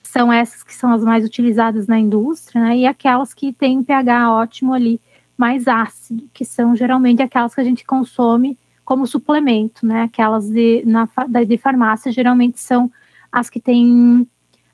são 0.00 0.32
essas 0.32 0.62
que 0.62 0.72
são 0.72 0.92
as 0.92 1.02
mais 1.02 1.24
utilizadas 1.24 1.88
na 1.88 1.98
indústria, 1.98 2.62
né? 2.62 2.76
E 2.76 2.86
aquelas 2.86 3.34
que 3.34 3.52
têm 3.52 3.82
pH 3.82 4.30
ótimo 4.30 4.72
ali, 4.72 5.00
mais 5.36 5.66
ácido, 5.66 6.30
que 6.32 6.44
são 6.44 6.76
geralmente 6.76 7.20
aquelas 7.20 7.52
que 7.52 7.60
a 7.60 7.64
gente 7.64 7.84
consome 7.84 8.56
como 8.84 9.08
suplemento, 9.08 9.84
né? 9.84 10.02
Aquelas 10.02 10.48
de, 10.48 10.84
na, 10.86 11.08
de 11.44 11.58
farmácia 11.58 12.12
geralmente 12.12 12.60
são 12.60 12.88
as 13.32 13.50
que 13.50 13.58
têm 13.58 14.24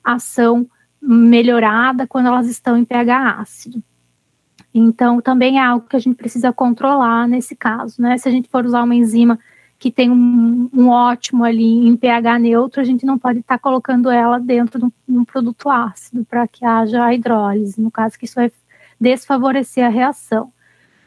ação 0.03 0.69
melhorada 1.01 2.05
quando 2.05 2.27
elas 2.27 2.47
estão 2.47 2.77
em 2.77 2.85
pH 2.85 3.39
ácido. 3.39 3.83
Então, 4.73 5.19
também 5.21 5.59
é 5.59 5.63
algo 5.63 5.85
que 5.87 5.95
a 5.95 5.99
gente 5.99 6.15
precisa 6.15 6.53
controlar 6.53 7.27
nesse 7.27 7.55
caso, 7.55 8.01
né? 8.01 8.17
Se 8.17 8.27
a 8.27 8.31
gente 8.31 8.49
for 8.49 8.65
usar 8.65 8.83
uma 8.83 8.95
enzima 8.95 9.37
que 9.77 9.91
tem 9.91 10.11
um, 10.11 10.69
um 10.71 10.89
ótimo 10.89 11.43
ali 11.43 11.87
em 11.87 11.97
pH 11.97 12.39
neutro, 12.39 12.79
a 12.79 12.83
gente 12.83 13.05
não 13.05 13.17
pode 13.17 13.39
estar 13.39 13.57
tá 13.57 13.59
colocando 13.59 14.09
ela 14.11 14.39
dentro 14.39 14.79
de 14.79 14.85
um, 14.85 14.91
de 15.09 15.17
um 15.17 15.25
produto 15.25 15.69
ácido 15.69 16.23
para 16.23 16.47
que 16.47 16.63
haja 16.63 17.03
a 17.03 17.13
hidrólise, 17.13 17.81
no 17.81 17.89
caso 17.89 18.17
que 18.17 18.25
isso 18.25 18.35
vai 18.35 18.51
desfavorecer 18.99 19.83
a 19.83 19.89
reação. 19.89 20.53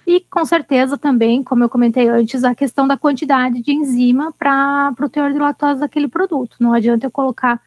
E 0.07 0.21
com 0.21 0.45
certeza 0.45 0.99
também, 0.99 1.43
como 1.43 1.65
eu 1.65 1.69
comentei 1.69 2.09
antes, 2.09 2.45
a 2.45 2.55
questão 2.55 2.87
da 2.87 2.97
quantidade 2.97 3.63
de 3.63 3.73
enzima 3.73 4.33
para 4.37 4.93
o 5.01 5.09
teor 5.09 5.33
de 5.33 5.39
lactose 5.39 5.81
daquele 5.81 6.09
produto. 6.09 6.57
Não 6.61 6.75
adianta 6.75 7.07
eu 7.07 7.11
colocar 7.11 7.61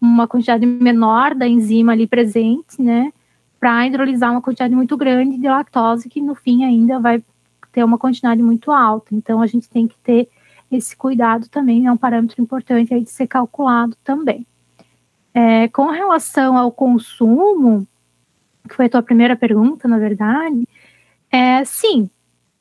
uma 0.00 0.26
quantidade 0.26 0.66
menor 0.66 1.34
da 1.34 1.46
enzima 1.46 1.92
ali 1.92 2.06
presente, 2.06 2.80
né? 2.80 3.12
Para 3.58 3.86
hidrolisar 3.86 4.30
uma 4.30 4.42
quantidade 4.42 4.74
muito 4.74 4.96
grande 4.96 5.36
de 5.36 5.48
lactose, 5.48 6.08
que 6.08 6.20
no 6.20 6.34
fim 6.34 6.64
ainda 6.64 6.98
vai 6.98 7.22
ter 7.72 7.82
uma 7.84 7.98
quantidade 7.98 8.42
muito 8.42 8.70
alta. 8.70 9.14
Então, 9.14 9.42
a 9.42 9.46
gente 9.46 9.68
tem 9.68 9.86
que 9.86 9.98
ter 9.98 10.28
esse 10.70 10.96
cuidado 10.96 11.48
também, 11.48 11.86
é 11.86 11.92
um 11.92 11.96
parâmetro 11.96 12.40
importante 12.42 12.92
aí 12.92 13.02
de 13.02 13.10
ser 13.10 13.26
calculado 13.26 13.96
também. 14.04 14.46
É, 15.32 15.68
com 15.68 15.86
relação 15.86 16.56
ao 16.56 16.70
consumo, 16.70 17.86
que 18.68 18.74
foi 18.74 18.86
a 18.86 18.88
tua 18.90 19.02
primeira 19.02 19.36
pergunta, 19.36 19.88
na 19.88 19.98
verdade, 19.98 20.68
é, 21.30 21.64
sim, 21.64 22.10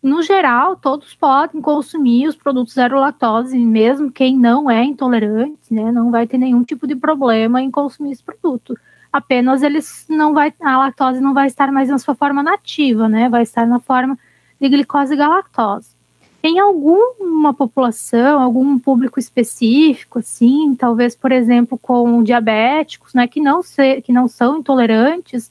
no 0.01 0.21
geral, 0.21 0.75
todos 0.75 1.13
podem 1.15 1.61
consumir 1.61 2.27
os 2.27 2.35
produtos 2.35 2.73
zero 2.73 2.99
lactose, 2.99 3.57
mesmo 3.57 4.11
quem 4.11 4.37
não 4.37 4.69
é 4.69 4.83
intolerante, 4.83 5.73
né, 5.73 5.91
não 5.91 6.11
vai 6.11 6.25
ter 6.25 6.37
nenhum 6.37 6.63
tipo 6.63 6.87
de 6.87 6.95
problema 6.95 7.61
em 7.61 7.69
consumir 7.69 8.11
esse 8.11 8.23
produto 8.23 8.77
apenas 9.11 9.63
eles 9.63 10.05
não 10.09 10.33
vai 10.33 10.53
a 10.61 10.77
lactose 10.77 11.19
não 11.19 11.33
vai 11.33 11.47
estar 11.47 11.71
mais 11.71 11.89
na 11.89 11.97
sua 11.97 12.15
forma 12.15 12.43
nativa, 12.43 13.07
né? 13.07 13.29
Vai 13.29 13.43
estar 13.43 13.65
na 13.65 13.79
forma 13.79 14.17
de 14.59 14.69
glicose 14.69 15.13
e 15.13 15.17
galactose. 15.17 15.97
Em 16.43 16.59
alguma 16.59 17.53
população, 17.53 18.39
algum 18.39 18.77
público 18.77 19.19
específico, 19.19 20.19
assim, 20.19 20.75
talvez, 20.75 21.15
por 21.15 21.31
exemplo, 21.31 21.77
com 21.77 22.23
diabéticos, 22.23 23.13
né, 23.13 23.27
que 23.27 23.41
não, 23.41 23.63
se, 23.63 24.01
que 24.01 24.13
não 24.13 24.27
são 24.27 24.59
intolerantes, 24.59 25.49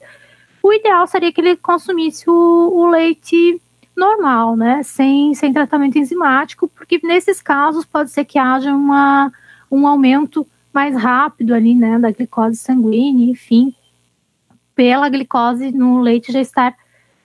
o 0.63 0.73
ideal 0.73 1.05
seria 1.05 1.31
que 1.31 1.41
ele 1.41 1.55
consumisse 1.55 2.29
o, 2.29 2.33
o 2.33 2.89
leite 2.89 3.61
normal, 3.95 4.55
né, 4.55 4.81
sem, 4.83 5.33
sem 5.35 5.53
tratamento 5.53 5.97
enzimático, 5.97 6.67
porque 6.69 6.99
nesses 7.03 7.41
casos 7.41 7.85
pode 7.85 8.09
ser 8.09 8.25
que 8.25 8.39
haja 8.39 8.73
uma, 8.73 9.31
um 9.69 9.85
aumento 9.85 10.47
mais 10.77 10.95
rápido 10.95 11.55
ali, 11.55 11.73
né, 11.73 11.97
da 11.97 12.11
glicose 12.11 12.55
sanguínea, 12.55 13.31
enfim, 13.31 13.73
pela 14.75 15.09
glicose 15.09 15.71
no 15.71 15.99
leite 16.01 16.31
já 16.31 16.39
estar 16.39 16.75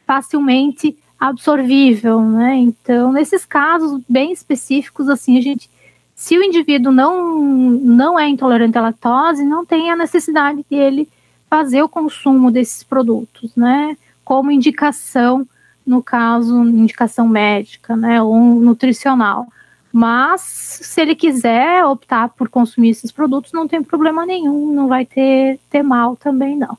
facilmente 0.06 0.96
absorvível, 1.20 2.22
né? 2.22 2.56
Então, 2.56 3.12
nesses 3.12 3.44
casos 3.44 4.00
bem 4.08 4.32
específicos, 4.32 5.06
assim, 5.06 5.36
a 5.36 5.42
gente, 5.42 5.68
se 6.14 6.38
o 6.38 6.42
indivíduo 6.42 6.90
não, 6.90 7.42
não 7.42 8.18
é 8.18 8.26
intolerante 8.26 8.78
à 8.78 8.80
lactose, 8.80 9.44
não 9.44 9.66
tem 9.66 9.90
a 9.90 9.96
necessidade 9.96 10.64
de 10.70 10.74
ele 10.74 11.06
fazer 11.50 11.82
o 11.82 11.90
consumo 11.90 12.50
desses 12.50 12.82
produtos, 12.82 13.54
né? 13.54 13.98
Como 14.24 14.50
indicação, 14.50 15.46
no 15.86 16.02
caso, 16.02 16.58
indicação 16.64 17.28
médica, 17.28 17.94
né, 17.94 18.22
ou 18.22 18.34
nutricional. 18.54 19.46
Mas 19.92 20.40
se 20.40 21.00
ele 21.00 21.14
quiser 21.14 21.84
optar 21.84 22.30
por 22.30 22.48
consumir 22.48 22.90
esses 22.90 23.12
produtos, 23.12 23.52
não 23.52 23.68
tem 23.68 23.82
problema 23.82 24.24
nenhum, 24.24 24.72
não 24.72 24.88
vai 24.88 25.04
ter, 25.04 25.60
ter 25.68 25.82
mal 25.82 26.16
também, 26.16 26.56
não. 26.56 26.78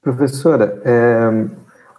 Professora, 0.00 0.80
é, 0.84 1.46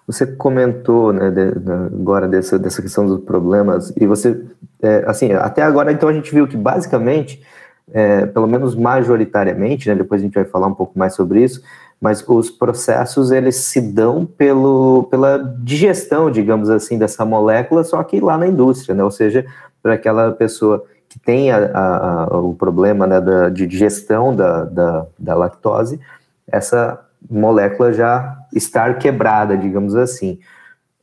você 0.07 0.25
comentou 0.25 1.13
né, 1.13 1.29
de, 1.29 1.59
de, 1.59 1.71
agora 1.71 2.27
dessa, 2.27 2.57
dessa 2.57 2.81
questão 2.81 3.05
dos 3.05 3.23
problemas, 3.23 3.93
e 3.95 4.07
você, 4.07 4.41
é, 4.81 5.03
assim, 5.05 5.33
até 5.33 5.61
agora, 5.61 5.91
então 5.91 6.09
a 6.09 6.13
gente 6.13 6.33
viu 6.33 6.47
que 6.47 6.57
basicamente, 6.57 7.43
é, 7.91 8.25
pelo 8.25 8.47
menos 8.47 8.75
majoritariamente, 8.75 9.89
né, 9.89 9.95
depois 9.95 10.21
a 10.21 10.23
gente 10.23 10.33
vai 10.33 10.45
falar 10.45 10.67
um 10.67 10.73
pouco 10.73 10.97
mais 10.97 11.13
sobre 11.13 11.43
isso, 11.43 11.61
mas 11.99 12.23
os 12.27 12.49
processos 12.49 13.31
eles 13.31 13.55
se 13.55 13.81
dão 13.81 14.25
pelo, 14.25 15.07
pela 15.09 15.37
digestão, 15.59 16.29
digamos 16.29 16.69
assim, 16.69 16.97
dessa 16.97 17.25
molécula, 17.25 17.83
só 17.83 18.03
que 18.03 18.19
lá 18.19 18.37
na 18.37 18.47
indústria, 18.47 18.93
né? 18.93 19.03
Ou 19.03 19.11
seja, 19.11 19.45
para 19.81 19.93
aquela 19.93 20.31
pessoa 20.31 20.83
que 21.09 21.17
tem 21.19 21.51
a, 21.51 22.27
a, 22.29 22.37
o 22.37 22.53
problema 22.53 23.07
né, 23.07 23.19
da, 23.19 23.49
de 23.49 23.65
digestão 23.65 24.35
da, 24.35 24.65
da, 24.65 25.05
da, 25.17 25.35
lactose, 25.35 25.99
essa 26.47 27.03
molécula 27.29 27.93
já 27.93 28.37
estar 28.53 28.97
quebrada, 28.99 29.57
digamos 29.57 29.95
assim. 29.95 30.39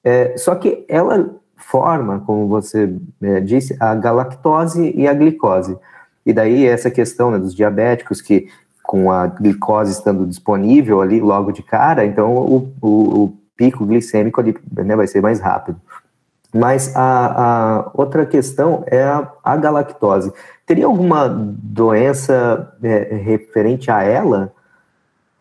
É, 0.04 0.36
só 0.36 0.54
que 0.54 0.84
ela 0.88 1.30
forma, 1.56 2.20
como 2.20 2.46
você 2.46 2.94
é, 3.22 3.40
disse, 3.40 3.76
a 3.80 3.94
galactose 3.94 4.92
e 4.94 5.08
a 5.08 5.14
glicose. 5.14 5.76
E 6.24 6.32
daí 6.32 6.66
essa 6.66 6.90
questão 6.90 7.30
né, 7.30 7.38
dos 7.38 7.54
diabéticos 7.54 8.20
que 8.20 8.48
com 8.84 9.10
a 9.10 9.26
glicose 9.26 9.92
estando 9.92 10.26
disponível 10.26 11.00
ali 11.00 11.18
logo 11.18 11.50
de 11.50 11.62
cara, 11.62 12.04
então 12.04 12.34
o, 12.36 12.72
o, 12.82 13.24
o 13.24 13.38
pico 13.56 13.84
glicêmico 13.86 14.40
ali 14.40 14.54
né, 14.70 14.94
vai 14.94 15.06
ser 15.06 15.22
mais 15.22 15.40
rápido. 15.40 15.80
Mas 16.54 16.94
a, 16.94 17.80
a 17.80 17.90
outra 17.94 18.26
questão 18.26 18.84
é 18.86 19.02
a, 19.02 19.28
a, 19.42 19.56
galactose. 19.56 20.32
Teria 20.66 20.86
alguma 20.86 21.26
doença 21.28 22.76
é, 22.82 23.16
referente 23.16 23.90
a 23.90 24.02
ela 24.02 24.52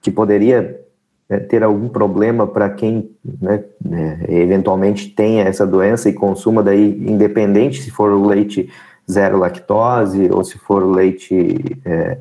que 0.02 0.10
poderia 0.10 0.80
é, 1.30 1.38
ter 1.38 1.64
algum 1.64 1.90
problema 1.90 2.48
para 2.48 2.70
quem 2.70 3.12
né, 3.42 3.64
é, 3.92 4.42
eventualmente 4.42 5.10
tenha 5.10 5.44
essa 5.44 5.68
doença 5.68 6.10
e 6.10 6.14
consuma 6.14 6.64
daí, 6.64 6.98
independente 7.08 7.82
se 7.82 7.92
for 7.92 8.10
o 8.12 8.26
leite 8.26 8.70
zero 9.10 9.38
lactose 9.38 10.30
ou 10.32 10.44
se 10.44 10.58
for 10.58 10.82
o 10.82 10.92
leite 10.92 11.78
é, 11.86 12.18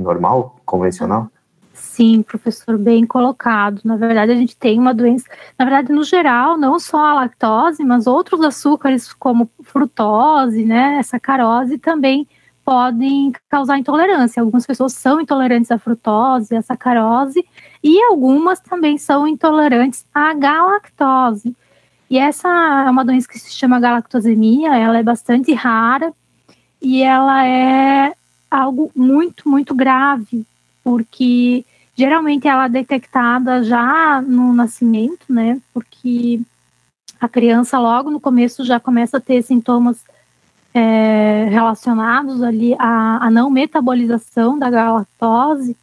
normal, 0.00 0.56
convencional? 0.64 1.28
Sim, 1.72 2.22
professor, 2.22 2.76
bem 2.76 3.06
colocado. 3.06 3.80
Na 3.84 3.96
verdade, 3.96 4.32
a 4.32 4.34
gente 4.34 4.56
tem 4.56 4.78
uma 4.78 4.92
doença, 4.92 5.24
na 5.58 5.64
verdade, 5.64 5.92
no 5.92 6.04
geral, 6.04 6.58
não 6.58 6.78
só 6.78 6.98
a 7.04 7.14
lactose, 7.14 7.82
mas 7.84 8.06
outros 8.06 8.40
açúcares 8.42 9.12
como 9.12 9.50
frutose, 9.62 10.64
né, 10.64 11.02
sacarose 11.02 11.78
também 11.78 12.28
podem 12.64 13.32
causar 13.48 13.78
intolerância. 13.78 14.40
Algumas 14.40 14.66
pessoas 14.66 14.92
são 14.92 15.20
intolerantes 15.20 15.70
à 15.70 15.78
frutose, 15.78 16.54
à 16.54 16.62
sacarose, 16.62 17.44
e 17.82 18.02
algumas 18.04 18.60
também 18.60 18.98
são 18.98 19.26
intolerantes 19.26 20.04
à 20.14 20.34
galactose. 20.34 21.56
E 22.10 22.18
essa 22.18 22.48
é 22.86 22.90
uma 22.90 23.04
doença 23.04 23.28
que 23.28 23.38
se 23.38 23.52
chama 23.52 23.80
galactosemia, 23.80 24.76
ela 24.76 24.98
é 24.98 25.02
bastante 25.02 25.52
rara 25.54 26.12
e 26.82 27.02
ela 27.02 27.46
é 27.46 28.12
algo 28.50 28.90
muito, 28.94 29.48
muito 29.48 29.74
grave, 29.74 30.44
porque 30.82 31.64
geralmente 31.96 32.48
ela 32.48 32.66
é 32.66 32.68
detectada 32.68 33.62
já 33.62 34.20
no 34.20 34.52
nascimento, 34.52 35.26
né? 35.28 35.60
Porque 35.72 36.40
a 37.20 37.28
criança 37.28 37.78
logo 37.78 38.10
no 38.10 38.18
começo 38.18 38.64
já 38.64 38.80
começa 38.80 39.18
a 39.18 39.20
ter 39.20 39.42
sintomas 39.42 40.02
é, 40.72 41.46
relacionados 41.50 42.42
ali 42.42 42.74
à, 42.78 43.26
à, 43.26 43.30
não 43.30 43.50
metabolização 43.50 44.58
da 44.58 44.70
galactose, 44.70 45.76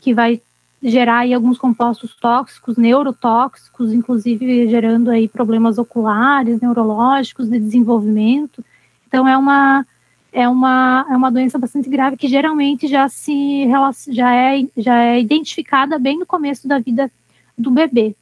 que 0.00 0.14
vai 0.14 0.40
gerar 0.82 1.20
aí 1.20 1.32
alguns 1.32 1.58
compostos 1.58 2.14
tóxicos, 2.14 2.76
neurotóxicos, 2.76 3.92
inclusive 3.92 4.68
gerando 4.68 5.10
aí 5.10 5.26
problemas 5.26 5.78
oculares, 5.78 6.60
neurológicos, 6.60 7.48
de 7.48 7.58
desenvolvimento. 7.58 8.62
Então 9.08 9.26
é 9.26 9.36
uma 9.36 9.86
é 10.34 10.48
uma, 10.48 11.06
é 11.08 11.16
uma 11.16 11.30
doença 11.30 11.56
bastante 11.56 11.88
grave 11.88 12.16
que 12.16 12.26
geralmente 12.26 12.88
já 12.88 13.08
se 13.08 13.68
já 14.10 14.34
é, 14.34 14.66
já 14.76 14.98
é 15.00 15.20
identificada 15.20 15.96
bem 15.98 16.18
no 16.18 16.26
começo 16.26 16.66
da 16.66 16.80
vida 16.80 17.10
do 17.56 17.70
bebê. 17.70 18.16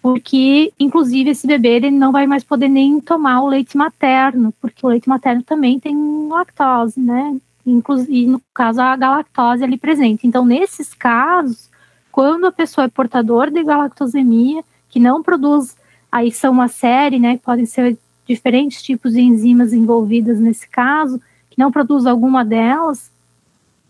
Porque, 0.00 0.72
inclusive, 0.78 1.30
esse 1.30 1.44
bebê 1.48 1.70
ele 1.70 1.90
não 1.90 2.12
vai 2.12 2.28
mais 2.28 2.44
poder 2.44 2.68
nem 2.68 3.00
tomar 3.00 3.42
o 3.42 3.48
leite 3.48 3.76
materno, 3.76 4.54
porque 4.60 4.86
o 4.86 4.88
leite 4.88 5.08
materno 5.08 5.42
também 5.42 5.80
tem 5.80 5.96
lactose, 6.28 7.00
né? 7.00 7.36
Inclusive, 7.66 8.26
no 8.26 8.40
caso, 8.54 8.80
a 8.80 8.94
galactose 8.94 9.64
ali 9.64 9.76
presente. 9.76 10.24
Então, 10.24 10.44
nesses 10.44 10.94
casos, 10.94 11.68
quando 12.12 12.46
a 12.46 12.52
pessoa 12.52 12.84
é 12.84 12.88
portador 12.88 13.50
de 13.50 13.64
galactosemia, 13.64 14.62
que 14.88 15.00
não 15.00 15.24
produz, 15.24 15.76
aí 16.12 16.30
são 16.30 16.52
uma 16.52 16.68
série, 16.68 17.18
né? 17.18 17.40
Podem 17.44 17.66
ser 17.66 17.98
diferentes 18.28 18.80
tipos 18.80 19.14
de 19.14 19.20
enzimas 19.20 19.72
envolvidas 19.72 20.38
nesse 20.38 20.68
caso, 20.68 21.20
que 21.56 21.60
não 21.60 21.72
produz 21.72 22.06
alguma 22.06 22.44
delas, 22.44 23.10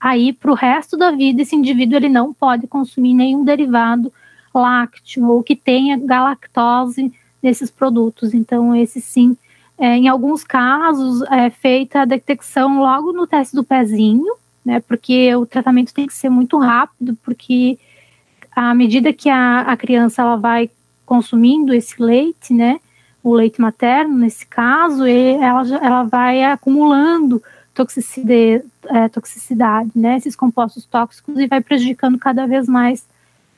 aí 0.01 0.33
para 0.33 0.53
o 0.53 0.55
resto 0.55 0.97
da 0.97 1.11
vida 1.11 1.43
esse 1.43 1.57
indivíduo 1.57 1.97
ele 1.97 2.09
não 2.09 2.33
pode 2.33 2.67
consumir 2.67 3.13
nenhum 3.13 3.45
derivado 3.45 4.13
lácteo 4.55 5.29
ou 5.29 5.43
que 5.43 5.57
tenha 5.57 5.99
galactose 5.99 7.13
nesses 7.43 7.71
produtos. 7.71 8.33
Então, 8.33 8.75
esse 8.75 9.01
sim, 9.01 9.37
é, 9.77 9.97
em 9.97 10.09
alguns 10.09 10.45
casos, 10.45 11.23
é 11.31 11.51
feita 11.51 12.01
a 12.01 12.05
detecção 12.05 12.79
logo 12.81 13.13
no 13.13 13.27
teste 13.27 13.55
do 13.55 13.65
pezinho, 13.65 14.35
né? 14.65 14.81
Porque 14.81 15.35
o 15.35 15.45
tratamento 15.45 15.93
tem 15.93 16.07
que 16.07 16.15
ser 16.15 16.31
muito 16.31 16.59
rápido, 16.59 17.17
porque 17.23 17.79
à 18.55 18.75
medida 18.75 19.13
que 19.13 19.29
a, 19.29 19.61
a 19.61 19.77
criança 19.77 20.23
ela 20.23 20.37
vai 20.37 20.71
consumindo 21.05 21.75
esse 21.75 22.01
leite, 22.03 22.55
né? 22.55 22.81
O 23.23 23.35
leite 23.35 23.61
materno, 23.61 24.17
nesse 24.19 24.47
caso, 24.47 25.05
ela, 25.05 25.63
ela 25.83 26.03
vai 26.05 26.45
acumulando 26.45 27.43
toxicidade, 27.77 28.65
é, 28.87 29.09
toxicidade, 29.09 29.91
né, 29.95 30.17
esses 30.17 30.35
compostos 30.35 30.87
tóxicos 30.87 31.39
e 31.39 31.47
vai 31.47 31.61
prejudicando 31.61 32.19
cada 32.19 32.47
vez 32.47 32.67
mais 32.67 33.07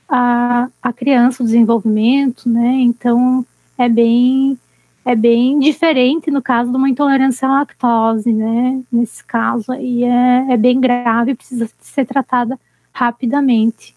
a, 0.08 0.68
a 0.82 0.92
criança, 0.92 1.42
o 1.42 1.46
desenvolvimento, 1.46 2.48
né, 2.48 2.72
então 2.80 3.46
é 3.78 3.88
bem 3.88 4.58
é 5.04 5.14
bem 5.14 5.58
diferente 5.58 6.30
no 6.30 6.42
caso 6.42 6.70
de 6.70 6.76
uma 6.76 6.88
intolerância 6.88 7.48
à 7.48 7.52
lactose, 7.52 8.32
né, 8.32 8.82
nesse 8.90 9.24
caso 9.24 9.70
aí 9.70 10.02
é, 10.02 10.52
é 10.52 10.56
bem 10.56 10.80
grave, 10.80 11.36
precisa 11.36 11.70
ser 11.80 12.04
tratada 12.04 12.58
rapidamente. 12.92 13.96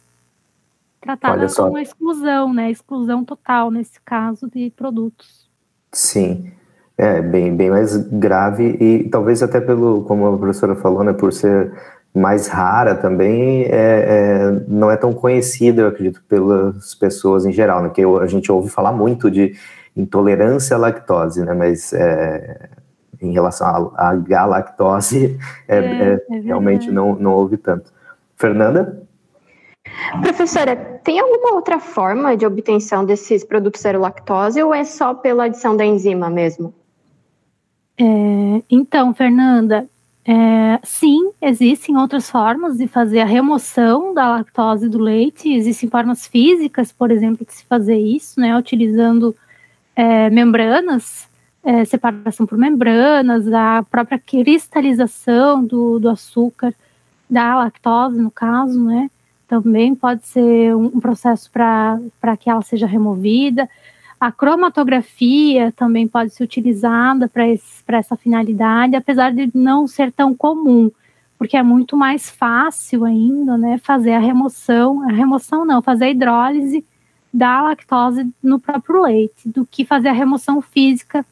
Tratada 1.02 1.48
com 1.48 1.64
uma 1.64 1.82
exclusão, 1.82 2.54
né, 2.54 2.70
exclusão 2.70 3.26
total 3.26 3.72
nesse 3.72 4.00
caso 4.02 4.48
de 4.48 4.70
produtos. 4.70 5.50
Sim, 5.92 6.54
é, 7.02 7.20
bem, 7.20 7.56
bem 7.56 7.72
mais 7.72 7.98
grave 7.98 8.78
e 8.80 9.10
talvez 9.10 9.42
até 9.42 9.60
pelo, 9.60 10.04
como 10.04 10.28
a 10.28 10.38
professora 10.38 10.76
falou, 10.76 11.04
né, 11.04 11.12
por 11.12 11.34
ser 11.34 11.74
mais 12.14 12.46
rara 12.46 12.94
também, 12.94 13.64
é, 13.64 13.72
é, 13.72 14.64
não 14.68 14.92
é 14.92 14.96
tão 14.96 15.12
conhecida, 15.12 15.82
eu 15.82 15.88
acredito, 15.88 16.22
pelas 16.30 16.94
pessoas 16.94 17.44
em 17.44 17.52
geral, 17.52 17.82
né, 17.82 17.90
que 17.90 18.04
a 18.04 18.28
gente 18.28 18.52
ouve 18.52 18.70
falar 18.70 18.92
muito 18.92 19.32
de 19.32 19.56
intolerância 19.98 20.76
à 20.76 20.80
lactose, 20.80 21.44
né, 21.44 21.56
mas 21.56 21.92
é, 21.92 22.70
em 23.20 23.34
relação 23.34 23.92
à, 23.96 24.10
à 24.10 24.16
galactose, 24.16 25.40
é, 25.68 25.78
é, 25.78 26.26
é 26.30 26.40
realmente 26.42 26.92
não, 26.92 27.16
não 27.16 27.32
houve 27.32 27.58
tanto. 27.58 27.92
Fernanda? 28.36 29.02
Professora, 30.22 30.76
tem 31.04 31.20
alguma 31.20 31.56
outra 31.56 31.80
forma 31.80 32.38
de 32.38 32.46
obtenção 32.46 33.04
desses 33.04 33.44
produtos 33.44 33.82
zero 33.82 34.00
lactose 34.00 34.62
ou 34.62 34.72
é 34.72 34.84
só 34.84 35.16
pela 35.16 35.46
adição 35.46 35.76
da 35.76 35.84
enzima 35.84 36.30
mesmo? 36.30 36.76
É, 38.02 38.64
então, 38.68 39.14
Fernanda, 39.14 39.88
é, 40.26 40.80
sim, 40.84 41.32
existem 41.40 41.96
outras 41.96 42.28
formas 42.32 42.78
de 42.78 42.88
fazer 42.88 43.20
a 43.20 43.26
remoção 43.26 44.12
da 44.12 44.28
lactose 44.28 44.90
do 44.90 44.98
leite. 44.98 45.54
Existem 45.54 45.88
formas 45.88 46.26
físicas, 46.26 46.92
por 46.92 47.12
exemplo, 47.12 47.46
de 47.46 47.54
se 47.54 47.64
fazer 47.66 47.98
isso, 47.98 48.40
né, 48.40 48.58
utilizando 48.58 49.36
é, 49.96 50.32
membranas, 50.32 51.30
é, 51.64 51.86
separação 51.86 52.48
por 52.48 52.58
membranas, 52.58 53.52
a 53.54 53.84
própria 53.84 54.18
cristalização 54.18 55.64
do, 55.64 56.00
do 56.00 56.10
açúcar, 56.10 56.74
da 57.30 57.56
lactose, 57.56 58.20
no 58.20 58.32
caso, 58.32 58.84
né, 58.84 59.12
também 59.48 59.94
pode 59.94 60.26
ser 60.26 60.76
um, 60.76 60.86
um 60.86 61.00
processo 61.00 61.52
para 61.52 62.38
que 62.40 62.50
ela 62.50 62.64
seja 62.64 62.88
removida. 62.88 63.70
A 64.22 64.32
cromatografia 64.32 65.72
também 65.72 66.08
pode 66.08 66.30
ser 66.30 66.44
utilizada 66.44 67.28
para 67.28 67.98
essa 67.98 68.16
finalidade, 68.16 68.96
apesar 68.96 69.34
de 69.34 69.50
não 69.52 69.88
ser 69.88 70.12
tão 70.12 70.36
comum, 70.36 70.92
porque 71.40 71.58
é 71.58 71.64
muito 71.64 71.98
mais 71.98 72.30
fácil 72.30 73.04
ainda, 73.04 73.58
né, 73.58 73.80
fazer 73.80 74.12
a 74.12 74.20
remoção, 74.20 75.02
a 75.10 75.12
remoção 75.12 75.66
não, 75.66 75.82
fazer 75.82 76.06
a 76.06 76.10
hidrólise 76.12 76.86
da 77.34 77.64
lactose 77.64 78.30
no 78.44 78.60
próprio 78.60 79.02
leite, 79.02 79.50
do 79.50 79.66
que 79.66 79.84
fazer 79.84 80.10
a 80.10 80.14
remoção 80.14 80.62
física 80.62 81.26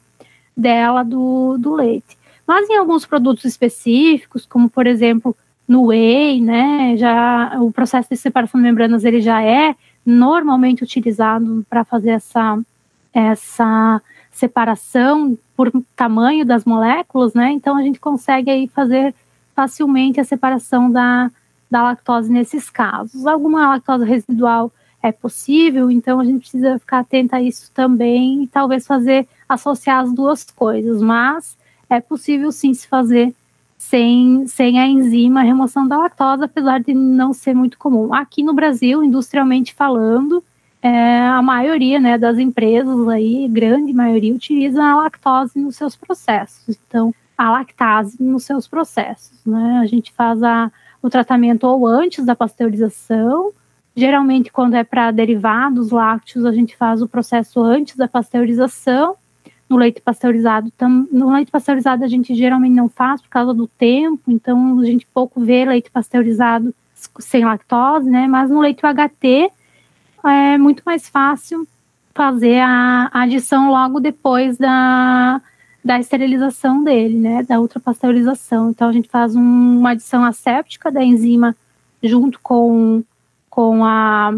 dela 0.56 1.04
do, 1.04 1.56
do 1.58 1.72
leite. 1.72 2.18
Mas 2.44 2.68
em 2.68 2.76
alguns 2.76 3.06
produtos 3.06 3.44
específicos, 3.44 4.44
como 4.44 4.68
por 4.68 4.88
exemplo 4.88 5.36
no 5.68 5.86
whey, 5.86 6.40
né, 6.40 6.96
já 6.96 7.56
o 7.60 7.70
processo 7.70 8.08
de 8.10 8.16
separação 8.16 8.60
de 8.60 8.66
membranas 8.66 9.04
ele 9.04 9.20
já 9.20 9.40
é 9.40 9.76
normalmente 10.04 10.82
utilizado 10.82 11.64
para 11.70 11.84
fazer 11.84 12.10
essa 12.10 12.58
essa 13.12 14.00
separação 14.30 15.36
por 15.56 15.70
tamanho 15.94 16.44
das 16.44 16.64
moléculas, 16.64 17.34
né? 17.34 17.50
Então 17.52 17.76
a 17.76 17.82
gente 17.82 18.00
consegue 18.00 18.50
aí 18.50 18.68
fazer 18.68 19.14
facilmente 19.54 20.20
a 20.20 20.24
separação 20.24 20.90
da, 20.90 21.30
da 21.70 21.82
lactose 21.82 22.32
nesses 22.32 22.70
casos. 22.70 23.26
Alguma 23.26 23.68
lactose 23.68 24.04
residual 24.04 24.72
é 25.02 25.12
possível, 25.12 25.90
então 25.90 26.20
a 26.20 26.24
gente 26.24 26.40
precisa 26.40 26.78
ficar 26.78 27.00
atento 27.00 27.34
a 27.34 27.42
isso 27.42 27.70
também 27.72 28.44
e 28.44 28.46
talvez 28.46 28.86
fazer 28.86 29.26
associar 29.48 30.00
as 30.00 30.12
duas 30.12 30.44
coisas, 30.44 31.02
mas 31.02 31.56
é 31.88 32.00
possível 32.00 32.52
sim 32.52 32.72
se 32.72 32.86
fazer 32.86 33.34
sem, 33.76 34.46
sem 34.46 34.78
a 34.78 34.86
enzima 34.86 35.40
a 35.40 35.42
remoção 35.42 35.88
da 35.88 35.96
lactose, 35.96 36.44
apesar 36.44 36.80
de 36.80 36.92
não 36.92 37.32
ser 37.32 37.54
muito 37.54 37.78
comum. 37.78 38.12
Aqui 38.12 38.42
no 38.42 38.52
Brasil, 38.52 39.02
industrialmente 39.02 39.74
falando, 39.74 40.44
é, 40.82 41.20
a 41.20 41.42
maioria 41.42 42.00
né, 42.00 42.16
das 42.16 42.38
empresas 42.38 43.08
aí, 43.08 43.46
grande 43.48 43.92
maioria, 43.92 44.34
utiliza 44.34 44.82
a 44.82 44.96
lactose 44.96 45.58
nos 45.58 45.76
seus 45.76 45.94
processos. 45.94 46.76
Então, 46.86 47.14
a 47.36 47.50
lactase 47.50 48.22
nos 48.22 48.44
seus 48.44 48.66
processos. 48.66 49.44
Né? 49.44 49.80
A 49.82 49.86
gente 49.86 50.12
faz 50.12 50.42
a, 50.42 50.70
o 51.02 51.10
tratamento 51.10 51.64
ou 51.64 51.86
antes 51.86 52.24
da 52.24 52.34
pasteurização, 52.34 53.52
geralmente 53.94 54.50
quando 54.50 54.74
é 54.74 54.84
para 54.84 55.10
derivados 55.10 55.90
lácteos, 55.90 56.44
a 56.44 56.52
gente 56.52 56.76
faz 56.76 57.02
o 57.02 57.08
processo 57.08 57.62
antes 57.62 57.96
da 57.96 58.08
pasteurização, 58.08 59.16
no 59.68 59.76
leite 59.76 60.00
pasteurizado, 60.00 60.70
tam, 60.72 61.06
no 61.12 61.32
leite 61.32 61.50
pasteurizado 61.50 62.02
a 62.04 62.08
gente 62.08 62.34
geralmente 62.34 62.74
não 62.74 62.88
faz 62.88 63.22
por 63.22 63.28
causa 63.28 63.54
do 63.54 63.68
tempo, 63.68 64.22
então 64.28 64.80
a 64.80 64.84
gente 64.84 65.06
pouco 65.14 65.40
vê 65.40 65.64
leite 65.64 65.90
pasteurizado 65.90 66.74
sem 67.20 67.44
lactose, 67.44 68.10
né? 68.10 68.26
Mas 68.26 68.50
no 68.50 68.60
leite 68.60 68.82
UHT 68.84 69.50
é 70.24 70.58
muito 70.58 70.82
mais 70.84 71.08
fácil 71.08 71.66
fazer 72.14 72.60
a, 72.60 73.10
a 73.12 73.22
adição 73.22 73.70
logo 73.70 74.00
depois 74.00 74.56
da, 74.58 75.40
da 75.84 75.98
esterilização 75.98 76.84
dele, 76.84 77.18
né? 77.18 77.42
Da 77.42 77.60
ultrapasteurização. 77.60 78.70
Então 78.70 78.88
a 78.88 78.92
gente 78.92 79.08
faz 79.08 79.34
um, 79.34 79.40
uma 79.40 79.90
adição 79.90 80.24
asséptica 80.24 80.90
da 80.90 81.02
enzima 81.02 81.56
junto 82.02 82.40
com, 82.40 83.02
com 83.48 83.84
a 83.84 84.32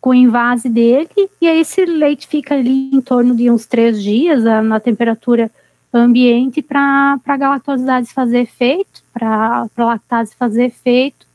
com 0.00 0.10
o 0.10 0.14
invase 0.14 0.68
dele, 0.68 1.08
e 1.40 1.48
aí 1.48 1.60
esse 1.60 1.82
leite 1.86 2.26
fica 2.26 2.54
ali 2.54 2.90
em 2.94 3.00
torno 3.00 3.34
de 3.34 3.50
uns 3.50 3.64
três 3.64 4.02
dias 4.02 4.44
na 4.44 4.78
temperatura 4.78 5.50
ambiente 5.90 6.60
para 6.60 7.18
a 7.24 7.36
galactosidase 7.38 8.12
fazer 8.12 8.40
efeito, 8.40 9.02
para 9.14 9.66
a 9.74 9.82
lactase 9.82 10.34
fazer 10.36 10.64
efeito 10.64 11.26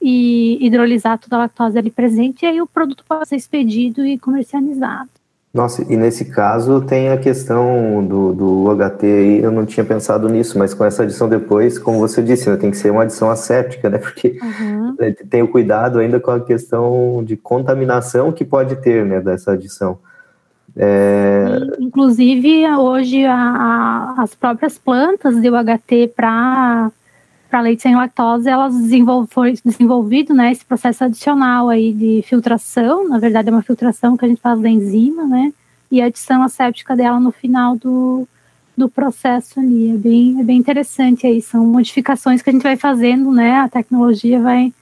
e 0.00 0.58
hidrolisar 0.64 1.18
toda 1.18 1.36
a 1.36 1.38
lactose 1.40 1.78
ali 1.78 1.90
presente, 1.90 2.44
e 2.44 2.46
aí 2.46 2.62
o 2.62 2.66
produto 2.66 3.04
pode 3.06 3.28
ser 3.28 3.36
expedido 3.36 4.04
e 4.04 4.18
comercializado. 4.18 5.10
Nossa, 5.52 5.84
e 5.92 5.96
nesse 5.96 6.26
caso 6.26 6.80
tem 6.80 7.08
a 7.08 7.16
questão 7.16 8.06
do, 8.06 8.32
do 8.32 8.70
UHT 8.70 9.04
aí, 9.04 9.42
eu 9.42 9.50
não 9.50 9.66
tinha 9.66 9.84
pensado 9.84 10.28
nisso, 10.28 10.56
mas 10.56 10.72
com 10.72 10.84
essa 10.84 11.02
adição 11.02 11.28
depois, 11.28 11.76
como 11.76 11.98
você 11.98 12.22
disse, 12.22 12.48
né, 12.48 12.56
tem 12.56 12.70
que 12.70 12.76
ser 12.76 12.90
uma 12.90 13.02
adição 13.02 13.28
asséptica, 13.28 13.90
né? 13.90 13.98
Porque 14.00 14.38
uhum. 14.40 14.96
tem 15.28 15.42
o 15.42 15.48
cuidado 15.48 15.98
ainda 15.98 16.20
com 16.20 16.30
a 16.30 16.38
questão 16.38 17.24
de 17.24 17.36
contaminação 17.36 18.30
que 18.30 18.44
pode 18.44 18.76
ter, 18.76 19.04
né, 19.04 19.20
dessa 19.20 19.52
adição. 19.52 19.98
É... 20.76 21.58
Inclusive, 21.80 22.64
hoje, 22.76 23.26
a, 23.26 23.34
a, 23.34 24.22
as 24.22 24.32
próprias 24.36 24.78
plantas 24.78 25.40
de 25.40 25.50
UHT 25.50 26.12
para 26.14 26.92
para 27.50 27.60
leite 27.60 27.82
sem 27.82 27.96
lactose, 27.96 28.48
elas 28.48 28.74
desenvolv 28.74 29.28
foi 29.28 29.54
desenvolvido, 29.64 30.32
né, 30.32 30.52
esse 30.52 30.64
processo 30.64 31.04
adicional 31.04 31.68
aí 31.68 31.92
de 31.92 32.22
filtração, 32.26 33.08
na 33.08 33.18
verdade 33.18 33.48
é 33.48 33.52
uma 33.52 33.62
filtração 33.62 34.16
que 34.16 34.24
a 34.24 34.28
gente 34.28 34.40
faz 34.40 34.60
da 34.60 34.68
enzima, 34.68 35.26
né, 35.26 35.52
e 35.90 36.00
a 36.00 36.06
adição 36.06 36.42
asséptica 36.44 36.94
dela 36.94 37.18
no 37.18 37.32
final 37.32 37.76
do, 37.76 38.26
do 38.76 38.88
processo 38.88 39.58
ali, 39.58 39.90
é 39.90 39.96
bem, 39.96 40.40
é 40.40 40.44
bem 40.44 40.58
interessante 40.58 41.26
aí, 41.26 41.42
são 41.42 41.66
modificações 41.66 42.40
que 42.40 42.50
a 42.50 42.52
gente 42.52 42.62
vai 42.62 42.76
fazendo, 42.76 43.32
né, 43.32 43.56
a 43.56 43.68
tecnologia 43.68 44.40
vai 44.40 44.72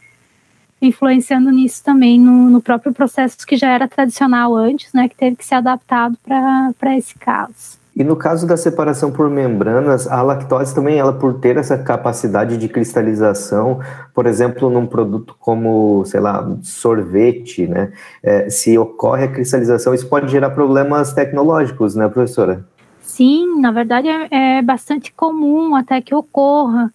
influenciando 0.80 1.50
nisso 1.50 1.82
também, 1.82 2.20
no, 2.20 2.50
no 2.50 2.60
próprio 2.60 2.92
processo 2.92 3.46
que 3.46 3.56
já 3.56 3.70
era 3.70 3.88
tradicional 3.88 4.54
antes, 4.54 4.92
né, 4.92 5.08
que 5.08 5.16
teve 5.16 5.36
que 5.36 5.44
ser 5.44 5.56
adaptado 5.56 6.16
para 6.22 6.96
esse 6.96 7.18
caso. 7.18 7.78
E 7.98 8.04
no 8.04 8.14
caso 8.14 8.46
da 8.46 8.56
separação 8.56 9.10
por 9.10 9.28
membranas, 9.28 10.06
a 10.06 10.22
lactose 10.22 10.72
também, 10.72 11.00
ela 11.00 11.12
por 11.12 11.34
ter 11.40 11.56
essa 11.56 11.76
capacidade 11.76 12.56
de 12.56 12.68
cristalização, 12.68 13.80
por 14.14 14.24
exemplo, 14.24 14.70
num 14.70 14.86
produto 14.86 15.34
como, 15.40 16.04
sei 16.04 16.20
lá, 16.20 16.48
sorvete, 16.62 17.66
né? 17.66 17.92
É, 18.22 18.48
se 18.48 18.78
ocorre 18.78 19.24
a 19.24 19.28
cristalização, 19.28 19.92
isso 19.92 20.08
pode 20.08 20.30
gerar 20.30 20.50
problemas 20.50 21.12
tecnológicos, 21.12 21.96
né, 21.96 22.08
professora? 22.08 22.64
Sim, 23.02 23.60
na 23.60 23.72
verdade 23.72 24.06
é, 24.06 24.58
é 24.58 24.62
bastante 24.62 25.12
comum 25.12 25.74
até 25.74 26.00
que 26.00 26.14
ocorra 26.14 26.94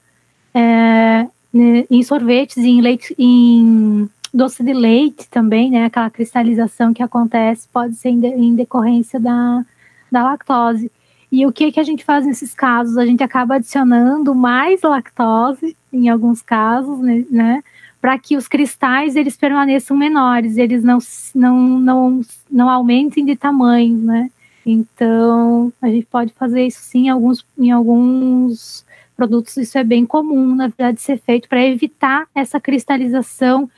é, 0.53 1.27
né, 1.53 1.85
em 1.91 2.01
sorvetes, 2.01 2.55
em 2.59 2.79
leite, 2.79 3.13
em 3.19 4.09
doce 4.33 4.63
de 4.63 4.71
leite 4.71 5.27
também, 5.29 5.69
né? 5.69 5.83
Aquela 5.83 6.09
cristalização 6.09 6.93
que 6.93 7.03
acontece 7.03 7.67
pode 7.73 7.95
ser 7.95 8.07
em, 8.07 8.25
em 8.25 8.55
decorrência 8.55 9.19
da 9.19 9.65
da 10.13 10.23
lactose. 10.23 10.91
E 11.31 11.45
o 11.45 11.51
que, 11.51 11.71
que 11.71 11.79
a 11.79 11.83
gente 11.83 12.05
faz 12.05 12.25
nesses 12.25 12.53
casos? 12.53 12.97
A 12.97 13.05
gente 13.05 13.23
acaba 13.23 13.55
adicionando 13.55 14.33
mais 14.35 14.81
lactose, 14.83 15.75
em 15.91 16.07
alguns 16.07 16.41
casos, 16.41 16.99
né? 16.99 17.25
né 17.29 17.63
para 17.99 18.19
que 18.19 18.35
os 18.35 18.49
cristais 18.49 19.15
eles 19.15 19.37
permaneçam 19.37 19.95
menores, 19.95 20.57
eles 20.57 20.83
não, 20.83 20.99
não, 21.33 21.57
não, 21.79 22.21
não 22.51 22.69
aumentem 22.69 23.23
de 23.23 23.33
tamanho, 23.33 23.97
né? 23.97 24.29
Então, 24.65 25.71
a 25.81 25.87
gente 25.87 26.05
pode 26.07 26.33
fazer 26.33 26.65
isso 26.65 26.81
sim 26.81 27.05
em 27.05 27.09
alguns, 27.09 27.45
em 27.57 27.71
alguns 27.71 28.85
produtos, 29.15 29.55
isso 29.55 29.77
é 29.77 29.85
bem 29.85 30.05
comum, 30.05 30.53
na 30.53 30.67
verdade, 30.67 30.99
ser 30.99 31.17
feito 31.17 31.47
para 31.47 31.65
evitar 31.65 32.27
essa 32.35 32.59
cristalização 32.59 33.69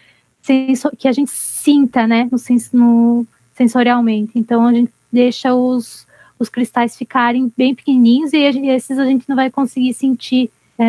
que 0.98 1.08
a 1.08 1.12
gente 1.12 1.30
sinta, 1.30 2.08
né, 2.08 2.28
no, 2.32 2.39
no, 2.74 3.28
sensorialmente. 3.54 4.32
Então, 4.34 4.65
a 4.65 4.74
gente 4.74 4.91
deixa 5.12 5.54
os, 5.54 6.08
os 6.45 6.49
cristais 6.49 6.95
ficarem 6.95 7.51
bem 7.58 7.75
pequenininhos 7.75 8.31
e 8.34 8.38
esses 8.69 8.97
a 8.97 9.05
gente 9.05 9.27
não 9.27 9.36
vai 9.36 9.49
conseguir 9.51 9.93
sentir 9.93 10.49
é, 10.79 10.86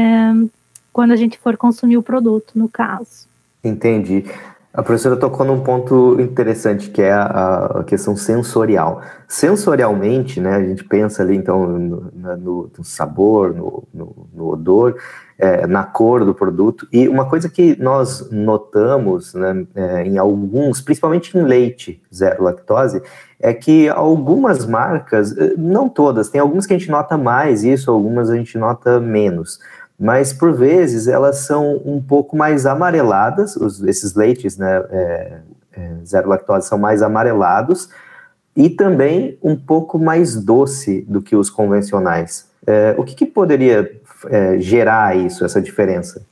quando 0.93 1.13
a 1.13 1.17
gente 1.17 1.39
for 1.39 1.57
consumir 1.57 1.97
o 1.97 2.03
produto, 2.03 2.53
no 2.55 2.69
caso. 2.69 3.27
Entendi. 3.65 4.25
A 4.73 4.83
professora 4.83 5.17
tocou 5.17 5.47
num 5.47 5.61
ponto 5.61 6.21
interessante, 6.21 6.91
que 6.91 7.01
é 7.01 7.11
a, 7.11 7.81
a 7.81 7.85
questão 7.85 8.15
sensorial. 8.15 9.03
Sensorialmente, 9.27 10.39
né, 10.39 10.55
a 10.55 10.63
gente 10.63 10.85
pensa 10.85 11.23
ali, 11.23 11.35
então, 11.35 11.67
no, 11.67 12.13
no, 12.13 12.71
no 12.77 12.85
sabor, 12.85 13.55
no, 13.55 13.85
no 14.35 14.49
odor, 14.49 14.97
é, 15.39 15.67
na 15.67 15.85
cor 15.85 16.25
do 16.25 16.35
produto. 16.35 16.89
E 16.93 17.09
uma 17.09 17.29
coisa 17.29 17.49
que 17.49 17.77
nós 17.81 18.31
notamos 18.31 19.35
né, 19.35 19.67
é, 19.75 20.05
em 20.05 20.19
alguns, 20.19 20.81
principalmente 20.81 21.37
em 21.37 21.43
leite 21.43 22.03
zero 22.15 22.45
lactose, 22.45 23.03
é 23.39 23.53
que 23.53 23.89
algumas 23.89 24.65
marcas, 24.65 25.37
eh, 25.37 25.55
não 25.59 25.89
todas, 25.91 26.31
tem 26.31 26.41
algumas 26.41 26.65
que 26.65 26.73
a 26.73 26.79
gente 26.79 26.91
nota 26.91 27.19
mais 27.19 27.65
isso, 27.65 27.91
algumas 27.91 28.31
a 28.31 28.37
gente 28.37 28.57
nota 28.57 28.99
menos. 28.99 29.61
Mas 29.99 30.33
por 30.33 30.55
vezes 30.55 31.07
elas 31.07 31.39
são 31.39 31.81
um 31.85 32.03
pouco 32.03 32.37
mais 32.37 32.65
amareladas, 32.65 33.57
os, 33.57 33.83
esses 33.83 34.15
leites 34.15 34.57
né, 34.57 34.83
é, 34.91 35.39
é, 35.73 35.91
zero 36.05 36.29
lactose 36.29 36.67
são 36.67 36.79
mais 36.79 37.03
amarelados 37.03 37.91
e 38.55 38.71
também 38.71 39.39
um 39.43 39.55
pouco 39.55 39.99
mais 39.99 40.35
doce 40.35 41.03
do 41.03 41.21
que 41.21 41.37
os 41.37 41.51
convencionais. 41.51 42.49
É, 42.67 42.95
o 42.99 43.05
que, 43.05 43.15
que 43.15 43.27
poderia 43.27 44.01
é, 44.29 44.59
gerar 44.59 45.17
isso, 45.17 45.45
essa 45.45 45.61
diferença? 45.61 46.25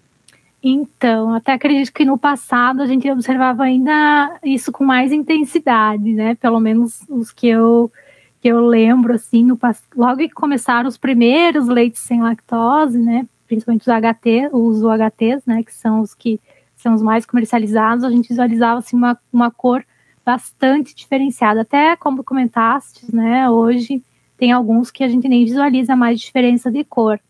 Então, 0.67 1.35
até 1.35 1.53
acredito 1.53 1.93
que 1.93 2.07
no 2.07 2.17
passado 2.17 2.81
a 2.81 2.87
gente 2.87 3.11
observava 3.11 3.65
ainda 3.65 4.39
isso 4.43 4.73
com 4.73 4.83
mais 4.83 5.13
intensidade, 5.13 6.15
né? 6.15 6.35
Pelo 6.37 6.59
menos 6.59 7.03
os 7.09 7.31
que 7.31 7.49
eu 7.49 7.93
que 8.41 8.49
eu 8.49 8.61
lembro 8.67 9.15
assim, 9.15 9.43
no, 9.43 9.59
logo 9.97 10.19
que 10.19 10.29
começaram 10.29 10.87
os 10.89 10.99
primeiros 10.99 11.67
leites 11.67 12.01
sem 12.01 12.23
lactose, 12.23 12.99
né? 12.99 13.27
Principalmente 13.47 13.83
os 13.83 13.89
HT, 13.89 14.51
os 14.53 14.83
UHTs, 14.83 15.47
né? 15.47 15.63
Que 15.63 15.73
são 15.75 16.01
os 16.01 16.15
que 16.15 16.41
são 16.77 16.95
os 16.95 17.03
mais 17.03 17.27
comercializados, 17.27 18.05
a 18.05 18.11
gente 18.11 18.29
visualizava 18.29 18.79
assim 18.79 18.97
uma, 18.97 19.19
uma 19.33 19.51
cor 19.51 19.85
bastante 20.25 20.95
diferenciada. 20.95 21.61
Até 21.61 21.95
como 21.97 22.25
comentaste, 22.25 23.15
né? 23.15 23.51
Hoje 23.51 24.03
tem 24.39 24.51
alguns 24.51 24.91
que 24.91 25.05
a 25.05 25.09
gente 25.09 25.29
nem 25.29 25.45
visualiza 25.45 25.95
mais 25.95 26.21
diferença 26.21 26.71
de 26.71 26.85
cor 26.85 27.21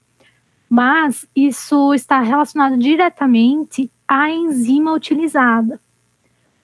mas 0.74 1.24
isso 1.36 1.94
está 1.94 2.20
relacionado 2.20 2.76
diretamente 2.76 3.88
à 4.08 4.28
enzima 4.28 4.92
utilizada. 4.92 5.78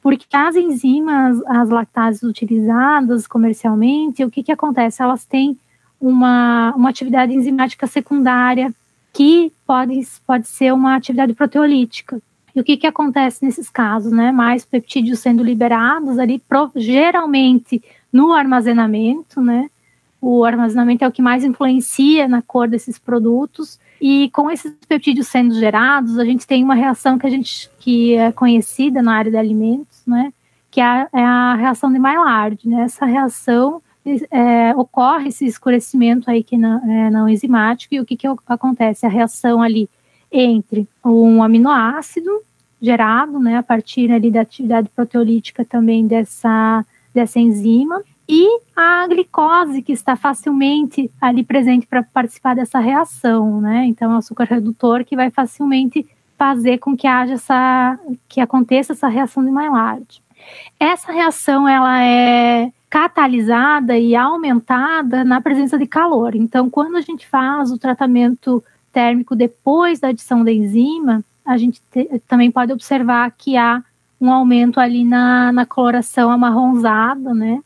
Porque 0.03 0.27
as 0.33 0.57
enzimas, 0.57 1.41
as 1.47 1.69
lactases 1.69 2.25
utilizadas 2.25 3.29
comercialmente, 3.29 4.25
o 4.25 4.31
que, 4.31 4.43
que 4.43 4.51
acontece? 4.51 5.01
Elas 5.01 5.25
têm 5.25 5.57
uma, 6.01 6.75
uma 6.75 6.91
atividade 6.91 7.33
enzimática 7.33 7.87
secundária 7.87 8.75
que 9.13 9.53
pode, 9.65 10.05
pode 10.27 10.49
ser 10.49 10.75
uma 10.75 10.97
atividade 10.97 11.33
proteolítica. 11.33 12.21
E 12.53 12.59
o 12.59 12.65
que, 12.65 12.77
que 12.77 12.89
acontece 12.89 13.45
nesses 13.45 13.71
casos, 13.71 14.11
né? 14.11 14.33
Mais 14.33 14.65
peptídeos 14.65 15.21
sendo 15.21 15.45
liberados 15.45 16.19
ali, 16.19 16.43
geralmente 16.75 17.81
no 18.13 18.33
armazenamento, 18.33 19.41
né? 19.41 19.71
O 20.21 20.45
armazenamento 20.45 21.05
é 21.05 21.07
o 21.09 21.13
que 21.13 21.23
mais 21.23 21.45
influencia 21.45 22.27
na 22.27 22.43
cor 22.43 22.67
desses 22.67 22.99
produtos. 22.99 23.79
E 24.01 24.31
com 24.31 24.51
esses 24.51 24.73
peptídeos 24.89 25.29
sendo 25.29 25.55
gerados, 25.55 26.19
a 26.19 26.25
gente 26.25 26.47
tem 26.47 26.65
uma 26.65 26.75
reação 26.75 27.19
que 27.19 27.27
a 27.27 27.31
gente 27.31 27.71
que 27.79 28.15
é 28.15 28.33
conhecida 28.33 29.03
na 29.03 29.15
área 29.15 29.31
de 29.31 29.37
alimentos, 29.37 30.03
né? 30.07 30.33
Que 30.71 30.81
é 30.81 30.85
a, 30.85 31.09
é 31.13 31.23
a 31.23 31.55
reação 31.55 31.93
de 31.93 31.99
Maillard. 31.99 32.59
Né? 32.67 32.83
Essa 32.83 33.05
reação 33.05 33.83
é, 34.31 34.75
ocorre 34.75 35.29
esse 35.29 35.45
escurecimento 35.45 36.31
aí 36.31 36.43
que 36.43 36.57
não, 36.57 36.79
é, 36.91 37.11
não 37.11 37.29
enzimático 37.29 37.95
e 37.95 38.01
o 38.01 38.07
que, 38.07 38.17
que 38.17 38.27
acontece? 38.47 39.05
A 39.05 39.11
reação 39.11 39.63
ali 39.63 39.89
entre 40.33 40.89
um 41.05 41.43
aminoácido 41.43 42.31
gerado, 42.81 43.39
né, 43.39 43.59
a 43.59 43.63
partir 43.63 44.11
ali 44.11 44.31
da 44.31 44.41
atividade 44.41 44.89
proteolítica 44.89 45.65
também 45.65 46.07
dessa, 46.07 46.85
dessa 47.13 47.39
enzima, 47.39 48.03
e 48.33 48.61
a 48.77 49.09
glicose, 49.09 49.83
que 49.83 49.91
está 49.91 50.15
facilmente 50.15 51.11
ali 51.21 51.43
presente 51.43 51.85
para 51.85 52.01
participar 52.01 52.55
dessa 52.55 52.79
reação, 52.79 53.61
né? 53.61 53.87
Então, 53.87 54.15
é 54.15 54.19
açúcar 54.19 54.45
redutor 54.45 55.05
que 55.05 55.17
vai 55.17 55.31
facilmente 55.31 56.07
fazer 56.39 56.79
com 56.79 56.97
que 56.97 57.09
haja 57.09 57.35
essa, 57.35 57.99
que 58.29 58.41
aconteça 58.41 58.93
essa 58.93 59.09
reação 59.09 59.45
de 59.45 59.51
Maillard. 59.51 60.23
Essa 60.79 61.11
reação, 61.11 61.69
ela 61.69 62.01
é 62.05 62.71
catalisada 62.89 63.99
e 63.99 64.15
aumentada 64.15 65.25
na 65.25 65.41
presença 65.41 65.77
de 65.77 65.89
calor. 65.89 66.37
Então, 66.37 66.71
quando 66.71 66.97
a 66.97 67.01
gente 67.01 67.27
faz 67.27 67.73
o 67.73 67.79
tratamento 67.79 68.63
térmico 68.93 69.35
depois 69.35 69.99
da 69.99 70.09
adição 70.09 70.45
da 70.45 70.53
enzima, 70.53 71.25
a 71.45 71.57
gente 71.57 71.83
te, 71.91 72.23
também 72.29 72.49
pode 72.49 72.73
observar 72.73 73.29
que 73.37 73.57
há 73.57 73.83
um 74.21 74.31
aumento 74.31 74.79
ali 74.79 75.05
na, 75.05 75.51
na 75.51 75.67
coloração 75.67 76.31
amarronzada, 76.31 77.35
né? 77.35 77.61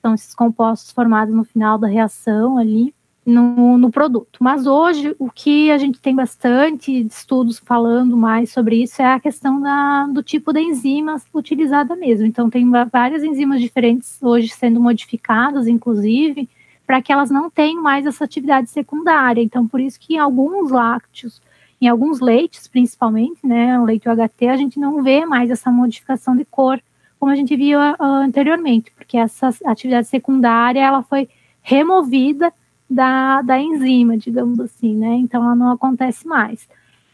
São 0.00 0.14
esses 0.14 0.34
compostos 0.34 0.92
formados 0.92 1.34
no 1.34 1.44
final 1.44 1.78
da 1.78 1.86
reação 1.86 2.56
ali 2.56 2.94
no, 3.24 3.78
no, 3.78 3.90
produto. 3.90 4.38
Mas 4.42 4.66
hoje 4.66 5.14
o 5.18 5.30
que 5.30 5.70
a 5.70 5.78
gente 5.78 6.00
tem 6.00 6.14
bastante 6.14 7.06
estudos 7.06 7.58
falando 7.58 8.16
mais 8.16 8.50
sobre 8.50 8.82
isso 8.82 9.00
é 9.00 9.12
a 9.12 9.20
questão 9.20 9.60
da, 9.60 10.06
do 10.06 10.22
tipo 10.22 10.52
de 10.52 10.60
enzima 10.60 11.20
utilizada 11.34 11.94
mesmo. 11.94 12.26
Então 12.26 12.48
tem 12.50 12.68
várias 12.90 13.22
enzimas 13.22 13.60
diferentes 13.60 14.18
hoje 14.22 14.48
sendo 14.48 14.80
modificadas, 14.80 15.66
inclusive, 15.66 16.48
para 16.86 17.00
que 17.02 17.12
elas 17.12 17.30
não 17.30 17.50
tenham 17.50 17.82
mais 17.82 18.06
essa 18.06 18.24
atividade 18.24 18.70
secundária. 18.70 19.42
Então 19.42 19.66
por 19.68 19.80
isso 19.80 20.00
que 20.00 20.14
em 20.14 20.18
alguns 20.18 20.70
lácteos, 20.70 21.40
em 21.80 21.88
alguns 21.88 22.20
leites 22.20 22.66
principalmente, 22.68 23.46
né, 23.46 23.78
o 23.78 23.84
leite 23.84 24.08
UHT, 24.08 24.48
a 24.48 24.56
gente 24.56 24.78
não 24.78 25.02
vê 25.02 25.24
mais 25.24 25.50
essa 25.50 25.70
modificação 25.70 26.34
de 26.36 26.44
cor 26.44 26.80
como 27.20 27.30
a 27.30 27.36
gente 27.36 27.54
viu 27.54 27.78
uh, 27.78 28.02
anteriormente, 28.02 28.90
porque 28.96 29.18
essa 29.18 29.50
atividade 29.66 30.08
secundária 30.08 30.80
ela 30.80 31.02
foi 31.02 31.28
removida 31.60 32.50
da, 32.88 33.42
da 33.42 33.60
enzima, 33.60 34.16
digamos 34.16 34.58
assim, 34.58 34.96
né? 34.96 35.16
Então 35.16 35.44
ela 35.44 35.54
não 35.54 35.70
acontece 35.70 36.26
mais. 36.26 36.66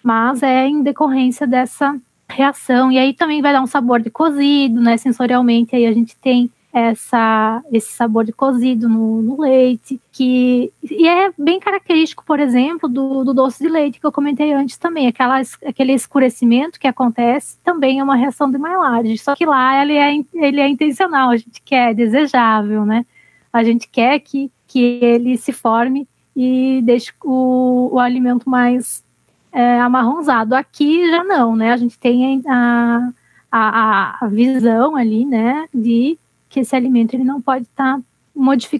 Mas 0.04 0.44
é 0.44 0.68
em 0.68 0.80
decorrência 0.80 1.44
dessa 1.44 2.00
reação. 2.28 2.92
E 2.92 2.98
aí 2.98 3.12
também 3.12 3.42
vai 3.42 3.52
dar 3.52 3.60
um 3.60 3.66
sabor 3.66 4.00
de 4.00 4.08
cozido, 4.08 4.80
né? 4.80 4.96
Sensorialmente, 4.96 5.74
aí 5.74 5.84
a 5.84 5.92
gente 5.92 6.16
tem 6.16 6.50
essa, 6.78 7.64
esse 7.72 7.90
sabor 7.90 8.22
de 8.22 8.34
cozido 8.34 8.86
no, 8.86 9.22
no, 9.22 9.40
leite, 9.40 9.98
que 10.12 10.70
e 10.82 11.08
é 11.08 11.32
bem 11.38 11.58
característico, 11.58 12.22
por 12.22 12.38
exemplo, 12.38 12.86
do, 12.86 13.24
do, 13.24 13.32
doce 13.32 13.64
de 13.64 13.70
leite 13.70 13.98
que 13.98 14.04
eu 14.04 14.12
comentei 14.12 14.52
antes 14.52 14.76
também, 14.76 15.06
aquela, 15.06 15.40
aquele 15.64 15.94
escurecimento 15.94 16.78
que 16.78 16.86
acontece 16.86 17.56
também 17.64 17.98
é 17.98 18.04
uma 18.04 18.14
reação 18.14 18.50
de 18.50 18.58
Maillard, 18.58 19.16
só 19.16 19.34
que 19.34 19.46
lá 19.46 19.82
ele 19.82 19.94
é, 19.94 20.22
ele 20.34 20.60
é 20.60 20.68
intencional, 20.68 21.30
a 21.30 21.36
gente 21.38 21.62
quer, 21.64 21.92
é 21.92 21.94
desejável, 21.94 22.84
né? 22.84 23.06
A 23.50 23.64
gente 23.64 23.88
quer 23.88 24.18
que, 24.18 24.52
que 24.68 24.98
ele 25.00 25.38
se 25.38 25.54
forme 25.54 26.06
e 26.36 26.82
deixe 26.84 27.10
o, 27.24 27.88
o 27.94 27.98
alimento 27.98 28.50
mais 28.50 29.02
é, 29.50 29.80
amarronzado. 29.80 30.54
Aqui 30.54 31.08
já 31.10 31.24
não, 31.24 31.56
né? 31.56 31.72
A 31.72 31.76
gente 31.78 31.98
tem 31.98 32.42
a, 32.46 33.12
a, 33.50 34.26
a 34.26 34.28
visão 34.28 34.94
ali, 34.94 35.24
né, 35.24 35.66
de 35.72 36.18
que 36.56 36.60
esse 36.60 36.74
alimento 36.74 37.12
ele 37.12 37.22
não 37.22 37.38
pode 37.38 37.64
estar 37.64 37.98
tá 37.98 38.02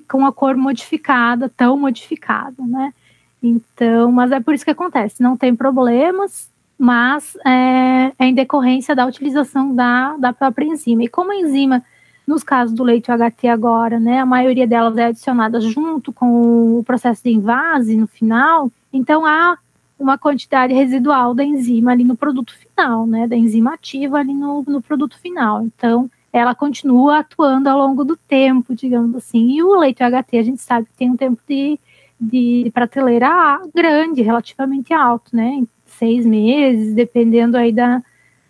com 0.09 0.25
a 0.25 0.33
cor 0.33 0.57
modificada, 0.57 1.53
tão 1.55 1.77
modificada, 1.77 2.63
né? 2.63 2.95
Então, 3.43 4.11
mas 4.11 4.33
é 4.33 4.41
por 4.41 4.55
isso 4.55 4.65
que 4.65 4.71
acontece, 4.71 5.23
não 5.23 5.37
tem 5.37 5.55
problemas, 5.55 6.51
mas 6.79 7.37
é, 7.45 8.13
é 8.19 8.27
em 8.27 8.33
decorrência 8.33 8.97
da 8.97 9.05
utilização 9.05 9.75
da, 9.75 10.17
da 10.17 10.33
própria 10.33 10.65
enzima. 10.65 11.05
E 11.05 11.09
como 11.09 11.33
a 11.33 11.37
enzima, 11.37 11.85
nos 12.27 12.43
casos 12.43 12.75
do 12.75 12.83
leite 12.83 13.11
HT 13.11 13.47
agora, 13.47 14.01
né, 14.01 14.21
a 14.21 14.27
maioria 14.27 14.67
delas 14.67 14.97
é 14.97 15.05
adicionada 15.05 15.61
junto 15.61 16.15
com 16.15 16.79
o 16.79 16.83
processo 16.83 17.23
de 17.25 17.31
invase 17.31 17.95
no 17.95 18.07
final, 18.07 18.71
então 18.91 19.27
há 19.27 19.59
uma 19.99 20.17
quantidade 20.17 20.73
residual 20.73 21.35
da 21.35 21.45
enzima 21.45 21.93
ali 21.93 22.05
no 22.05 22.17
produto 22.17 22.55
final, 22.57 23.07
né, 23.07 23.29
da 23.29 23.37
enzima 23.37 23.75
ativa 23.75 24.17
ali 24.17 24.33
no, 24.33 24.65
no 24.67 24.81
produto 24.81 25.19
final. 25.19 25.63
Então, 25.63 26.11
ela 26.39 26.55
continua 26.55 27.21
atuando 27.21 27.69
ao 27.69 27.79
longo 27.79 28.05
do 28.05 28.17
tempo, 28.17 28.75
digamos 28.75 29.15
assim. 29.17 29.57
E 29.57 29.63
o 29.63 29.79
leite 29.79 30.03
HT, 30.03 30.39
a 30.39 30.43
gente 30.43 30.61
sabe 30.61 30.87
que 30.87 30.97
tem 30.97 31.11
um 31.11 31.17
tempo 31.17 31.41
de, 31.49 31.79
de 32.21 32.71
prateleira 32.75 33.61
grande, 33.75 34.23
relativamente 34.23 34.93
alto, 34.93 35.35
né? 35.35 35.63
Seis 35.87 36.27
meses, 36.27 36.95
dependendo 36.95 37.57
aí 37.57 37.73
da, 37.73 38.03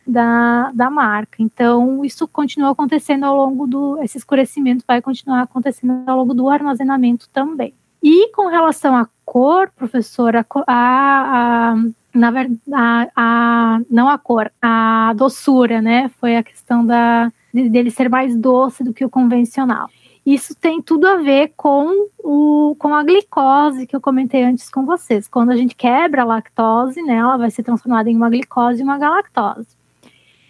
da, 0.07 0.71
da 0.73 0.91
marca. 0.91 1.43
Então, 1.43 2.05
isso 2.05 2.27
continua 2.27 2.71
acontecendo 2.71 3.25
ao 3.25 3.37
longo 3.37 3.67
do. 3.67 4.03
Esse 4.03 4.19
escurecimento 4.19 4.85
vai 4.87 5.01
continuar 5.03 5.43
acontecendo 5.43 6.03
ao 6.09 6.17
longo 6.19 6.35
do 6.35 6.49
armazenamento 6.49 7.29
também. 7.31 7.75
E 8.03 8.31
com 8.33 8.49
relação 8.49 8.97
à 8.97 9.09
cor, 9.25 9.71
professora, 9.75 10.47
a, 10.67 11.73
a 11.73 11.77
na 12.15 12.31
verdade, 12.31 12.61
a, 12.73 13.09
a, 13.17 13.81
não 13.91 14.09
a 14.09 14.17
cor, 14.17 14.51
a 14.63 15.13
doçura, 15.15 15.83
né? 15.83 16.09
Foi 16.21 16.37
a 16.37 16.43
questão 16.43 16.85
da, 16.87 17.33
dele 17.69 17.91
ser 17.91 18.09
mais 18.09 18.37
doce 18.37 18.85
do 18.85 18.93
que 18.93 19.05
o 19.05 19.11
convencional. 19.11 19.89
Isso 20.25 20.57
tem 20.57 20.83
tudo 20.83 21.07
a 21.07 21.17
ver 21.17 21.53
com, 21.57 22.09
o, 22.19 22.75
com 22.79 22.93
a 22.93 23.05
glicose 23.05 23.87
que 23.87 23.95
eu 23.95 24.01
comentei 24.01 24.43
antes 24.43 24.69
com 24.69 24.85
vocês. 24.85 25.29
Quando 25.29 25.53
a 25.53 25.57
gente 25.57 25.77
quebra 25.77 26.23
a 26.23 26.25
lactose, 26.25 27.01
né, 27.01 27.15
ela 27.15 27.37
vai 27.37 27.49
ser 27.49 27.63
transformada 27.63 28.11
em 28.11 28.17
uma 28.17 28.29
glicose 28.29 28.81
e 28.81 28.83
uma 28.83 28.99
galactose. 28.99 29.69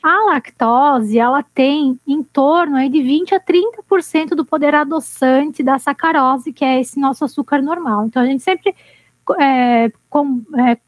A 0.02 0.24
lactose, 0.26 1.18
ela 1.18 1.42
tem 1.42 2.00
em 2.06 2.22
torno 2.22 2.76
aí 2.76 2.88
de 2.88 3.02
20 3.02 3.34
a 3.34 3.40
30% 3.40 4.30
do 4.30 4.46
poder 4.46 4.74
adoçante 4.74 5.62
da 5.62 5.78
sacarose, 5.78 6.52
que 6.52 6.64
é 6.64 6.80
esse 6.80 6.98
nosso 6.98 7.24
açúcar 7.24 7.60
normal. 7.60 8.06
Então, 8.06 8.22
a 8.22 8.26
gente 8.26 8.42
sempre 8.42 8.74
é, 9.38 9.90
com, 10.08 10.42
é, 10.56 10.78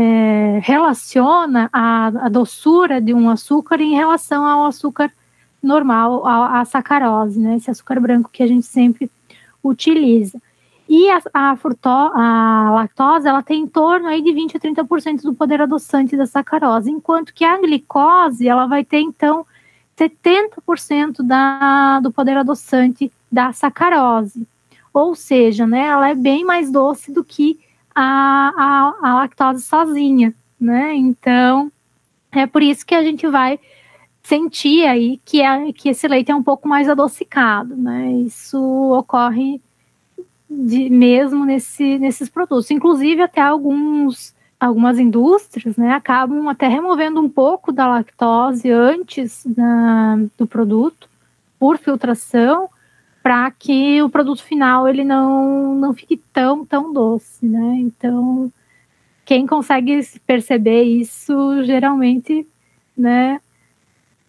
é, 0.00 0.60
relaciona 0.62 1.68
a, 1.70 2.06
a, 2.06 2.28
doçura 2.30 3.02
de 3.02 3.12
um 3.12 3.28
açúcar 3.28 3.82
em 3.82 3.94
relação 3.94 4.46
ao 4.46 4.64
açúcar 4.64 5.12
normal, 5.62 6.26
a, 6.26 6.60
a, 6.60 6.64
sacarose, 6.64 7.38
né? 7.38 7.56
Esse 7.56 7.70
açúcar 7.70 8.00
branco 8.00 8.30
que 8.32 8.42
a 8.42 8.46
gente 8.46 8.64
sempre 8.64 9.10
utiliza. 9.62 10.40
E 10.88 11.10
a, 11.10 11.20
a, 11.34 11.54
a 11.54 12.70
lactose, 12.72 13.28
ela 13.28 13.42
tem 13.42 13.62
em 13.62 13.66
torno 13.66 14.08
aí 14.08 14.22
de 14.22 14.32
20 14.32 14.56
a 14.56 14.60
30% 14.60 15.20
do 15.20 15.34
poder 15.34 15.60
adoçante 15.60 16.16
da 16.16 16.24
sacarose, 16.24 16.90
enquanto 16.90 17.34
que 17.34 17.44
a 17.44 17.58
glicose, 17.58 18.48
ela 18.48 18.66
vai 18.66 18.82
ter, 18.82 19.00
então, 19.00 19.44
70% 19.98 21.22
da, 21.22 22.00
do 22.00 22.10
poder 22.10 22.38
adoçante 22.38 23.12
da 23.30 23.52
sacarose. 23.52 24.46
Ou 24.94 25.14
seja, 25.14 25.66
né, 25.66 25.86
ela 25.86 26.08
é 26.08 26.14
bem 26.14 26.42
mais 26.42 26.72
doce 26.72 27.12
do 27.12 27.22
que 27.22 27.60
a, 27.94 28.52
a, 28.56 29.08
a 29.08 29.14
lactose 29.14 29.62
sozinha, 29.62 30.34
né? 30.60 30.94
Então, 30.94 31.70
é 32.32 32.46
por 32.46 32.62
isso 32.62 32.84
que 32.86 32.94
a 32.94 33.02
gente 33.02 33.26
vai 33.26 33.58
sentir 34.22 34.86
aí 34.86 35.20
que, 35.24 35.40
é, 35.40 35.72
que 35.72 35.88
esse 35.88 36.06
leite 36.06 36.30
é 36.30 36.34
um 36.34 36.42
pouco 36.42 36.68
mais 36.68 36.88
adocicado, 36.88 37.76
né? 37.76 38.12
Isso 38.12 38.60
ocorre 38.92 39.60
de, 40.48 40.90
mesmo 40.90 41.44
nesse, 41.44 41.98
nesses 41.98 42.28
produtos. 42.28 42.70
Inclusive, 42.70 43.22
até 43.22 43.40
alguns, 43.40 44.34
algumas 44.58 44.98
indústrias 44.98 45.76
né, 45.76 45.92
acabam 45.92 46.48
até 46.48 46.68
removendo 46.68 47.20
um 47.20 47.28
pouco 47.28 47.72
da 47.72 47.86
lactose 47.88 48.70
antes 48.70 49.44
da, 49.46 50.16
do 50.36 50.46
produto 50.46 51.08
por 51.58 51.78
filtração 51.78 52.68
para 53.22 53.50
que 53.50 54.02
o 54.02 54.10
produto 54.10 54.42
final 54.42 54.88
ele 54.88 55.04
não, 55.04 55.74
não 55.74 55.92
fique 55.92 56.16
tão, 56.32 56.64
tão 56.64 56.92
doce, 56.92 57.44
né? 57.44 57.76
Então, 57.76 58.50
quem 59.24 59.46
consegue 59.46 60.00
perceber 60.26 60.82
isso, 60.82 61.62
geralmente, 61.64 62.46
né, 62.96 63.40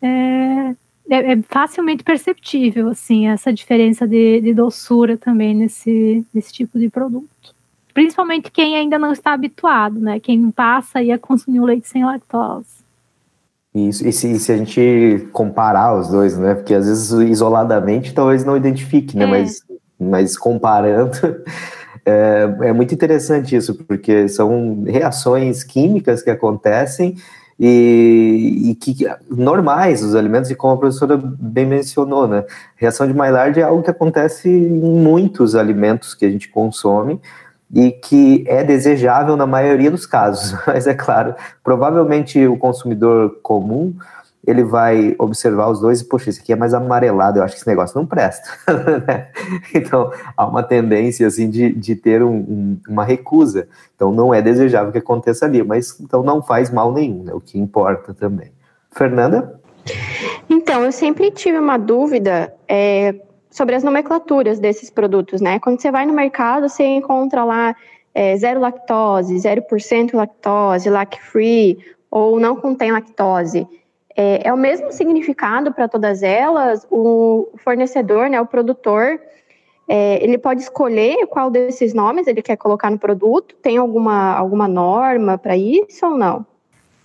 é, 0.02 0.76
é, 1.10 1.34
é 1.34 1.42
facilmente 1.44 2.04
perceptível, 2.04 2.90
assim, 2.90 3.28
essa 3.28 3.54
diferença 3.54 4.08
de, 4.08 4.42
de 4.42 4.54
doçura 4.54 5.18
também 5.18 5.56
nesse, 5.56 6.26
nesse 6.34 6.52
tipo 6.54 6.78
de 6.78 6.90
produto. 6.90 7.56
Principalmente 7.94 8.52
quem 8.52 8.76
ainda 8.76 8.98
não 8.98 9.12
está 9.12 9.34
habituado, 9.34 10.00
né? 10.00 10.20
Quem 10.20 10.50
passa 10.52 11.00
aí 11.00 11.12
a 11.12 11.20
consumir 11.20 11.60
o 11.60 11.66
leite 11.66 11.88
sem 11.88 12.06
lactose. 12.06 12.81
Isso, 13.74 14.06
e 14.06 14.12
se, 14.12 14.38
se, 14.38 14.52
a 14.52 14.58
gente 14.58 15.30
comparar 15.32 15.98
os 15.98 16.10
dois, 16.10 16.38
né? 16.38 16.56
Porque 16.56 16.74
às 16.74 16.86
vezes 16.86 17.10
isoladamente 17.30 18.14
talvez 18.14 18.44
não 18.44 18.58
identifique, 18.58 19.16
né? 19.16 19.24
É. 19.24 19.28
Mas, 19.28 19.64
mas 19.98 20.38
comparando, 20.38 21.18
é, 22.06 22.54
é, 22.64 22.74
muito 22.74 22.94
interessante 22.94 23.56
isso, 23.56 23.76
porque 23.76 24.28
são 24.28 24.84
reações 24.86 25.64
químicas 25.64 26.22
que 26.22 26.30
acontecem 26.30 27.16
e, 27.58 28.72
e, 28.72 28.76
que 28.76 29.08
normais 29.30 30.04
os 30.04 30.16
alimentos, 30.16 30.52
e 30.52 30.56
como 30.56 30.74
a 30.74 30.78
professora 30.78 31.16
bem 31.16 31.66
mencionou, 31.66 32.28
né? 32.28 32.44
Reação 32.76 33.08
de 33.08 33.14
Maillard 33.14 33.58
é 33.58 33.64
algo 33.64 33.84
que 33.84 33.92
acontece 33.92 34.50
em 34.50 34.80
muitos 34.80 35.56
alimentos 35.56 36.14
que 36.14 36.26
a 36.26 36.30
gente 36.30 36.50
consome, 36.50 37.22
e 37.74 37.92
que 37.92 38.44
é 38.48 38.64
desejável 38.64 39.36
na 39.38 39.46
maioria 39.46 39.90
dos 39.90 40.06
casos, 40.06 40.58
mas 40.68 40.88
é 40.88 40.94
claro, 40.94 41.36
provavelmente 41.64 42.46
o 42.48 42.58
consumidor 42.58 43.40
comum 43.42 43.94
ele 44.46 44.64
vai 44.64 45.16
observar 45.20 45.70
os 45.70 45.80
dois 45.80 46.02
e, 46.02 46.06
poxa, 46.06 46.30
esse 46.30 46.42
aqui 46.42 46.52
é 46.52 46.56
mais 46.56 46.74
amarelado, 46.74 47.38
eu 47.38 47.44
acho 47.44 47.54
que 47.54 47.62
esse 47.62 47.70
negócio 47.70 47.98
não 47.98 48.06
presta. 48.06 48.50
Né? 49.08 49.28
então, 49.74 50.12
há 50.36 50.46
uma 50.46 50.64
tendência, 50.64 51.28
assim, 51.28 51.50
de, 51.50 51.72
de 51.72 51.96
ter 51.96 52.24
um, 52.24 52.36
um, 52.36 52.78
uma 52.90 53.04
recusa. 53.04 53.68
Então, 53.96 54.12
não 54.12 54.34
é 54.34 54.42
desejável 54.42 54.92
que 54.92 54.98
aconteça 54.98 55.46
ali, 55.46 55.64
mas 55.64 56.00
então 56.00 56.24
não 56.24 56.42
faz 56.42 56.72
mal 56.72 56.92
nenhum, 56.92 57.24
né? 57.24 57.34
O 57.34 57.40
que 57.40 57.60
importa 57.60 58.14
também. 58.14 58.52
Fernanda? 58.92 59.60
Então, 60.50 60.84
eu 60.84 60.92
sempre 60.92 61.32
tive 61.32 61.58
uma 61.58 61.78
dúvida 61.78 62.54
é, 62.68 63.16
sobre 63.52 63.76
as 63.76 63.84
nomenclaturas 63.84 64.60
desses 64.60 64.90
produtos, 64.90 65.42
né? 65.42 65.60
Quando 65.60 65.80
você 65.80 65.92
vai 65.92 66.06
no 66.06 66.14
mercado, 66.14 66.70
você 66.70 66.84
encontra 66.86 67.44
lá 67.44 67.76
é, 68.16 68.36
zero 68.38 68.62
lactose, 68.62 69.36
0% 69.36 70.16
lactose, 70.16 70.90
lac-free, 70.90 71.78
ou 72.10 72.40
não 72.40 72.56
contém 72.56 72.92
lactose. 72.92 73.68
É, 74.16 74.48
é 74.48 74.54
o 74.54 74.58
mesmo 74.58 74.92
significado 74.92 75.74
para 75.74 75.88
todas 75.88 76.24
elas? 76.24 76.88
O 76.90 77.50
fornecedor, 77.58 78.30
né, 78.30 78.40
o 78.40 78.46
produtor, 78.46 79.20
é, 79.88 80.24
ele 80.24 80.38
pode 80.38 80.62
escolher 80.62 81.28
qual 81.28 81.52
desses 81.52 81.94
nomes 81.94 82.28
ele 82.28 82.42
quer 82.42 82.56
colocar 82.56 82.90
no 82.90 82.98
produto? 82.98 83.56
Tem 83.62 83.78
alguma, 83.78 84.34
alguma 84.34 84.68
norma 84.68 85.38
para 85.38 85.58
isso 85.58 86.06
ou 86.06 86.18
não? 86.18 86.46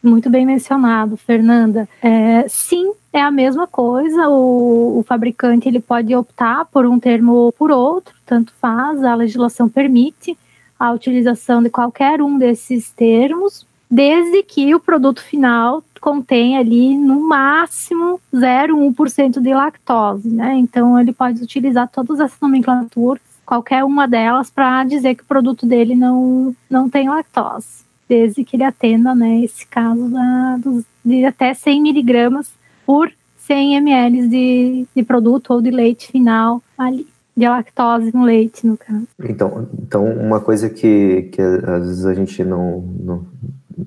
Muito 0.06 0.30
bem 0.30 0.46
mencionado, 0.46 1.16
Fernanda. 1.16 1.88
É, 2.00 2.46
sim, 2.48 2.92
é 3.12 3.20
a 3.20 3.30
mesma 3.30 3.66
coisa. 3.66 4.28
O, 4.28 5.00
o, 5.00 5.02
fabricante 5.02 5.68
ele 5.68 5.80
pode 5.80 6.14
optar 6.14 6.64
por 6.66 6.86
um 6.86 7.00
termo 7.00 7.32
ou 7.32 7.52
por 7.52 7.72
outro, 7.72 8.14
tanto 8.24 8.52
faz. 8.60 9.02
A 9.02 9.16
legislação 9.16 9.68
permite 9.68 10.38
a 10.78 10.92
utilização 10.92 11.60
de 11.60 11.70
qualquer 11.70 12.22
um 12.22 12.38
desses 12.38 12.88
termos, 12.90 13.66
desde 13.90 14.44
que 14.44 14.72
o 14.76 14.80
produto 14.80 15.20
final 15.20 15.82
contenha 16.00 16.60
ali 16.60 16.96
no 16.96 17.20
máximo 17.20 18.20
0,1% 18.32 19.40
de 19.40 19.52
lactose, 19.52 20.28
né? 20.28 20.54
Então 20.54 21.00
ele 21.00 21.12
pode 21.12 21.42
utilizar 21.42 21.88
todas 21.88 22.20
essas 22.20 22.38
nomenclaturas, 22.40 23.22
qualquer 23.44 23.82
uma 23.82 24.06
delas, 24.06 24.50
para 24.50 24.84
dizer 24.84 25.16
que 25.16 25.24
o 25.24 25.26
produto 25.26 25.66
dele 25.66 25.96
não, 25.96 26.54
não 26.70 26.88
tem 26.88 27.08
lactose 27.08 27.85
desde 28.08 28.44
que 28.44 28.56
ele 28.56 28.64
atenda, 28.64 29.14
né, 29.14 29.40
esse 29.40 29.66
caso 29.66 30.08
da, 30.08 30.56
dos, 30.58 30.84
de 31.04 31.24
até 31.24 31.52
100 31.54 31.82
miligramas 31.82 32.50
por 32.84 33.10
100 33.38 33.76
ml 33.76 34.28
de, 34.28 34.86
de 34.94 35.02
produto 35.02 35.52
ou 35.52 35.62
de 35.62 35.70
leite 35.70 36.10
final 36.10 36.62
ali, 36.76 37.06
de 37.36 37.48
lactose 37.48 38.14
no 38.14 38.24
leite, 38.24 38.66
no 38.66 38.76
caso. 38.76 39.06
Então, 39.22 39.68
então 39.80 40.04
uma 40.04 40.40
coisa 40.40 40.68
que, 40.68 41.28
que 41.32 41.40
às 41.40 41.86
vezes 41.86 42.06
a 42.06 42.14
gente 42.14 42.42
não, 42.44 42.80
não, 42.80 43.26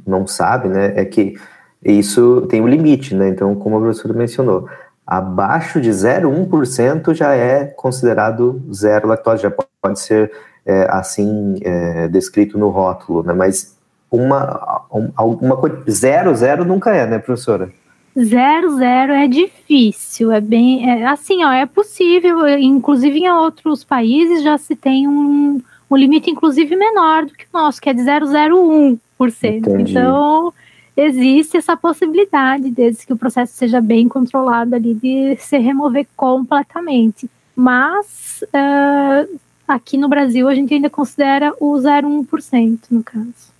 não 0.05 0.27
sabe, 0.27 0.69
né, 0.69 0.93
é 0.95 1.05
que 1.05 1.35
isso 1.83 2.41
tem 2.49 2.61
um 2.61 2.67
limite, 2.67 3.15
né, 3.15 3.29
então 3.29 3.55
como 3.55 3.77
a 3.77 3.79
professora 3.79 4.13
mencionou, 4.13 4.69
abaixo 5.05 5.81
de 5.81 5.89
0,1% 5.89 7.13
já 7.15 7.33
é 7.33 7.65
considerado 7.65 8.61
zero 8.71 9.07
lactose, 9.07 9.43
já 9.43 9.51
pode 9.81 9.99
ser 9.99 10.31
é, 10.65 10.87
assim 10.89 11.55
é, 11.61 12.07
descrito 12.07 12.57
no 12.57 12.69
rótulo, 12.69 13.23
né, 13.23 13.33
mas 13.33 13.78
uma, 14.11 14.81
uma 15.17 15.57
coisa. 15.57 15.83
Zero, 15.89 16.35
zero 16.35 16.65
nunca 16.65 16.93
é, 16.93 17.05
né, 17.05 17.19
professora? 17.19 17.71
Zero, 18.17 18.75
zero 18.77 19.13
é 19.13 19.27
difícil, 19.27 20.31
é 20.31 20.41
bem. 20.41 20.89
É, 20.89 21.05
assim, 21.07 21.43
ó, 21.43 21.51
é 21.51 21.65
possível, 21.65 22.47
inclusive 22.47 23.19
em 23.19 23.29
outros 23.29 23.83
países 23.83 24.43
já 24.43 24.57
se 24.57 24.75
tem 24.75 25.07
um, 25.07 25.61
um 25.89 25.95
limite, 25.95 26.29
inclusive 26.29 26.75
menor 26.75 27.25
do 27.25 27.33
que 27.33 27.45
o 27.45 27.57
nosso, 27.57 27.79
que 27.79 27.89
é 27.89 27.93
de 27.93 28.01
0,01%. 28.01 28.99
Entendi. 29.19 29.91
Então, 29.91 30.53
existe 30.97 31.57
essa 31.57 31.77
possibilidade, 31.77 32.69
desde 32.71 33.05
que 33.05 33.13
o 33.13 33.17
processo 33.17 33.53
seja 33.53 33.79
bem 33.79 34.07
controlado 34.07 34.75
ali, 34.75 34.93
de 34.93 35.37
se 35.37 35.57
remover 35.57 36.05
completamente. 36.15 37.29
Mas 37.55 38.43
uh, 38.43 39.39
aqui 39.67 39.97
no 39.97 40.09
Brasil 40.09 40.47
a 40.47 40.55
gente 40.55 40.73
ainda 40.73 40.89
considera 40.89 41.53
o 41.59 41.73
0,1% 41.75 42.79
no 42.89 43.03
caso. 43.03 43.58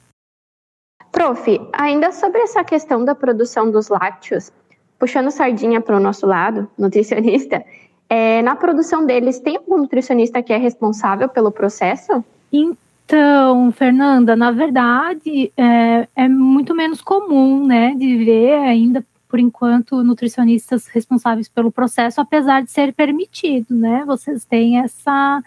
Prof, 1.11 1.59
ainda 1.73 2.11
sobre 2.11 2.41
essa 2.41 2.63
questão 2.63 3.03
da 3.03 3.15
produção 3.15 3.71
dos 3.71 3.89
lácteos, 3.89 4.51
puxando 4.97 5.31
sardinha 5.31 5.81
para 5.81 5.97
o 5.97 5.99
nosso 5.99 6.25
lado, 6.25 6.69
nutricionista, 6.77 7.63
é, 8.09 8.41
na 8.41 8.55
produção 8.55 9.05
deles, 9.05 9.39
tem 9.39 9.57
algum 9.57 9.77
nutricionista 9.77 10.41
que 10.41 10.53
é 10.53 10.57
responsável 10.57 11.27
pelo 11.29 11.51
processo? 11.51 12.23
Então, 12.51 13.71
Fernanda, 13.71 14.35
na 14.35 14.51
verdade, 14.51 15.51
é, 15.57 16.07
é 16.15 16.27
muito 16.27 16.75
menos 16.75 17.01
comum, 17.01 17.65
né, 17.65 17.95
de 17.95 18.23
ver 18.23 18.53
ainda, 18.59 19.05
por 19.27 19.39
enquanto, 19.39 20.03
nutricionistas 20.03 20.87
responsáveis 20.87 21.47
pelo 21.47 21.71
processo, 21.71 22.21
apesar 22.21 22.61
de 22.61 22.71
ser 22.71 22.93
permitido, 22.93 23.75
né? 23.75 24.03
Vocês 24.05 24.43
têm 24.43 24.79
essa, 24.79 25.43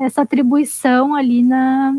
essa 0.00 0.22
atribuição 0.22 1.12
ali 1.14 1.42
na, 1.42 1.96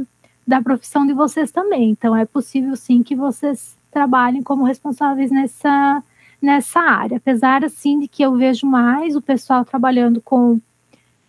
da 0.48 0.62
profissão 0.62 1.06
de 1.06 1.14
vocês 1.14 1.52
também. 1.52 1.90
Então, 1.90 2.16
é 2.16 2.26
possível 2.26 2.76
sim 2.76 3.04
que 3.04 3.16
vocês 3.16 3.78
trabalhem 3.92 4.42
como 4.42 4.64
responsáveis 4.64 5.30
nessa, 5.30 6.02
nessa 6.42 6.80
área. 6.80 7.18
Apesar, 7.18 7.66
assim, 7.66 8.00
de 8.00 8.08
que 8.08 8.24
eu 8.24 8.36
vejo 8.36 8.66
mais 8.66 9.16
o 9.16 9.22
pessoal 9.22 9.66
trabalhando 9.66 10.22
com 10.22 10.60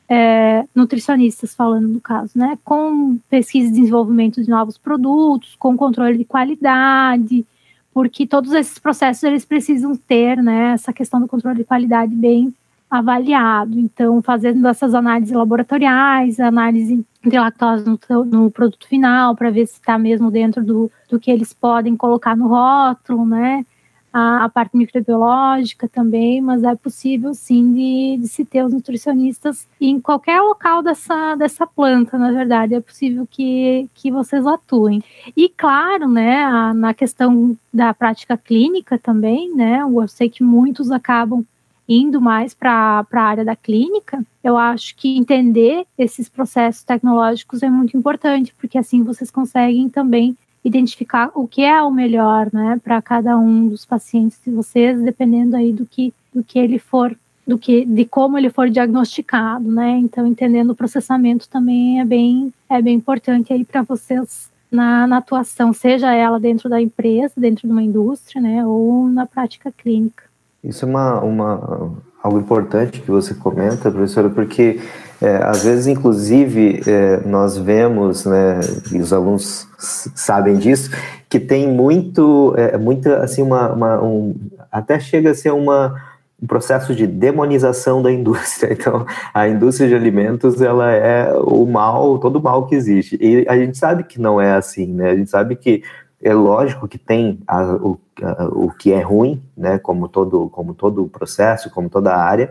é, 0.08 0.64
nutricionistas, 0.74 1.54
falando 1.54 1.88
no 1.88 2.00
caso, 2.00 2.38
né? 2.38 2.56
Com 2.64 3.18
pesquisa 3.28 3.68
e 3.68 3.72
desenvolvimento 3.72 4.42
de 4.42 4.48
novos 4.48 4.78
produtos, 4.78 5.56
com 5.58 5.76
controle 5.76 6.16
de 6.16 6.24
qualidade, 6.24 7.44
porque 7.92 8.26
todos 8.26 8.52
esses 8.52 8.78
processos 8.78 9.22
eles 9.24 9.44
precisam 9.44 9.96
ter, 9.96 10.40
né? 10.42 10.72
Essa 10.72 10.92
questão 10.92 11.20
do 11.20 11.28
controle 11.28 11.58
de 11.58 11.64
qualidade 11.64 12.14
bem 12.14 12.54
avaliado. 12.90 13.78
Então, 13.78 14.22
fazendo 14.22 14.66
essas 14.66 14.94
análises 14.94 15.34
laboratoriais, 15.34 16.40
análise 16.40 17.04
de 17.24 17.38
lactose 17.38 17.84
no, 17.84 18.24
no 18.24 18.50
produto 18.50 18.88
final, 18.88 19.36
para 19.36 19.50
ver 19.50 19.66
se 19.66 19.74
está 19.74 19.98
mesmo 19.98 20.30
dentro 20.30 20.64
do, 20.64 20.90
do 21.08 21.20
que 21.20 21.30
eles 21.30 21.52
podem 21.52 21.96
colocar 21.96 22.36
no 22.36 22.48
rótulo, 22.48 23.26
né? 23.26 23.64
A, 24.10 24.44
a, 24.44 24.48
parte 24.48 24.74
microbiológica 24.74 25.86
também, 25.86 26.40
mas 26.40 26.64
é 26.64 26.74
possível 26.74 27.34
sim 27.34 27.74
de, 27.74 28.22
de, 28.22 28.28
se 28.28 28.42
ter 28.42 28.64
os 28.64 28.72
nutricionistas 28.72 29.68
em 29.78 30.00
qualquer 30.00 30.40
local 30.40 30.82
dessa, 30.82 31.34
dessa 31.34 31.66
planta, 31.66 32.16
na 32.16 32.32
verdade, 32.32 32.74
é 32.74 32.80
possível 32.80 33.28
que, 33.30 33.86
que 33.92 34.10
vocês 34.10 34.46
atuem. 34.46 35.02
E 35.36 35.50
claro, 35.50 36.08
né, 36.08 36.42
a, 36.42 36.72
na 36.72 36.94
questão 36.94 37.54
da 37.72 37.92
prática 37.92 38.34
clínica 38.38 38.98
também, 38.98 39.54
né, 39.54 39.80
eu 39.82 40.08
sei 40.08 40.30
que 40.30 40.42
muitos 40.42 40.90
acabam 40.90 41.44
indo 41.88 42.20
mais 42.20 42.52
para 42.52 43.06
a 43.10 43.20
área 43.22 43.44
da 43.44 43.56
clínica, 43.56 44.22
eu 44.44 44.56
acho 44.56 44.94
que 44.94 45.16
entender 45.16 45.86
esses 45.96 46.28
processos 46.28 46.82
tecnológicos 46.82 47.62
é 47.62 47.70
muito 47.70 47.96
importante, 47.96 48.54
porque 48.58 48.76
assim 48.76 49.02
vocês 49.02 49.30
conseguem 49.30 49.88
também 49.88 50.36
identificar 50.62 51.30
o 51.34 51.48
que 51.48 51.62
é 51.62 51.82
o 51.82 51.90
melhor, 51.90 52.50
né, 52.52 52.78
para 52.82 53.00
cada 53.00 53.38
um 53.38 53.68
dos 53.68 53.86
pacientes 53.86 54.38
de 54.44 54.50
vocês, 54.50 55.00
dependendo 55.00 55.56
aí 55.56 55.72
do 55.72 55.86
que 55.86 56.12
do 56.34 56.44
que 56.44 56.58
ele 56.58 56.78
for, 56.78 57.16
do 57.46 57.56
que 57.56 57.84
de 57.86 58.04
como 58.04 58.36
ele 58.36 58.50
for 58.50 58.68
diagnosticado, 58.68 59.70
né? 59.70 59.98
Então, 59.98 60.26
entendendo 60.26 60.70
o 60.70 60.74
processamento 60.74 61.48
também 61.48 62.00
é 62.00 62.04
bem 62.04 62.52
é 62.68 62.82
bem 62.82 62.96
importante 62.96 63.52
aí 63.52 63.64
para 63.64 63.82
vocês 63.82 64.50
na, 64.70 65.06
na 65.06 65.16
atuação, 65.16 65.72
seja 65.72 66.12
ela 66.12 66.38
dentro 66.38 66.68
da 66.68 66.80
empresa, 66.80 67.32
dentro 67.38 67.66
de 67.66 67.72
uma 67.72 67.82
indústria, 67.82 68.40
né, 68.40 68.66
ou 68.66 69.08
na 69.08 69.24
prática 69.26 69.72
clínica. 69.72 70.27
Isso 70.62 70.84
é 70.84 70.88
uma, 70.88 71.20
uma, 71.20 71.92
algo 72.22 72.38
importante 72.38 73.00
que 73.00 73.10
você 73.10 73.34
comenta, 73.34 73.90
professora, 73.90 74.28
porque 74.28 74.80
é, 75.20 75.36
às 75.36 75.64
vezes, 75.64 75.86
inclusive, 75.86 76.80
é, 76.86 77.20
nós 77.26 77.56
vemos, 77.56 78.24
né, 78.24 78.60
e 78.92 78.98
os 78.98 79.12
alunos 79.12 79.66
sabem 79.78 80.56
disso, 80.56 80.90
que 81.28 81.40
tem 81.40 81.68
muito, 81.68 82.54
é, 82.56 82.76
muita, 82.76 83.18
assim, 83.18 83.42
uma, 83.42 83.72
uma 83.72 84.02
um, 84.02 84.34
até 84.70 84.98
chega 84.98 85.30
a 85.30 85.34
ser 85.34 85.52
uma, 85.52 85.94
um 86.40 86.46
processo 86.46 86.94
de 86.94 87.06
demonização 87.06 88.02
da 88.02 88.12
indústria. 88.12 88.72
Então, 88.78 89.04
a 89.34 89.48
indústria 89.48 89.88
de 89.88 89.94
alimentos, 89.94 90.60
ela 90.60 90.92
é 90.92 91.32
o 91.34 91.66
mal, 91.66 92.18
todo 92.18 92.36
o 92.36 92.42
mal 92.42 92.66
que 92.66 92.74
existe. 92.74 93.18
E 93.20 93.44
a 93.48 93.56
gente 93.56 93.76
sabe 93.76 94.04
que 94.04 94.20
não 94.20 94.40
é 94.40 94.54
assim, 94.54 94.86
né? 94.86 95.10
A 95.10 95.16
gente 95.16 95.30
sabe 95.30 95.56
que 95.56 95.82
é 96.22 96.34
lógico 96.34 96.88
que 96.88 96.98
tem 96.98 97.38
a, 97.46 97.62
o, 97.74 97.98
a, 98.22 98.44
o 98.46 98.70
que 98.70 98.92
é 98.92 99.00
ruim, 99.00 99.42
né, 99.56 99.78
como 99.78 100.08
todo, 100.08 100.48
como 100.50 100.74
todo 100.74 101.08
processo, 101.08 101.70
como 101.70 101.88
toda 101.88 102.12
a 102.12 102.22
área, 102.22 102.50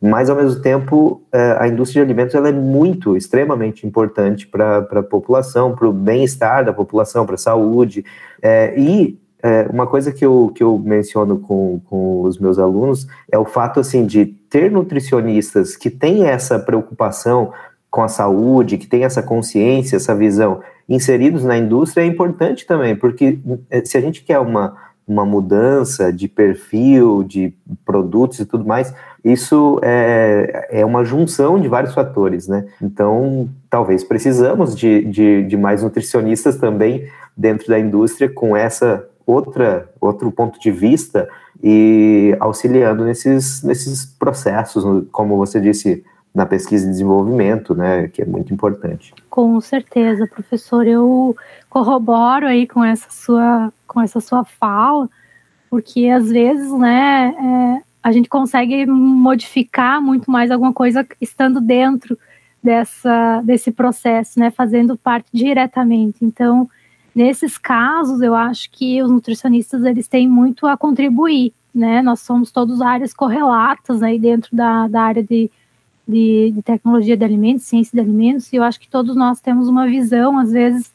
mas 0.00 0.28
ao 0.28 0.36
mesmo 0.36 0.60
tempo 0.60 1.22
é, 1.30 1.56
a 1.60 1.68
indústria 1.68 2.04
de 2.04 2.10
alimentos 2.10 2.34
ela 2.34 2.48
é 2.48 2.52
muito, 2.52 3.16
extremamente 3.16 3.86
importante 3.86 4.48
para 4.48 4.78
a 4.78 5.02
população, 5.02 5.76
para 5.76 5.88
o 5.88 5.92
bem-estar 5.92 6.64
da 6.64 6.72
população, 6.72 7.24
para 7.24 7.36
a 7.36 7.38
saúde. 7.38 8.04
É, 8.42 8.74
e 8.76 9.16
é, 9.40 9.68
uma 9.70 9.86
coisa 9.86 10.10
que 10.10 10.26
eu, 10.26 10.50
que 10.54 10.62
eu 10.62 10.76
menciono 10.76 11.38
com, 11.38 11.80
com 11.84 12.22
os 12.22 12.36
meus 12.38 12.58
alunos 12.58 13.06
é 13.30 13.38
o 13.38 13.44
fato 13.44 13.78
assim 13.78 14.04
de 14.04 14.26
ter 14.26 14.72
nutricionistas 14.72 15.76
que 15.76 15.88
têm 15.88 16.24
essa 16.24 16.58
preocupação 16.58 17.52
com 17.88 18.02
a 18.02 18.08
saúde, 18.08 18.78
que 18.78 18.86
têm 18.86 19.04
essa 19.04 19.22
consciência, 19.22 19.96
essa 19.96 20.14
visão 20.14 20.60
inseridos 20.88 21.44
na 21.44 21.56
indústria 21.56 22.02
é 22.02 22.06
importante 22.06 22.66
também, 22.66 22.94
porque 22.96 23.38
eh, 23.70 23.84
se 23.84 23.96
a 23.96 24.00
gente 24.00 24.22
quer 24.22 24.38
uma, 24.38 24.76
uma 25.06 25.24
mudança 25.24 26.12
de 26.12 26.28
perfil, 26.28 27.22
de 27.22 27.52
produtos 27.84 28.40
e 28.40 28.46
tudo 28.46 28.64
mais, 28.64 28.94
isso 29.24 29.78
é, 29.82 30.68
é 30.70 30.84
uma 30.84 31.04
junção 31.04 31.60
de 31.60 31.68
vários 31.68 31.94
fatores, 31.94 32.48
né? 32.48 32.66
Então, 32.80 33.48
talvez 33.70 34.02
precisamos 34.02 34.74
de, 34.74 35.04
de, 35.04 35.44
de 35.44 35.56
mais 35.56 35.82
nutricionistas 35.82 36.56
também 36.56 37.06
dentro 37.36 37.68
da 37.68 37.78
indústria 37.78 38.28
com 38.28 38.56
essa 38.56 39.06
outra 39.24 39.88
outro 40.00 40.30
ponto 40.32 40.58
de 40.58 40.70
vista 40.70 41.28
e 41.62 42.36
auxiliando 42.40 43.04
nesses, 43.04 43.62
nesses 43.62 44.04
processos, 44.04 44.84
como 45.12 45.36
você 45.36 45.60
disse, 45.60 46.04
na 46.34 46.46
pesquisa 46.46 46.86
e 46.86 46.90
desenvolvimento, 46.90 47.74
né, 47.74 48.08
que 48.08 48.22
é 48.22 48.24
muito 48.24 48.54
importante. 48.54 49.14
Com 49.28 49.60
certeza, 49.60 50.26
professor, 50.26 50.86
eu 50.86 51.36
corroboro 51.68 52.46
aí 52.46 52.66
com 52.66 52.82
essa 52.82 53.10
sua 53.10 53.72
com 53.86 54.00
essa 54.00 54.20
sua 54.20 54.42
fala, 54.42 55.10
porque 55.68 56.08
às 56.08 56.30
vezes, 56.30 56.72
né, 56.72 57.34
é, 57.78 57.82
a 58.02 58.10
gente 58.10 58.28
consegue 58.28 58.86
modificar 58.86 60.00
muito 60.00 60.30
mais 60.30 60.50
alguma 60.50 60.72
coisa 60.72 61.06
estando 61.20 61.60
dentro 61.60 62.18
dessa 62.62 63.42
desse 63.42 63.70
processo, 63.70 64.40
né, 64.40 64.50
fazendo 64.50 64.96
parte 64.96 65.28
diretamente. 65.32 66.24
Então, 66.24 66.68
nesses 67.14 67.58
casos, 67.58 68.22
eu 68.22 68.34
acho 68.34 68.70
que 68.70 69.02
os 69.02 69.10
nutricionistas 69.10 69.84
eles 69.84 70.08
têm 70.08 70.26
muito 70.26 70.66
a 70.66 70.78
contribuir, 70.78 71.52
né? 71.74 72.00
Nós 72.00 72.20
somos 72.20 72.50
todos 72.50 72.80
áreas 72.80 73.12
correlatas 73.12 74.02
aí 74.02 74.18
dentro 74.18 74.56
da, 74.56 74.88
da 74.88 75.02
área 75.02 75.22
de 75.22 75.50
de, 76.06 76.52
de, 76.54 76.62
tecnologia 76.62 77.16
de 77.16 77.24
alimentos, 77.24 77.64
ciência 77.64 77.92
de 77.94 78.00
alimentos, 78.00 78.52
e 78.52 78.56
eu 78.56 78.62
acho 78.62 78.80
que 78.80 78.88
todos 78.88 79.16
nós 79.16 79.40
temos 79.40 79.68
uma 79.68 79.86
visão, 79.86 80.38
às 80.38 80.52
vezes, 80.52 80.92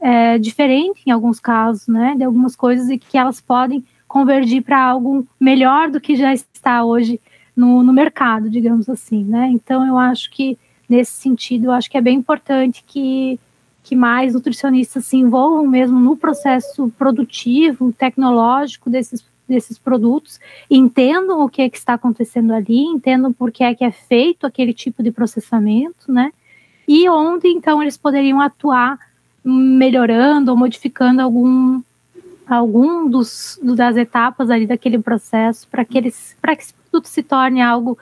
é, 0.00 0.38
diferente 0.38 1.02
em 1.06 1.10
alguns 1.10 1.40
casos, 1.40 1.86
né, 1.86 2.14
de 2.16 2.24
algumas 2.24 2.56
coisas 2.56 2.88
e 2.90 2.98
que 2.98 3.16
elas 3.16 3.40
podem 3.40 3.84
convergir 4.06 4.62
para 4.62 4.82
algo 4.82 5.26
melhor 5.40 5.90
do 5.90 6.00
que 6.00 6.16
já 6.16 6.34
está 6.34 6.84
hoje 6.84 7.20
no, 7.56 7.82
no 7.82 7.92
mercado, 7.92 8.50
digamos 8.50 8.88
assim, 8.88 9.24
né. 9.24 9.48
Então, 9.52 9.86
eu 9.86 9.96
acho 9.98 10.30
que 10.30 10.58
nesse 10.88 11.12
sentido, 11.12 11.66
eu 11.66 11.72
acho 11.72 11.90
que 11.90 11.96
é 11.96 12.00
bem 12.00 12.18
importante 12.18 12.84
que 12.86 13.38
que 13.82 13.96
mais 13.96 14.34
nutricionistas 14.34 15.06
se 15.06 15.16
envolvam 15.16 15.66
mesmo 15.66 15.98
no 15.98 16.16
processo 16.16 16.88
produtivo, 16.96 17.92
tecnológico 17.92 18.88
desses 18.88 19.24
desses 19.48 19.78
produtos, 19.78 20.40
entendam 20.70 21.42
o 21.42 21.48
que, 21.48 21.62
é 21.62 21.68
que 21.68 21.76
está 21.76 21.94
acontecendo 21.94 22.52
ali, 22.52 22.78
entendam 22.78 23.32
por 23.32 23.50
que 23.50 23.64
é 23.64 23.74
que 23.74 23.84
é 23.84 23.90
feito 23.90 24.46
aquele 24.46 24.72
tipo 24.72 25.02
de 25.02 25.10
processamento, 25.10 26.10
né? 26.10 26.32
E 26.86 27.08
onde 27.08 27.48
então 27.48 27.82
eles 27.82 27.96
poderiam 27.96 28.40
atuar 28.40 28.98
melhorando 29.44 30.50
ou 30.50 30.56
modificando 30.56 31.20
algum 31.20 31.82
algum 32.46 33.08
dos 33.08 33.58
das 33.62 33.96
etapas 33.96 34.50
ali 34.50 34.66
daquele 34.66 34.98
processo 34.98 35.66
para 35.68 35.84
que 35.84 35.96
eles 35.96 36.36
para 36.40 36.54
que 36.54 36.62
esse 36.62 36.74
produto 36.74 37.06
se 37.06 37.22
torne 37.22 37.60
algo 37.60 37.96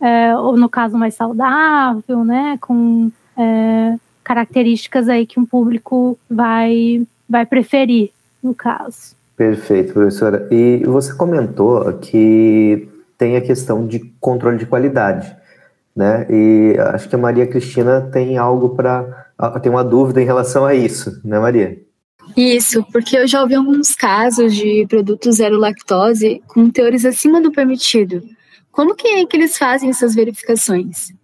é, 0.00 0.34
ou 0.36 0.56
no 0.56 0.68
caso 0.68 0.96
mais 0.96 1.14
saudável, 1.14 2.24
né, 2.24 2.56
com 2.58 3.12
é, 3.36 3.98
características 4.24 5.08
aí 5.08 5.26
que 5.26 5.38
um 5.38 5.44
público 5.44 6.18
vai 6.28 7.06
vai 7.28 7.44
preferir 7.46 8.10
no 8.42 8.54
caso. 8.54 9.19
Perfeito, 9.40 9.94
professora. 9.94 10.46
E 10.50 10.84
você 10.84 11.14
comentou 11.14 11.90
que 11.94 12.86
tem 13.16 13.38
a 13.38 13.40
questão 13.40 13.86
de 13.86 14.00
controle 14.20 14.58
de 14.58 14.66
qualidade, 14.66 15.34
né? 15.96 16.26
E 16.28 16.76
acho 16.78 17.08
que 17.08 17.14
a 17.14 17.18
Maria 17.18 17.46
Cristina 17.46 18.02
tem 18.12 18.36
algo 18.36 18.76
para. 18.76 19.32
tem 19.62 19.72
uma 19.72 19.82
dúvida 19.82 20.20
em 20.20 20.26
relação 20.26 20.66
a 20.66 20.74
isso, 20.74 21.22
né, 21.24 21.38
Maria? 21.38 21.80
Isso, 22.36 22.84
porque 22.92 23.16
eu 23.16 23.26
já 23.26 23.40
ouvi 23.40 23.54
alguns 23.54 23.94
casos 23.94 24.54
de 24.54 24.84
produtos 24.86 25.36
zero 25.36 25.56
lactose 25.56 26.42
com 26.46 26.68
teores 26.68 27.06
acima 27.06 27.40
do 27.40 27.50
permitido. 27.50 28.22
Como 28.70 28.94
que 28.94 29.08
é 29.08 29.24
que 29.24 29.38
eles 29.38 29.56
fazem 29.56 29.88
essas 29.88 30.14
verificações? 30.14 31.14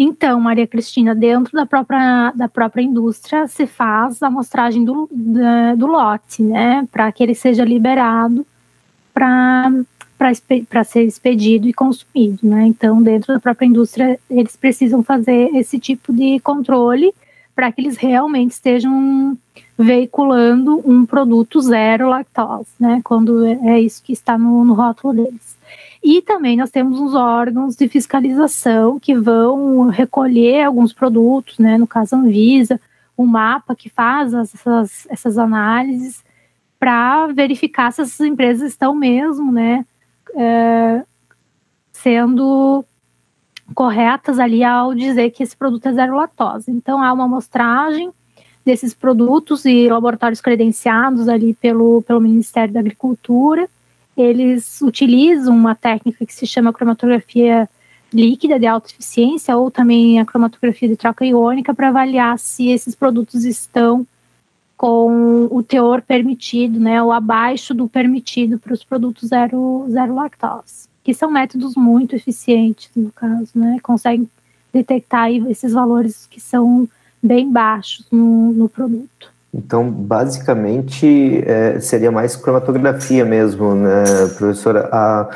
Então, 0.00 0.40
Maria 0.40 0.64
Cristina, 0.64 1.12
dentro 1.12 1.52
da 1.52 1.66
própria, 1.66 2.30
da 2.30 2.48
própria 2.48 2.82
indústria 2.82 3.48
se 3.48 3.66
faz 3.66 4.22
a 4.22 4.28
amostragem 4.28 4.84
do, 4.84 5.08
da, 5.10 5.74
do 5.74 5.88
lote, 5.88 6.40
né, 6.40 6.86
para 6.92 7.10
que 7.10 7.20
ele 7.20 7.34
seja 7.34 7.64
liberado 7.64 8.46
para 9.12 10.84
ser 10.84 11.02
expedido 11.02 11.68
e 11.68 11.72
consumido, 11.72 12.38
né. 12.44 12.68
Então, 12.68 13.02
dentro 13.02 13.34
da 13.34 13.40
própria 13.40 13.66
indústria, 13.66 14.20
eles 14.30 14.54
precisam 14.54 15.02
fazer 15.02 15.50
esse 15.56 15.80
tipo 15.80 16.12
de 16.12 16.38
controle 16.38 17.12
para 17.52 17.72
que 17.72 17.80
eles 17.80 17.96
realmente 17.96 18.52
estejam 18.52 19.36
veiculando 19.76 20.80
um 20.88 21.04
produto 21.04 21.60
zero 21.60 22.08
lactose, 22.08 22.70
né, 22.78 23.00
quando 23.02 23.44
é, 23.44 23.58
é 23.64 23.80
isso 23.80 24.00
que 24.04 24.12
está 24.12 24.38
no, 24.38 24.64
no 24.64 24.74
rótulo 24.74 25.12
deles. 25.12 25.57
E 26.10 26.22
também 26.22 26.56
nós 26.56 26.70
temos 26.70 26.98
os 26.98 27.14
órgãos 27.14 27.76
de 27.76 27.86
fiscalização 27.86 28.98
que 28.98 29.14
vão 29.14 29.88
recolher 29.88 30.62
alguns 30.62 30.90
produtos, 30.90 31.58
né, 31.58 31.76
no 31.76 31.86
caso 31.86 32.16
a 32.16 32.18
Anvisa, 32.18 32.80
o 33.14 33.26
mapa 33.26 33.76
que 33.76 33.90
faz 33.90 34.32
essas, 34.32 35.06
essas 35.10 35.36
análises 35.36 36.24
para 36.80 37.26
verificar 37.26 37.92
se 37.92 38.00
essas 38.00 38.20
empresas 38.20 38.70
estão 38.70 38.94
mesmo, 38.94 39.52
né, 39.52 39.84
é, 40.34 41.04
sendo 41.92 42.82
corretas 43.74 44.38
ali 44.38 44.64
ao 44.64 44.94
dizer 44.94 45.28
que 45.28 45.42
esse 45.42 45.54
produto 45.54 45.88
é 45.88 45.92
zero 45.92 46.16
lactose. 46.16 46.70
Então 46.70 47.02
há 47.02 47.12
uma 47.12 47.24
amostragem 47.24 48.10
desses 48.64 48.94
produtos 48.94 49.66
e 49.66 49.86
laboratórios 49.90 50.40
credenciados 50.40 51.28
ali 51.28 51.52
pelo, 51.52 52.00
pelo 52.00 52.18
Ministério 52.18 52.72
da 52.72 52.80
Agricultura 52.80 53.68
eles 54.20 54.80
utilizam 54.82 55.54
uma 55.54 55.74
técnica 55.74 56.26
que 56.26 56.34
se 56.34 56.46
chama 56.46 56.72
cromatografia 56.72 57.68
líquida 58.12 58.58
de 58.58 58.66
alta 58.66 58.90
eficiência 58.90 59.56
ou 59.56 59.70
também 59.70 60.18
a 60.18 60.24
cromatografia 60.24 60.88
de 60.88 60.96
troca 60.96 61.24
iônica 61.24 61.74
para 61.74 61.88
avaliar 61.88 62.38
se 62.38 62.68
esses 62.68 62.94
produtos 62.94 63.44
estão 63.44 64.06
com 64.76 65.48
o 65.50 65.62
teor 65.62 66.00
permitido, 66.02 66.78
né, 66.78 67.02
ou 67.02 67.12
abaixo 67.12 67.74
do 67.74 67.88
permitido 67.88 68.58
para 68.58 68.72
os 68.72 68.84
produtos 68.84 69.28
zero, 69.28 69.86
zero 69.90 70.14
lactose, 70.14 70.88
que 71.02 71.12
são 71.12 71.30
métodos 71.30 71.74
muito 71.74 72.14
eficientes 72.14 72.88
no 72.94 73.10
caso, 73.10 73.50
né, 73.56 73.78
conseguem 73.82 74.30
detectar 74.72 75.30
esses 75.30 75.72
valores 75.72 76.26
que 76.26 76.40
são 76.40 76.88
bem 77.20 77.50
baixos 77.50 78.06
no, 78.10 78.52
no 78.52 78.68
produto. 78.68 79.32
Então, 79.52 79.90
basicamente, 79.90 81.42
é, 81.46 81.80
seria 81.80 82.10
mais 82.10 82.36
cromatografia 82.36 83.24
mesmo, 83.24 83.74
né, 83.74 84.04
professora? 84.36 84.88
A, 84.92 85.28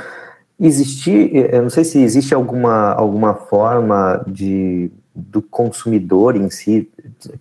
existir, 0.60 1.34
eu 1.52 1.62
não 1.62 1.70
sei 1.70 1.84
se 1.84 2.00
existe 2.00 2.34
alguma, 2.34 2.92
alguma 2.92 3.34
forma 3.34 4.22
de 4.26 4.90
do 5.14 5.42
consumidor 5.42 6.36
em 6.36 6.48
si, 6.48 6.90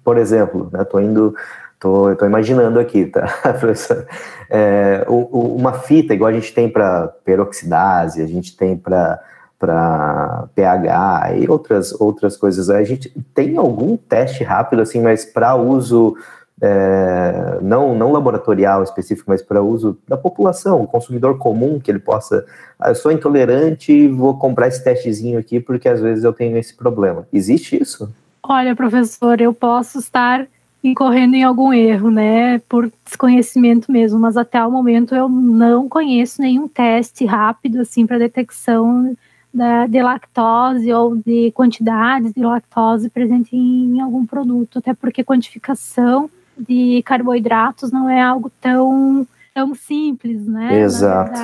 por 0.03 0.17
exemplo, 0.17 0.69
né, 0.74 0.86
indo, 1.01 1.34
tô, 1.80 2.13
tô 2.15 2.26
imaginando 2.26 2.80
aqui, 2.80 3.05
tá, 3.05 3.28
professora? 3.59 4.05
É, 4.49 5.05
uma 5.07 5.74
fita, 5.74 6.13
igual 6.13 6.30
a 6.30 6.34
gente 6.34 6.53
tem 6.53 6.69
para 6.69 7.07
peroxidase, 7.24 8.22
a 8.22 8.28
gente 8.28 8.55
tem 8.55 8.78
para 8.78 9.19
para 9.57 10.47
pH 10.55 11.36
e 11.38 11.47
outras 11.47 11.93
outras 12.01 12.36
coisas. 12.36 12.67
A 12.72 12.84
gente 12.84 13.09
tem 13.32 13.57
algum 13.57 13.95
teste 13.95 14.43
rápido 14.43 14.82
assim, 14.82 14.99
mas 14.99 15.24
para 15.24 15.55
uso 15.55 16.17
é, 16.62 17.57
não, 17.62 17.95
não 17.95 18.12
laboratorial 18.12 18.84
específico, 18.84 19.30
mas 19.30 19.41
para 19.41 19.64
uso 19.64 19.97
da 20.07 20.16
população, 20.16 20.84
o 20.84 20.88
consumidor 20.88 21.39
comum, 21.39 21.80
que 21.80 21.89
ele 21.89 21.99
possa. 21.99 22.45
Ah, 22.80 22.89
eu 22.89 22.95
sou 22.95 23.12
intolerante 23.12 24.07
vou 24.07 24.38
comprar 24.38 24.68
esse 24.68 24.84
testezinho 24.84 25.39
aqui 25.39 25.59
porque 25.59 25.89
às 25.89 25.99
vezes 25.99 26.24
eu 26.24 26.32
tenho 26.32 26.55
esse 26.57 26.76
problema. 26.76 27.28
Existe 27.34 27.82
isso? 27.82 28.14
Olha, 28.43 28.76
professor, 28.76 29.41
eu 29.41 29.53
posso 29.53 29.97
estar 29.97 30.47
incorrendo 30.84 31.36
em 31.36 31.43
algum 31.43 31.72
erro, 31.72 32.09
né, 32.09 32.59
por 32.68 32.91
desconhecimento 33.05 33.91
mesmo, 33.91 34.20
mas 34.20 34.36
até 34.36 34.64
o 34.66 34.72
momento 34.72 35.14
eu 35.14 35.30
não 35.30 35.88
conheço 35.88 36.41
nenhum 36.41 36.68
teste 36.68 37.24
rápido 37.24 37.82
assim 37.82 38.07
para 38.07 38.18
detecção 38.18 39.16
da, 39.53 39.86
de 39.86 40.01
lactose 40.01 40.91
ou 40.91 41.16
de 41.16 41.51
quantidades 41.51 42.34
de 42.34 42.41
lactose 42.41 43.09
presente 43.09 43.55
em 43.55 43.99
algum 44.01 44.26
produto, 44.26 44.80
até 44.80 44.93
porque 44.93 45.24
quantificação 45.24 46.30
de 46.57 47.01
carboidratos 47.03 47.91
não 47.91 48.09
é 48.09 48.21
algo 48.21 48.51
tão 48.61 49.27
tão 49.53 49.75
simples, 49.75 50.45
né? 50.47 50.79
Exato. 50.79 51.39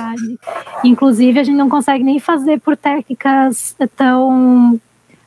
Inclusive, 0.82 1.38
a 1.38 1.44
gente 1.44 1.56
não 1.56 1.68
consegue 1.68 2.02
nem 2.02 2.18
fazer 2.18 2.60
por 2.60 2.76
técnicas 2.76 3.76
tão. 3.96 4.80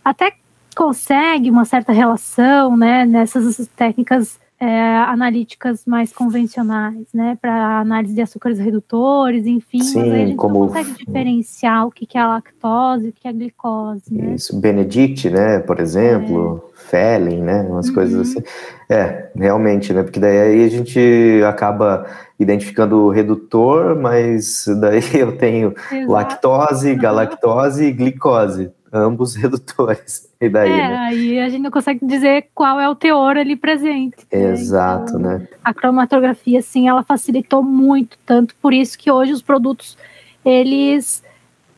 Até 0.03 0.33
consegue 0.75 1.49
uma 1.49 1.65
certa 1.65 1.91
relação, 1.91 2.75
né? 2.75 3.05
Nessas 3.05 3.67
técnicas 3.75 4.39
é, 4.61 4.97
analíticas 5.07 5.83
mais 5.87 6.13
convencionais, 6.13 7.07
né, 7.11 7.35
para 7.41 7.79
análise 7.79 8.13
de 8.13 8.21
açúcares 8.21 8.59
redutores, 8.59 9.47
enfim, 9.47 9.81
Sim, 9.81 10.11
a 10.13 10.25
gente 10.27 10.35
como- 10.35 10.59
não 10.59 10.67
consegue 10.67 10.91
diferenciar 11.03 11.87
o 11.87 11.91
que, 11.91 12.05
que 12.05 12.15
é 12.15 12.21
a 12.21 12.27
lactose 12.27 13.07
e 13.07 13.09
o 13.09 13.13
que 13.13 13.27
é 13.27 13.31
a 13.31 13.33
glicose, 13.33 14.13
né? 14.13 14.35
Isso, 14.35 14.55
Benedict, 14.59 15.31
né, 15.31 15.57
por 15.59 15.79
exemplo, 15.79 16.63
Felling, 16.75 17.41
né, 17.41 17.63
umas 17.63 17.87
Uhum. 17.87 17.93
coisas 17.95 18.21
assim. 18.29 18.43
É, 18.87 19.31
realmente, 19.35 19.91
né, 19.93 20.03
porque 20.03 20.19
daí 20.19 20.39
aí 20.39 20.63
a 20.63 20.69
gente 20.69 21.41
acaba 21.47 22.05
identificando 22.39 22.97
o 22.97 23.09
redutor, 23.09 23.95
mas 23.99 24.65
daí 24.79 24.99
eu 25.27 25.37
tenho 25.37 25.73
Exato. 25.91 26.11
lactose, 26.11 26.93
galactose 26.95 27.85
e 27.85 27.91
glicose, 27.91 28.69
ambos 28.91 29.35
redutores. 29.37 30.29
E 30.39 30.49
daí, 30.49 30.71
É, 30.71 30.87
né? 30.87 30.97
aí 30.97 31.39
a 31.39 31.49
gente 31.49 31.61
não 31.61 31.71
consegue 31.71 32.05
dizer 32.05 32.47
qual 32.53 32.79
é 32.79 32.89
o 32.89 32.95
teor 32.95 33.37
ali 33.37 33.55
presente. 33.55 34.17
né? 34.31 34.51
Exato, 34.51 35.17
Então, 35.17 35.19
né? 35.19 35.47
a 35.63 35.73
cromatografia, 35.73 36.59
assim, 36.59 36.87
ela 36.87 37.03
facilitou 37.03 37.63
muito, 37.63 38.17
tanto 38.25 38.55
por 38.61 38.73
isso 38.73 38.97
que 38.97 39.11
hoje 39.11 39.31
os 39.33 39.41
produtos, 39.41 39.97
eles... 40.43 41.23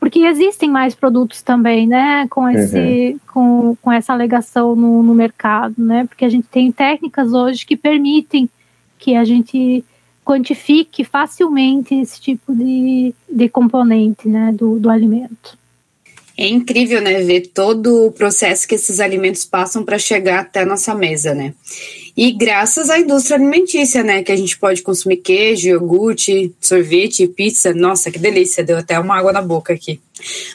Porque 0.00 0.18
existem 0.18 0.70
mais 0.70 0.94
produtos 0.94 1.40
também, 1.40 1.86
né, 1.86 2.26
com, 2.28 2.46
esse, 2.46 3.16
com, 3.32 3.74
com 3.80 3.90
essa 3.90 4.12
alegação 4.12 4.76
no, 4.76 5.02
no 5.02 5.14
mercado, 5.14 5.74
né, 5.78 6.04
porque 6.06 6.26
a 6.26 6.28
gente 6.28 6.46
tem 6.48 6.70
técnicas 6.70 7.32
hoje 7.32 7.64
que 7.64 7.74
permitem 7.74 8.46
que 8.98 9.16
a 9.16 9.24
gente 9.24 9.82
quantifique 10.22 11.04
facilmente 11.04 11.94
esse 11.94 12.20
tipo 12.20 12.54
de, 12.54 13.14
de 13.32 13.48
componente, 13.48 14.28
né, 14.28 14.52
do, 14.52 14.78
do 14.78 14.90
alimento. 14.90 15.56
É 16.36 16.48
incrível, 16.48 17.00
né, 17.00 17.22
ver 17.22 17.50
todo 17.54 18.06
o 18.06 18.12
processo 18.12 18.66
que 18.66 18.74
esses 18.74 18.98
alimentos 18.98 19.44
passam 19.44 19.84
para 19.84 19.98
chegar 19.98 20.40
até 20.40 20.62
a 20.62 20.66
nossa 20.66 20.94
mesa, 20.94 21.32
né? 21.32 21.54
E 22.16 22.32
graças 22.32 22.90
à 22.90 22.98
indústria 22.98 23.36
alimentícia, 23.36 24.02
né, 24.02 24.22
que 24.22 24.32
a 24.32 24.36
gente 24.36 24.58
pode 24.58 24.82
consumir 24.82 25.18
queijo, 25.18 25.68
iogurte, 25.68 26.52
sorvete, 26.60 27.26
pizza. 27.28 27.72
Nossa, 27.72 28.10
que 28.10 28.18
delícia, 28.18 28.64
deu 28.64 28.78
até 28.78 28.98
uma 28.98 29.16
água 29.16 29.32
na 29.32 29.42
boca 29.42 29.72
aqui. 29.72 30.00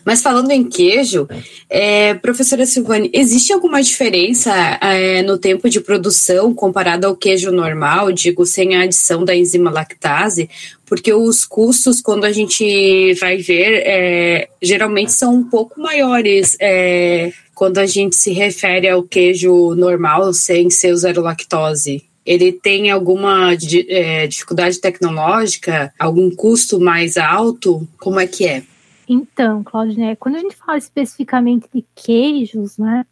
Mas 0.06 0.22
falando 0.22 0.52
em 0.52 0.64
queijo, 0.64 1.28
é, 1.70 2.14
professora 2.14 2.66
Silvane, 2.66 3.10
existe 3.14 3.52
alguma 3.52 3.84
diferença 3.84 4.52
é, 4.82 5.22
no 5.22 5.38
tempo 5.38 5.70
de 5.70 5.82
produção 5.82 6.54
comparado 6.54 7.06
ao 7.06 7.16
queijo 7.16 7.52
normal, 7.52 8.12
digo, 8.12 8.46
sem 8.46 8.76
a 8.76 8.84
adição 8.84 9.26
da 9.26 9.36
enzima 9.36 9.70
lactase? 9.70 10.50
Porque 10.86 11.14
os 11.14 11.46
custos, 11.46 12.02
quando 12.02 12.26
a 12.26 12.32
gente 12.32 13.14
vai 13.16 13.38
ver, 13.38 13.84
é, 13.86 14.50
geralmente 14.62 15.12
são 15.12 15.36
um 15.36 15.44
pouco 15.44 15.80
maiores 15.80 16.56
é, 16.60 17.32
quando 17.54 17.78
a 17.80 17.86
gente 17.86 18.16
se 18.16 18.32
refere 18.32 18.88
ao 18.88 19.04
queijo 19.04 19.76
normal, 19.76 20.34
sem 20.34 20.70
ser 20.70 20.96
zero 20.96 21.22
lactose. 21.22 22.04
Ele 22.26 22.52
tem 22.52 22.90
alguma 22.90 23.54
é, 23.90 24.26
dificuldade 24.28 24.80
tecnológica, 24.80 25.94
algum 26.00 26.30
custo 26.32 26.80
mais 26.80 27.18
alto? 27.18 27.88
Como 27.98 28.20
é 28.20 28.26
que 28.26 28.46
é? 28.48 28.64
Então, 29.12 29.64
Claudinei, 29.64 30.16
quando 30.16 30.36
a 30.36 30.40
gente 30.40 30.56
fala 30.56 30.78
especificamente 30.78 31.68
de 31.74 31.84
queijos, 31.96 32.78
né? 32.78 33.04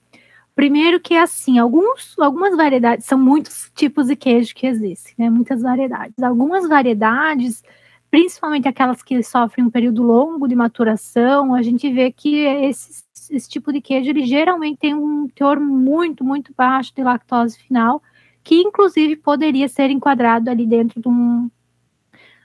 Primeiro 0.56 1.00
que 1.00 1.16
assim, 1.16 1.58
alguns, 1.58 2.18
algumas 2.20 2.56
variedades, 2.56 3.06
são 3.06 3.18
muitos 3.18 3.72
tipos 3.76 4.06
de 4.06 4.16
queijo 4.16 4.54
que 4.54 4.68
existem, 4.68 5.16
né? 5.18 5.30
Muitas 5.32 5.64
variedades. 5.64 6.22
Algumas 6.22 6.70
variedades, 6.70 7.64
principalmente 8.12 8.68
aquelas 8.68 9.02
que 9.02 9.24
sofrem 9.24 9.66
um 9.66 9.72
período 9.72 10.04
longo 10.04 10.48
de 10.48 10.56
maturação, 10.56 11.56
a 11.56 11.64
gente 11.64 11.91
vê 11.91 12.12
que 12.12 12.45
esse, 12.45 13.04
esse 13.32 13.50
tipo 13.50 13.74
de 13.74 13.82
queijo, 13.82 14.12
ele 14.12 14.24
geralmente 14.24 14.78
tem 14.78 14.93
um 14.93 15.28
teor 15.34 15.60
muito, 15.60 16.24
muito 16.24 16.54
baixo 16.56 16.93
de 16.95 17.04
lactose 17.04 17.58
final, 17.58 18.04
que 18.43 18.62
inclusive 18.62 19.16
poderia 19.16 19.68
ser 19.68 19.89
enquadrado 19.89 20.52
ali 20.52 20.68
dentro 20.68 21.02
de 21.02 21.08
um, 21.08 21.50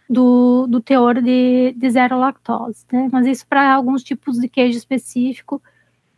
do, 0.08 0.66
do 0.66 0.80
teor 0.80 1.20
de, 1.20 1.74
de 1.76 1.90
zero 1.90 2.18
lactose, 2.18 2.84
né? 2.92 3.08
Mas 3.12 3.26
isso 3.26 3.46
para 3.46 3.72
alguns 3.72 4.02
tipos 4.02 4.38
de 4.38 4.48
queijo 4.48 4.78
específico 4.78 5.62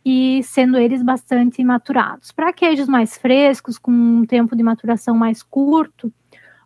e 0.05 0.41
sendo 0.43 0.77
eles 0.77 1.01
bastante 1.01 1.63
maturados. 1.63 2.31
Para 2.31 2.53
queijos 2.53 2.87
mais 2.87 3.17
frescos, 3.17 3.77
com 3.77 3.91
um 3.91 4.25
tempo 4.25 4.55
de 4.55 4.61
maturação 4.61 5.15
mais 5.15 5.41
curto, 5.41 6.13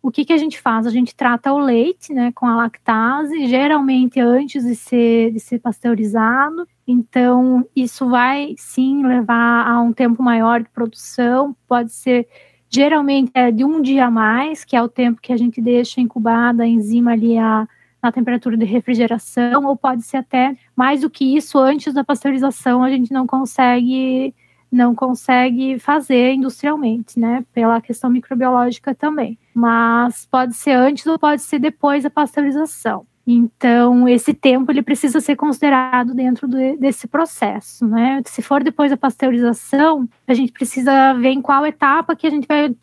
o 0.02 0.10
que, 0.10 0.24
que 0.24 0.32
a 0.32 0.36
gente 0.36 0.60
faz? 0.60 0.86
A 0.86 0.90
gente 0.90 1.14
trata 1.14 1.52
o 1.52 1.58
leite 1.58 2.12
né, 2.14 2.32
com 2.32 2.46
a 2.46 2.56
lactase, 2.56 3.46
geralmente 3.46 4.18
antes 4.18 4.64
de 4.64 4.74
ser, 4.74 5.30
de 5.30 5.38
ser 5.40 5.58
pasteurizado. 5.58 6.66
Então, 6.86 7.66
isso 7.76 8.08
vai 8.08 8.54
sim 8.56 9.06
levar 9.06 9.66
a 9.66 9.80
um 9.80 9.92
tempo 9.92 10.22
maior 10.22 10.62
de 10.62 10.68
produção, 10.70 11.54
pode 11.68 11.92
ser 11.92 12.26
geralmente 12.70 13.30
é 13.34 13.50
de 13.50 13.64
um 13.64 13.82
dia 13.82 14.06
a 14.06 14.10
mais, 14.10 14.64
que 14.64 14.76
é 14.76 14.82
o 14.82 14.88
tempo 14.88 15.20
que 15.20 15.32
a 15.32 15.36
gente 15.36 15.60
deixa 15.60 16.00
incubada 16.00 16.62
a 16.62 16.66
enzima 16.66 17.12
ali 17.12 17.36
a, 17.36 17.68
na 18.00 18.12
temperatura 18.12 18.56
de 18.56 18.64
refrigeração, 18.64 19.66
ou 19.66 19.76
pode 19.76 20.02
ser 20.02 20.18
até 20.18 20.56
mais 20.76 21.00
do 21.00 21.10
que 21.10 21.36
isso, 21.36 21.58
antes 21.58 21.92
da 21.92 22.04
pasteurização, 22.04 22.82
a 22.82 22.88
gente 22.88 23.12
não 23.12 23.26
consegue 23.26 24.34
não 24.72 24.94
consegue 24.94 25.80
fazer 25.80 26.34
industrialmente, 26.34 27.18
né? 27.18 27.44
Pela 27.52 27.80
questão 27.80 28.08
microbiológica 28.08 28.94
também. 28.94 29.36
Mas 29.52 30.28
pode 30.30 30.54
ser 30.54 30.70
antes 30.70 31.04
ou 31.06 31.18
pode 31.18 31.42
ser 31.42 31.58
depois 31.58 32.04
da 32.04 32.10
pasteurização. 32.10 33.04
Então, 33.32 34.08
esse 34.08 34.34
tempo 34.34 34.72
ele 34.72 34.82
precisa 34.82 35.20
ser 35.20 35.36
considerado 35.36 36.12
dentro 36.14 36.48
de, 36.48 36.76
desse 36.76 37.06
processo, 37.06 37.86
né? 37.86 38.20
Se 38.26 38.42
for 38.42 38.64
depois 38.64 38.90
da 38.90 38.96
pasteurização, 38.96 40.08
a 40.26 40.34
gente 40.34 40.50
precisa 40.50 41.14
ver 41.14 41.28
em 41.28 41.40
qual 41.40 41.64
etapa 41.64 42.16
que 42.16 42.26
a 42.26 42.30
gente 42.30 42.48
vai 42.48 42.68
uh, 42.70 42.76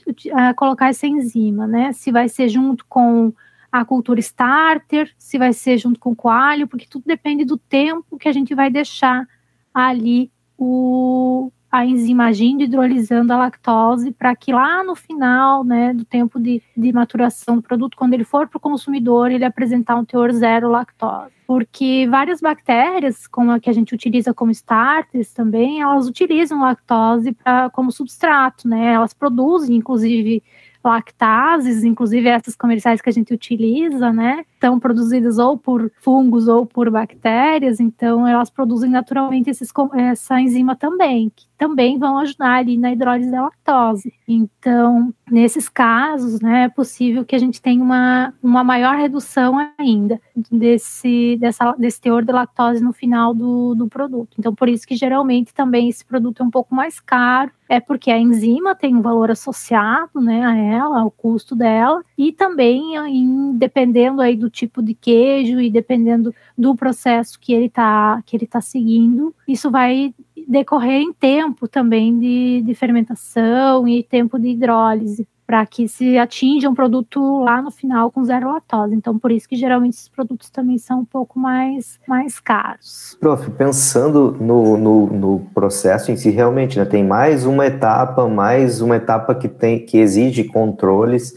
colocar 0.55 0.87
essa 0.87 1.05
enzima, 1.05 1.67
né? 1.67 1.91
Se 1.91 2.13
vai 2.13 2.29
ser 2.29 2.47
junto 2.47 2.85
com 2.87 3.33
a 3.69 3.83
cultura 3.83 4.21
starter, 4.21 5.13
se 5.17 5.37
vai 5.37 5.51
ser 5.51 5.77
junto 5.77 5.99
com 5.99 6.11
o 6.11 6.15
coalho, 6.15 6.65
porque 6.65 6.87
tudo 6.89 7.03
depende 7.05 7.43
do 7.43 7.57
tempo 7.57 8.17
que 8.17 8.29
a 8.29 8.33
gente 8.33 8.55
vai 8.55 8.69
deixar 8.69 9.27
ali 9.73 10.31
o, 10.57 11.51
a 11.71 11.85
enzima 11.85 12.25
agindo, 12.25 12.63
hidrolisando 12.63 13.33
a 13.33 13.37
lactose, 13.37 14.11
para 14.11 14.35
que 14.35 14.53
lá 14.53 14.83
no 14.83 14.95
final 14.95 15.63
né, 15.63 15.93
do 15.93 16.05
tempo 16.05 16.39
de, 16.39 16.61
de 16.75 16.93
maturação 16.93 17.57
do 17.57 17.61
produto, 17.61 17.97
quando 17.97 18.13
ele 18.13 18.23
for 18.23 18.47
para 18.47 18.57
o 18.57 18.61
consumidor, 18.61 19.31
ele 19.31 19.43
apresentar 19.43 19.95
um 19.95 20.05
teor 20.05 20.31
zero 20.31 20.69
lactose. 20.69 21.31
Porque 21.45 22.07
várias 22.09 22.41
bactérias, 22.41 23.25
como 23.27 23.51
a 23.51 23.59
que 23.59 23.69
a 23.69 23.73
gente 23.73 23.93
utiliza 23.93 24.33
como 24.33 24.51
starters 24.51 25.33
também, 25.33 25.81
elas 25.81 26.07
utilizam 26.07 26.61
lactose 26.61 27.31
pra, 27.31 27.69
como 27.69 27.91
substrato, 27.91 28.67
né? 28.67 28.93
Elas 28.93 29.13
produzem, 29.13 29.75
inclusive, 29.77 30.43
lactases, 30.83 31.83
inclusive 31.83 32.27
essas 32.27 32.55
comerciais 32.55 33.01
que 33.01 33.09
a 33.09 33.13
gente 33.13 33.33
utiliza, 33.33 34.11
né? 34.11 34.45
São 34.61 34.79
produzidas 34.79 35.37
ou 35.37 35.57
por 35.57 35.91
fungos 35.99 36.47
ou 36.47 36.65
por 36.65 36.89
bactérias, 36.89 37.79
então 37.79 38.27
elas 38.27 38.49
produzem 38.49 38.89
naturalmente 38.89 39.49
esses, 39.49 39.71
essa 39.95 40.39
enzima 40.39 40.75
também, 40.75 41.31
que 41.35 41.45
também 41.57 41.97
vão 41.97 42.17
ajudar 42.19 42.55
ali 42.55 42.77
na 42.77 42.91
hidrólise 42.91 43.31
da 43.31 43.43
lactose. 43.43 44.13
Então, 44.27 45.13
nesses 45.29 45.69
casos, 45.69 46.39
né, 46.41 46.63
é 46.63 46.69
possível 46.69 47.25
que 47.25 47.35
a 47.35 47.39
gente 47.39 47.61
tenha 47.61 47.83
uma, 47.83 48.33
uma 48.41 48.63
maior 48.63 48.95
redução 48.95 49.57
ainda 49.77 50.19
desse, 50.51 51.37
dessa, 51.39 51.73
desse 51.73 51.99
teor 52.01 52.23
de 52.23 52.31
lactose 52.31 52.83
no 52.83 52.93
final 52.93 53.33
do, 53.33 53.75
do 53.75 53.87
produto. 53.87 54.35
Então, 54.39 54.53
por 54.55 54.69
isso 54.69 54.87
que 54.87 54.95
geralmente 54.95 55.53
também 55.53 55.89
esse 55.89 56.05
produto 56.05 56.41
é 56.41 56.45
um 56.45 56.51
pouco 56.51 56.73
mais 56.73 56.99
caro, 56.99 57.51
é 57.69 57.79
porque 57.79 58.09
a 58.09 58.17
enzima 58.17 58.73
tem 58.73 58.95
um 58.95 59.01
valor 59.01 59.29
associado, 59.29 60.21
né, 60.21 60.45
a 60.45 60.55
ela, 60.55 61.01
ao 61.01 61.11
custo 61.11 61.55
dela, 61.55 62.01
e 62.17 62.31
também 62.31 62.95
em, 62.95 63.53
dependendo 63.57 64.21
aí 64.21 64.35
do 64.35 64.49
tipo 64.49 64.81
de 64.81 64.93
queijo 64.93 65.59
e 65.59 65.69
dependendo 65.69 66.33
do 66.57 66.75
processo 66.75 67.39
que 67.39 67.53
ele 67.53 67.65
está 67.65 68.21
que 68.25 68.35
ele 68.35 68.47
tá 68.47 68.61
seguindo, 68.61 69.33
isso 69.47 69.69
vai 69.69 70.13
decorrer 70.47 71.01
em 71.01 71.11
tempo 71.11 71.67
também 71.67 72.17
de, 72.17 72.61
de 72.61 72.73
fermentação 72.73 73.87
e 73.87 74.01
tempo 74.01 74.39
de 74.39 74.49
hidrólise 74.49 75.27
para 75.47 75.65
que 75.65 75.87
se 75.87 76.17
atinja 76.17 76.69
um 76.69 76.75
produto 76.75 77.41
lá 77.41 77.61
no 77.61 77.71
final 77.71 78.11
com 78.11 78.21
zero 78.25 78.51
lactose. 78.51 78.93
Então, 78.93 79.17
por 79.17 79.31
isso 79.31 79.47
que 79.47 79.55
geralmente 79.55 79.93
esses 79.93 80.09
produtos 80.09 80.49
também 80.49 80.77
são 80.77 80.99
um 80.99 81.05
pouco 81.05 81.39
mais, 81.39 81.97
mais 82.05 82.37
caros. 82.37 83.17
Prof, 83.21 83.49
pensando 83.51 84.35
no, 84.41 84.75
no, 84.75 85.07
no 85.07 85.39
processo 85.53 86.11
em 86.11 86.17
si, 86.17 86.29
realmente, 86.29 86.77
né, 86.77 86.83
tem 86.83 87.01
mais 87.01 87.45
uma 87.45 87.65
etapa, 87.65 88.27
mais 88.27 88.81
uma 88.81 88.97
etapa 88.97 89.33
que, 89.33 89.47
tem, 89.47 89.85
que 89.85 89.97
exige 89.99 90.43
controles 90.43 91.33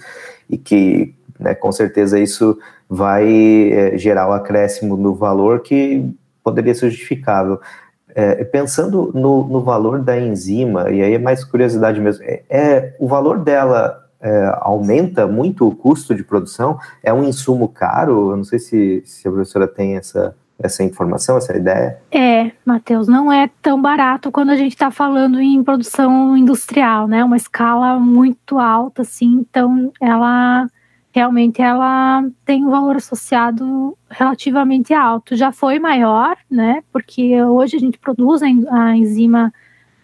e 0.49 0.59
que, 0.59 1.15
né, 1.39 1.55
com 1.55 1.71
certeza, 1.71 2.19
isso 2.19 2.59
vai 2.89 3.71
é, 3.71 3.97
gerar 3.97 4.27
o 4.27 4.31
um 4.31 4.35
acréscimo 4.35 4.97
no 4.97 5.15
valor 5.15 5.61
que 5.61 6.05
poderia 6.43 6.75
ser 6.75 6.91
justificável. 6.91 7.61
É, 8.15 8.45
pensando 8.45 9.11
no, 9.15 9.47
no, 9.47 9.61
valor 9.63 10.01
da 10.01 10.19
enzima, 10.19 10.91
e 10.91 11.03
aí 11.03 11.15
é 11.15 11.19
mais 11.19 11.45
curiosidade 11.45 12.01
mesmo, 12.01 12.25
é, 12.25 12.43
é 12.49 12.97
o 12.99 13.07
valor 13.07 13.39
dela 13.39 14.05
é, 14.21 14.59
aumenta 14.61 15.27
muito 15.27 15.67
o 15.67 15.75
custo 15.75 16.15
de 16.15 16.23
produção? 16.23 16.79
É 17.03 17.13
um 17.13 17.25
insumo 17.25 17.69
caro? 17.69 18.31
Eu 18.31 18.37
não 18.37 18.45
sei 18.45 18.59
se, 18.59 19.03
se 19.05 19.27
a 19.27 19.31
professora 19.31 19.67
tem 19.67 19.97
essa, 19.97 20.35
essa 20.59 20.85
informação, 20.85 21.37
essa 21.37 21.57
ideia? 21.57 21.99
É, 22.13 22.51
Matheus, 22.65 23.09
não 23.09 23.33
é 23.33 23.51
tão 23.63 23.81
barato 23.81 24.31
quando 24.31 24.51
a 24.51 24.57
gente 24.57 24.73
está 24.73 24.91
falando 24.91 25.41
em 25.41 25.63
produção 25.65 26.37
industrial, 26.37 27.09
né? 27.09 27.25
Uma 27.25 27.37
escala 27.37 27.99
muito 27.99 28.59
alta, 28.59 29.03
assim, 29.03 29.45
então 29.49 29.91
ela 30.01 30.67
realmente 31.13 31.61
ela 31.61 32.25
tem 32.45 32.65
um 32.65 32.71
valor 32.71 32.97
associado 32.97 33.97
relativamente 34.09 34.95
alto. 34.95 35.37
Já 35.37 35.53
foi 35.53 35.79
maior, 35.79 36.37
né? 36.51 36.83
Porque 36.93 37.43
hoje 37.43 37.77
a 37.77 37.81
gente 37.81 37.99
produz 37.99 38.43
a 38.43 38.97
enzima 38.97 39.53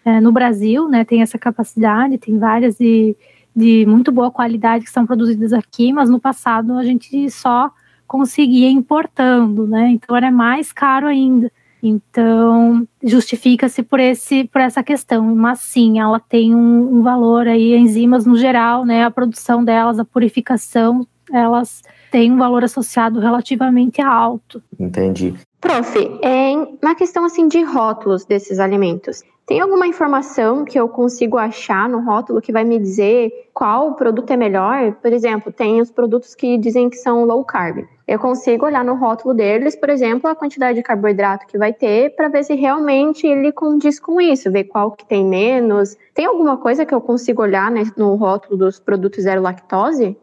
é, 0.03 0.19
no 0.19 0.31
Brasil, 0.31 0.87
né? 0.87 1.05
Tem 1.05 1.21
essa 1.21 1.37
capacidade, 1.37 2.17
tem 2.17 2.37
várias 2.37 2.77
de, 2.77 3.15
de 3.55 3.85
muito 3.87 4.11
boa 4.11 4.31
qualidade 4.31 4.85
que 4.85 4.91
são 4.91 5.05
produzidas 5.05 5.53
aqui, 5.53 5.93
mas 5.93 6.09
no 6.09 6.19
passado 6.19 6.77
a 6.77 6.83
gente 6.83 7.29
só 7.29 7.71
conseguia 8.07 8.69
importando, 8.69 9.67
né? 9.67 9.89
Então 9.91 10.15
era 10.15 10.31
mais 10.31 10.71
caro 10.71 11.07
ainda. 11.07 11.51
Então, 11.81 12.87
justifica-se 13.03 13.83
por 13.83 13.99
esse 13.99 14.45
por 14.45 14.61
essa 14.61 14.81
questão, 14.83 15.35
mas 15.35 15.59
sim, 15.59 15.99
ela 15.99 16.19
tem 16.19 16.55
um, 16.55 16.97
um, 16.97 17.01
valor 17.01 17.47
aí, 17.47 17.75
enzimas 17.75 18.25
no 18.25 18.35
geral, 18.35 18.85
né, 18.85 19.03
a 19.03 19.11
produção 19.11 19.63
delas, 19.63 19.99
a 19.99 20.05
purificação, 20.05 21.05
elas 21.31 21.81
têm 22.11 22.31
um 22.31 22.37
valor 22.37 22.63
associado 22.63 23.19
relativamente 23.19 24.01
alto. 24.01 24.61
Entendi. 24.79 25.33
Prof, 25.59 25.97
é, 26.23 26.53
na 26.81 26.95
questão 26.95 27.25
assim 27.25 27.47
de 27.47 27.61
rótulos 27.63 28.25
desses 28.25 28.59
alimentos, 28.59 29.23
tem 29.45 29.59
alguma 29.61 29.87
informação 29.87 30.65
que 30.65 30.77
eu 30.77 30.89
consigo 30.89 31.37
achar 31.37 31.87
no 31.87 32.01
rótulo 32.01 32.41
que 32.41 32.51
vai 32.51 32.63
me 32.63 32.77
dizer 32.77 33.31
qual 33.53 33.95
produto 33.95 34.29
é 34.31 34.37
melhor? 34.37 34.93
Por 35.01 35.13
exemplo, 35.13 35.53
tem 35.53 35.79
os 35.79 35.89
produtos 35.89 36.35
que 36.35 36.57
dizem 36.57 36.89
que 36.89 36.97
são 36.97 37.23
low 37.23 37.43
carb. 37.45 37.85
Eu 38.07 38.17
consigo 38.17 38.65
olhar 38.65 38.85
no 38.85 38.95
rótulo 38.95 39.33
deles, 39.33 39.75
por 39.75 39.89
exemplo, 39.89 40.29
a 40.29 40.35
quantidade 40.35 40.77
de 40.77 40.83
carboidrato 40.83 41.45
que 41.45 41.57
vai 41.57 41.73
ter 41.73 42.15
para 42.15 42.29
ver 42.29 42.43
se 42.45 42.55
realmente 42.55 43.27
ele 43.27 43.51
condiz 43.51 43.99
com 43.99 44.21
isso, 44.21 44.49
ver 44.49 44.63
qual 44.63 44.91
que 44.91 45.05
tem 45.05 45.25
menos. 45.25 45.97
Tem 46.13 46.25
alguma 46.25 46.55
coisa 46.55 46.85
que 46.85 46.95
eu 46.95 47.01
consigo 47.01 47.41
olhar 47.41 47.69
né, 47.69 47.83
no 47.97 48.15
rótulo 48.15 48.55
dos 48.55 48.79
produtos 48.79 49.23
zero 49.23 49.41
lactose? 49.41 50.15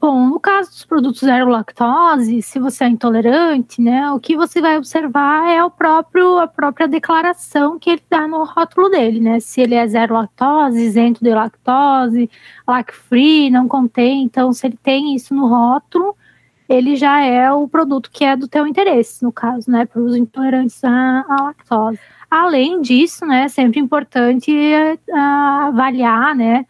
Bom, 0.00 0.28
no 0.28 0.40
caso 0.40 0.70
dos 0.70 0.84
produtos 0.86 1.20
zero 1.20 1.50
lactose, 1.50 2.40
se 2.40 2.58
você 2.58 2.84
é 2.84 2.88
intolerante, 2.88 3.82
né, 3.82 4.10
o 4.12 4.20
que 4.20 4.34
você 4.34 4.60
vai 4.60 4.78
observar 4.78 5.48
é 5.50 5.62
o 5.62 5.70
próprio, 5.70 6.38
a 6.38 6.46
própria 6.46 6.88
declaração 6.88 7.78
que 7.78 7.90
ele 7.90 8.02
dá 8.08 8.26
no 8.26 8.44
rótulo 8.44 8.88
dele, 8.90 9.20
né? 9.20 9.40
Se 9.40 9.60
ele 9.60 9.74
é 9.74 9.86
zero 9.86 10.14
lactose, 10.14 10.82
isento 10.82 11.22
de 11.22 11.30
lactose, 11.30 12.30
lac-free, 12.66 13.50
não 13.50 13.68
contém. 13.68 14.22
Então, 14.22 14.52
se 14.52 14.66
ele 14.66 14.78
tem 14.82 15.14
isso 15.14 15.34
no 15.34 15.46
rótulo, 15.48 16.14
ele 16.68 16.96
já 16.96 17.20
é 17.20 17.50
o 17.52 17.68
produto 17.68 18.10
que 18.10 18.24
é 18.24 18.36
do 18.36 18.48
teu 18.48 18.66
interesse, 18.66 19.22
no 19.22 19.32
caso, 19.32 19.70
né, 19.70 19.86
para 19.86 20.00
os 20.00 20.16
intolerantes 20.16 20.82
à, 20.84 21.24
à, 21.28 21.42
lactose. 21.44 21.98
Além 22.30 22.80
disso, 22.80 23.24
né, 23.24 23.44
é 23.44 23.48
sempre 23.48 23.80
importante 23.80 24.50
uh, 24.50 25.16
avaliar, 25.16 26.34
né, 26.34 26.66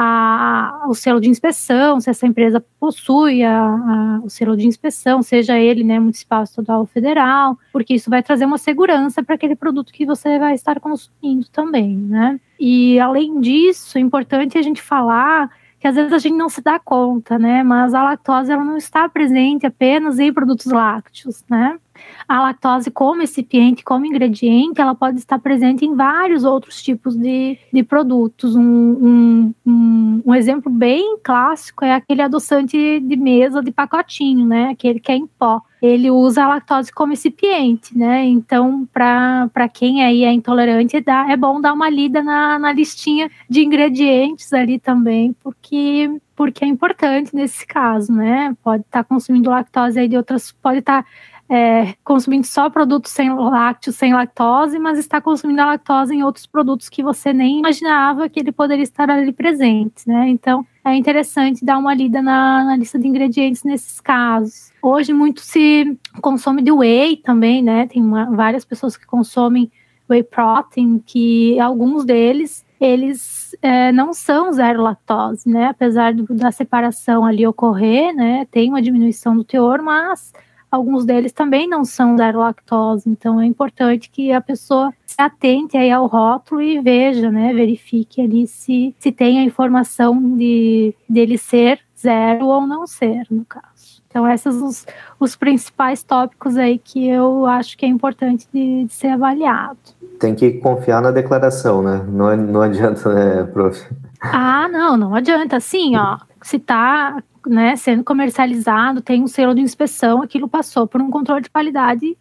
a, 0.00 0.84
o 0.86 0.94
selo 0.94 1.20
de 1.20 1.28
inspeção, 1.28 2.00
se 2.00 2.08
essa 2.08 2.24
empresa 2.24 2.64
possui 2.78 3.42
a, 3.42 4.20
o 4.22 4.30
selo 4.30 4.56
de 4.56 4.64
inspeção, 4.64 5.22
seja 5.22 5.58
ele 5.58 5.82
né, 5.82 5.98
municipal, 5.98 6.44
estadual 6.44 6.80
ou 6.80 6.86
federal, 6.86 7.58
porque 7.72 7.94
isso 7.94 8.08
vai 8.08 8.22
trazer 8.22 8.44
uma 8.44 8.58
segurança 8.58 9.24
para 9.24 9.34
aquele 9.34 9.56
produto 9.56 9.92
que 9.92 10.06
você 10.06 10.38
vai 10.38 10.54
estar 10.54 10.78
consumindo 10.78 11.48
também, 11.48 11.96
né? 11.96 12.38
E 12.60 13.00
além 13.00 13.40
disso, 13.40 13.98
é 13.98 14.00
importante 14.00 14.56
a 14.56 14.62
gente 14.62 14.80
falar 14.80 15.50
que 15.78 15.86
às 15.86 15.94
vezes 15.94 16.12
a 16.12 16.18
gente 16.18 16.36
não 16.36 16.48
se 16.48 16.60
dá 16.60 16.78
conta, 16.78 17.38
né? 17.38 17.62
Mas 17.62 17.94
a 17.94 18.02
lactose 18.02 18.50
ela 18.50 18.64
não 18.64 18.76
está 18.76 19.08
presente 19.08 19.66
apenas 19.66 20.18
em 20.18 20.32
produtos 20.32 20.66
lácteos, 20.66 21.44
né? 21.48 21.78
A 22.26 22.40
lactose 22.42 22.90
como 22.90 23.20
recipiente, 23.20 23.84
como 23.84 24.06
ingrediente, 24.06 24.80
ela 24.80 24.94
pode 24.94 25.18
estar 25.18 25.38
presente 25.38 25.84
em 25.84 25.94
vários 25.94 26.44
outros 26.44 26.82
tipos 26.82 27.16
de, 27.16 27.58
de 27.72 27.82
produtos. 27.82 28.54
Um, 28.54 29.52
um, 29.64 30.22
um, 30.24 30.34
exemplo 30.34 30.70
bem 30.70 31.18
clássico 31.22 31.84
é 31.84 31.92
aquele 31.92 32.22
adoçante 32.22 33.00
de 33.00 33.16
mesa 33.16 33.62
de 33.62 33.70
pacotinho, 33.70 34.46
né? 34.46 34.70
Aquele 34.70 35.00
que 35.00 35.12
é 35.12 35.16
em 35.16 35.26
pó 35.26 35.62
ele 35.80 36.10
usa 36.10 36.44
a 36.44 36.48
lactose 36.48 36.92
como 36.92 37.12
recipiente, 37.12 37.96
né? 37.96 38.24
Então, 38.24 38.86
para 38.92 39.68
quem 39.72 40.04
aí 40.04 40.24
é 40.24 40.32
intolerante, 40.32 41.00
dá, 41.00 41.30
é 41.30 41.36
bom 41.36 41.60
dar 41.60 41.72
uma 41.72 41.88
lida 41.88 42.22
na, 42.22 42.58
na 42.58 42.72
listinha 42.72 43.30
de 43.48 43.62
ingredientes 43.64 44.52
ali 44.52 44.78
também, 44.78 45.32
porque 45.42 46.10
porque 46.34 46.64
é 46.64 46.68
importante 46.68 47.34
nesse 47.34 47.66
caso, 47.66 48.12
né? 48.12 48.56
Pode 48.62 48.82
estar 48.82 49.02
tá 49.02 49.04
consumindo 49.04 49.50
lactose 49.50 49.98
aí 49.98 50.06
de 50.06 50.16
outras, 50.16 50.52
pode 50.52 50.78
estar 50.78 51.02
tá, 51.02 51.08
é, 51.50 51.94
consumindo 52.04 52.46
só 52.46 52.68
produtos 52.68 53.10
sem 53.10 53.32
lácteos, 53.32 53.96
sem 53.96 54.12
lactose, 54.12 54.78
mas 54.78 54.98
está 54.98 55.20
consumindo 55.20 55.62
a 55.62 55.66
lactose 55.66 56.14
em 56.14 56.22
outros 56.22 56.46
produtos 56.46 56.88
que 56.88 57.02
você 57.02 57.32
nem 57.32 57.60
imaginava 57.60 58.28
que 58.28 58.38
ele 58.40 58.52
poderia 58.52 58.82
estar 58.82 59.08
ali 59.10 59.32
presente, 59.32 60.06
né? 60.06 60.28
Então, 60.28 60.66
é 60.84 60.94
interessante 60.94 61.64
dar 61.64 61.78
uma 61.78 61.94
lida 61.94 62.20
na, 62.20 62.64
na 62.64 62.76
lista 62.76 62.98
de 62.98 63.08
ingredientes 63.08 63.64
nesses 63.64 64.00
casos. 64.00 64.72
Hoje 64.82 65.12
muito 65.12 65.40
se 65.40 65.98
consome 66.20 66.60
de 66.62 66.70
whey 66.70 67.16
também, 67.16 67.62
né? 67.62 67.86
Tem 67.86 68.02
uma, 68.02 68.26
várias 68.26 68.64
pessoas 68.64 68.96
que 68.96 69.06
consomem 69.06 69.70
whey 70.08 70.22
protein, 70.22 71.02
que 71.04 71.58
alguns 71.60 72.04
deles 72.04 72.66
eles 72.80 73.56
é, 73.60 73.90
não 73.90 74.12
são 74.12 74.52
zero 74.52 74.82
lactose, 74.82 75.48
né? 75.48 75.66
Apesar 75.66 76.14
do, 76.14 76.24
da 76.34 76.52
separação 76.52 77.24
ali 77.24 77.46
ocorrer, 77.46 78.14
né? 78.14 78.46
Tem 78.50 78.68
uma 78.68 78.80
diminuição 78.80 79.36
do 79.36 79.42
teor, 79.42 79.82
mas 79.82 80.32
alguns 80.70 81.04
deles 81.04 81.32
também 81.32 81.68
não 81.68 81.84
são 81.84 82.16
zero 82.16 82.38
lactose. 82.38 83.08
Então 83.08 83.40
é 83.40 83.46
importante 83.46 84.10
que 84.10 84.32
a 84.32 84.40
pessoa 84.40 84.92
se 85.06 85.20
atente 85.20 85.76
aí 85.76 85.90
ao 85.90 86.06
rótulo 86.06 86.60
e 86.60 86.80
veja, 86.80 87.30
né? 87.30 87.52
Verifique 87.52 88.20
ali 88.20 88.46
se, 88.46 88.94
se 88.98 89.12
tem 89.12 89.38
a 89.38 89.44
informação 89.44 90.36
de 90.36 90.94
dele 91.08 91.38
ser 91.38 91.80
zero 91.98 92.46
ou 92.46 92.66
não 92.66 92.86
ser, 92.86 93.26
no 93.30 93.44
caso. 93.44 93.98
Então, 94.08 94.26
esses 94.26 94.54
são 94.54 94.66
os, 94.66 94.86
os 95.20 95.36
principais 95.36 96.02
tópicos 96.02 96.56
aí 96.56 96.78
que 96.78 97.06
eu 97.06 97.44
acho 97.44 97.76
que 97.76 97.84
é 97.84 97.88
importante 97.88 98.48
de, 98.52 98.84
de 98.84 98.92
ser 98.92 99.08
avaliado. 99.08 99.78
Tem 100.18 100.34
que 100.34 100.52
confiar 100.52 101.02
na 101.02 101.10
declaração, 101.10 101.82
né? 101.82 102.04
Não, 102.08 102.36
não 102.36 102.62
adianta, 102.62 103.12
né, 103.12 103.44
prof? 103.44 103.86
Ah, 104.20 104.66
não, 104.68 104.96
não 104.96 105.14
adianta. 105.14 105.60
Sim, 105.60 105.96
ó, 105.96 106.18
se 106.42 106.56
está 106.56 107.22
né, 107.46 107.76
sendo 107.76 108.04
comercializado, 108.04 109.00
tem 109.00 109.22
um 109.22 109.26
selo 109.26 109.54
de 109.54 109.60
inspeção, 109.60 110.22
aquilo 110.22 110.48
passou 110.48 110.86
por 110.86 111.00
um 111.00 111.10
controle 111.10 111.42
de 111.42 111.50
qualidade 111.50 112.16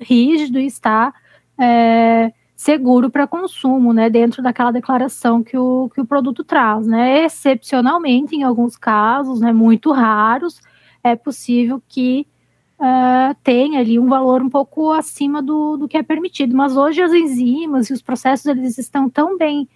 rígido 0.00 0.58
e 0.58 0.66
está 0.66 1.14
é, 1.60 2.32
seguro 2.56 3.10
para 3.10 3.26
consumo, 3.26 3.92
né, 3.92 4.08
dentro 4.10 4.42
daquela 4.42 4.70
declaração 4.70 5.42
que 5.42 5.56
o, 5.56 5.90
que 5.94 6.00
o 6.00 6.06
produto 6.06 6.42
traz, 6.42 6.86
né, 6.86 7.24
excepcionalmente, 7.24 8.34
em 8.34 8.42
alguns 8.42 8.76
casos, 8.76 9.40
né, 9.40 9.52
muito 9.52 9.92
raros, 9.92 10.60
é 11.02 11.14
possível 11.14 11.82
que 11.86 12.26
uh, 12.78 13.34
tenha 13.42 13.80
ali 13.80 13.98
um 13.98 14.08
valor 14.08 14.42
um 14.42 14.48
pouco 14.48 14.92
acima 14.92 15.42
do, 15.42 15.76
do 15.76 15.86
que 15.86 15.96
é 15.96 16.02
permitido. 16.02 16.56
Mas 16.56 16.76
hoje 16.76 17.02
as 17.02 17.12
enzimas 17.12 17.90
e 17.90 17.92
os 17.92 18.02
processos 18.02 18.46
eles 18.46 18.78
estão 18.78 19.08
tão 19.08 19.36
bem 19.36 19.68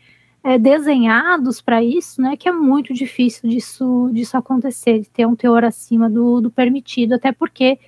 é, 0.43 0.59
desenhados 0.59 1.61
para 1.61 1.82
isso, 1.82 2.20
né, 2.22 2.36
que 2.36 2.49
é 2.49 2.53
muito 2.53 2.95
difícil 2.95 3.49
disso, 3.49 4.11
disso 4.12 4.36
acontecer, 4.36 5.01
de 5.01 5.11
ter 5.11 5.26
um 5.26 5.36
teor 5.36 5.64
acima 5.64 6.09
do, 6.09 6.41
do 6.41 6.51
permitido, 6.51 7.14
até 7.14 7.32
porque 7.32 7.78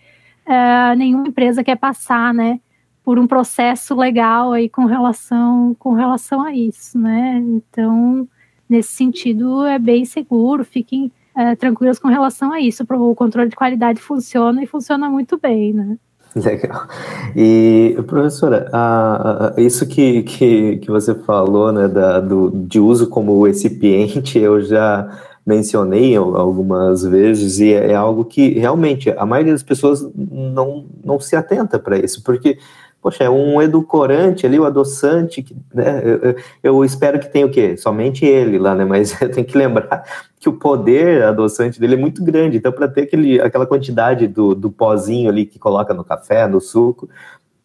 uh, 0.46 0.96
nenhuma 0.96 1.28
empresa 1.28 1.64
quer 1.64 1.76
passar, 1.76 2.34
né, 2.34 2.60
por 3.04 3.18
um 3.18 3.26
processo 3.26 3.94
legal 3.94 4.52
aí 4.52 4.68
com 4.68 4.84
relação 4.84 5.74
com 5.78 5.94
relação 5.94 6.42
a 6.42 6.54
isso, 6.54 6.98
né? 6.98 7.38
Então, 7.38 8.28
nesse 8.68 8.92
sentido, 8.92 9.64
é 9.64 9.78
bem 9.78 10.04
seguro, 10.04 10.64
fiquem 10.64 11.10
é, 11.34 11.56
tranquilos 11.56 11.98
com 11.98 12.08
relação 12.08 12.52
a 12.52 12.60
isso. 12.60 12.84
O 12.88 13.14
controle 13.14 13.48
de 13.48 13.56
qualidade 13.56 14.00
funciona 14.00 14.62
e 14.62 14.66
funciona 14.66 15.08
muito 15.10 15.38
bem, 15.38 15.72
né? 15.72 15.98
Legal. 16.36 16.86
E, 17.34 17.96
professora, 18.06 18.70
isso 19.56 19.86
que, 19.86 20.22
que, 20.22 20.76
que 20.78 20.90
você 20.90 21.14
falou, 21.14 21.72
né, 21.72 21.88
da, 21.88 22.20
do, 22.20 22.50
de 22.50 22.78
uso 22.78 23.08
como 23.08 23.44
recipiente, 23.44 24.38
eu 24.38 24.60
já 24.60 25.08
mencionei 25.44 26.14
algumas 26.16 27.02
vezes, 27.02 27.58
e 27.58 27.72
é, 27.72 27.92
é 27.92 27.94
algo 27.94 28.24
que 28.24 28.50
realmente 28.58 29.10
a 29.10 29.26
maioria 29.26 29.52
das 29.52 29.62
pessoas 29.62 30.06
não, 30.14 30.84
não 31.02 31.18
se 31.18 31.34
atenta 31.34 31.78
para 31.78 31.98
isso, 31.98 32.22
porque 32.22 32.58
poxa, 33.02 33.24
é 33.24 33.30
um 33.30 33.60
edulcorante 33.60 34.46
ali, 34.46 34.58
o 34.58 34.64
adoçante, 34.64 35.44
né? 35.74 36.02
Eu, 36.04 36.36
eu, 36.62 36.84
espero 36.84 37.18
que 37.18 37.32
tenha 37.32 37.46
o 37.46 37.50
quê? 37.50 37.74
Somente 37.76 38.26
ele 38.26 38.58
lá, 38.58 38.74
né? 38.74 38.84
Mas 38.84 39.12
tem 39.34 39.42
que 39.42 39.56
lembrar 39.56 40.04
que 40.40 40.48
o 40.48 40.54
poder 40.54 41.22
adoçante 41.22 41.78
dele 41.78 41.94
é 41.94 41.98
muito 41.98 42.24
grande. 42.24 42.56
Então, 42.56 42.72
para 42.72 42.88
ter 42.88 43.02
aquele, 43.02 43.38
aquela 43.38 43.66
quantidade 43.66 44.26
do, 44.26 44.54
do 44.54 44.70
pozinho 44.70 45.28
ali 45.28 45.44
que 45.44 45.58
coloca 45.58 45.92
no 45.92 46.02
café, 46.02 46.48
no 46.48 46.62
suco, 46.62 47.10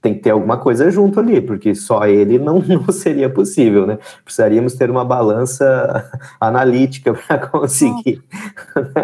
tem 0.01 0.13
que 0.13 0.19
ter 0.19 0.31
alguma 0.31 0.57
coisa 0.57 0.91
junto 0.91 1.19
ali, 1.19 1.39
porque 1.39 1.73
só 1.73 2.05
ele 2.05 2.37
não, 2.37 2.59
não 2.67 2.91
seria 2.91 3.29
possível, 3.29 3.87
né? 3.87 3.97
Precisaríamos 4.25 4.75
ter 4.75 4.91
uma 4.91 5.05
balança 5.05 6.11
analítica 6.39 7.13
para 7.13 7.39
conseguir. 7.47 8.21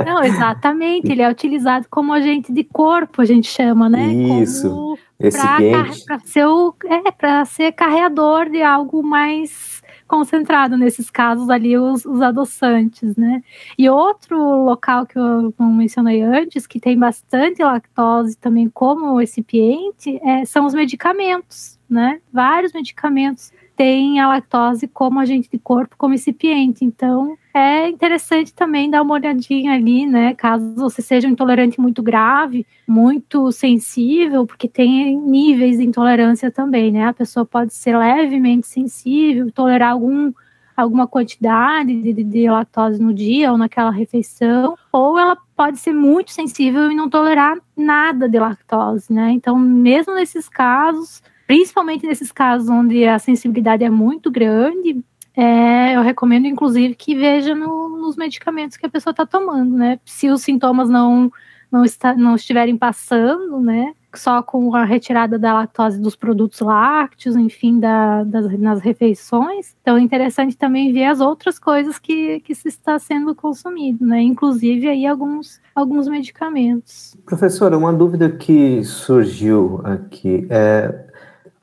Não, 0.05 0.21
exatamente. 0.21 1.09
Ele 1.09 1.21
é 1.21 1.31
utilizado 1.31 1.87
como 1.89 2.11
agente 2.11 2.51
de 2.51 2.65
corpo, 2.65 3.21
a 3.21 3.25
gente 3.25 3.47
chama, 3.47 3.89
né? 3.89 4.13
Isso. 4.41 4.69
Como 4.69 4.99
recipiente. 5.17 6.03
Para 6.05 6.19
ser, 6.19 6.45
é, 6.85 7.45
ser 7.45 7.71
carreador 7.71 8.49
de 8.49 8.61
algo 8.61 9.01
mais 9.01 9.80
concentrado 10.11 10.75
nesses 10.75 11.09
casos 11.09 11.49
ali 11.49 11.77
os, 11.77 12.05
os, 12.05 12.21
adoçantes, 12.21 13.15
né? 13.15 13.41
E 13.77 13.89
outro 13.89 14.37
local 14.65 15.05
que 15.05 15.17
eu 15.17 15.53
mencionei 15.57 16.21
antes, 16.21 16.67
que 16.67 16.81
tem 16.81 16.99
bastante 16.99 17.63
lactose 17.63 18.35
também 18.37 18.69
como 18.69 19.15
recipiente, 19.17 20.19
é, 20.21 20.43
são 20.43 20.65
os 20.65 20.73
medicamentos, 20.73 21.79
né? 21.89 22.19
Vários 22.31 22.73
medicamentos 22.73 23.53
têm 23.75 24.19
a 24.19 24.27
lactose 24.27 24.87
como 24.87 25.19
agente 25.19 25.49
de 25.51 25.57
corpo, 25.57 25.95
como 25.97 26.13
recipiente. 26.13 26.85
Então, 26.85 27.37
é 27.53 27.89
interessante 27.89 28.53
também 28.53 28.89
dar 28.89 29.01
uma 29.01 29.15
olhadinha 29.15 29.73
ali, 29.73 30.05
né? 30.05 30.33
Caso 30.35 30.73
você 30.75 31.01
seja 31.01 31.27
um 31.27 31.31
intolerante 31.31 31.79
muito 31.79 32.01
grave, 32.01 32.65
muito 32.87 33.51
sensível, 33.51 34.45
porque 34.45 34.67
tem 34.67 35.17
níveis 35.17 35.77
de 35.77 35.83
intolerância 35.83 36.51
também, 36.51 36.91
né? 36.91 37.05
A 37.05 37.13
pessoa 37.13 37.45
pode 37.45 37.73
ser 37.73 37.97
levemente 37.97 38.67
sensível, 38.67 39.51
tolerar 39.51 39.91
algum 39.91 40.31
alguma 40.75 41.07
quantidade 41.07 42.01
de, 42.01 42.13
de, 42.13 42.23
de, 42.23 42.49
lactose 42.49 42.99
no 42.99 43.13
dia 43.13 43.51
ou 43.51 43.57
naquela 43.57 43.91
refeição, 43.91 44.75
ou 44.91 45.19
ela 45.19 45.37
pode 45.55 45.77
ser 45.77 45.93
muito 45.93 46.31
sensível 46.31 46.91
e 46.91 46.95
não 46.95 47.09
tolerar 47.09 47.57
nada 47.77 48.27
de 48.27 48.39
lactose, 48.39 49.11
né? 49.13 49.31
Então, 49.31 49.57
mesmo 49.57 50.15
nesses 50.15 50.49
casos, 50.49 51.21
principalmente 51.51 52.07
nesses 52.07 52.31
casos 52.31 52.69
onde 52.69 53.03
a 53.03 53.19
sensibilidade 53.19 53.83
é 53.83 53.89
muito 53.89 54.31
grande, 54.31 55.03
é, 55.35 55.97
eu 55.97 56.01
recomendo, 56.01 56.47
inclusive, 56.47 56.95
que 56.95 57.13
veja 57.13 57.53
no, 57.53 57.89
nos 57.89 58.15
medicamentos 58.15 58.77
que 58.77 58.85
a 58.85 58.89
pessoa 58.89 59.11
está 59.11 59.25
tomando, 59.25 59.75
né? 59.75 59.99
Se 60.05 60.29
os 60.29 60.43
sintomas 60.43 60.89
não, 60.89 61.29
não, 61.69 61.83
está, 61.83 62.15
não 62.15 62.35
estiverem 62.35 62.77
passando, 62.77 63.59
né? 63.59 63.93
Só 64.15 64.41
com 64.41 64.73
a 64.73 64.85
retirada 64.85 65.37
da 65.37 65.53
lactose 65.53 65.99
dos 65.99 66.15
produtos 66.15 66.61
lácteos, 66.61 67.35
enfim, 67.35 67.81
da, 67.81 68.23
das, 68.23 68.57
nas 68.57 68.79
refeições. 68.79 69.75
Então, 69.81 69.97
é 69.97 70.01
interessante 70.01 70.55
também 70.55 70.93
ver 70.93 71.03
as 71.03 71.19
outras 71.19 71.59
coisas 71.59 71.99
que, 71.99 72.39
que 72.39 72.55
se 72.55 72.69
está 72.69 72.97
sendo 72.97 73.35
consumido, 73.35 74.05
né? 74.05 74.21
Inclusive 74.21 74.87
aí 74.87 75.05
alguns, 75.05 75.59
alguns 75.75 76.07
medicamentos. 76.07 77.13
Professora, 77.25 77.77
uma 77.77 77.91
dúvida 77.91 78.29
que 78.29 78.81
surgiu 78.85 79.81
aqui 79.83 80.47
é 80.49 81.10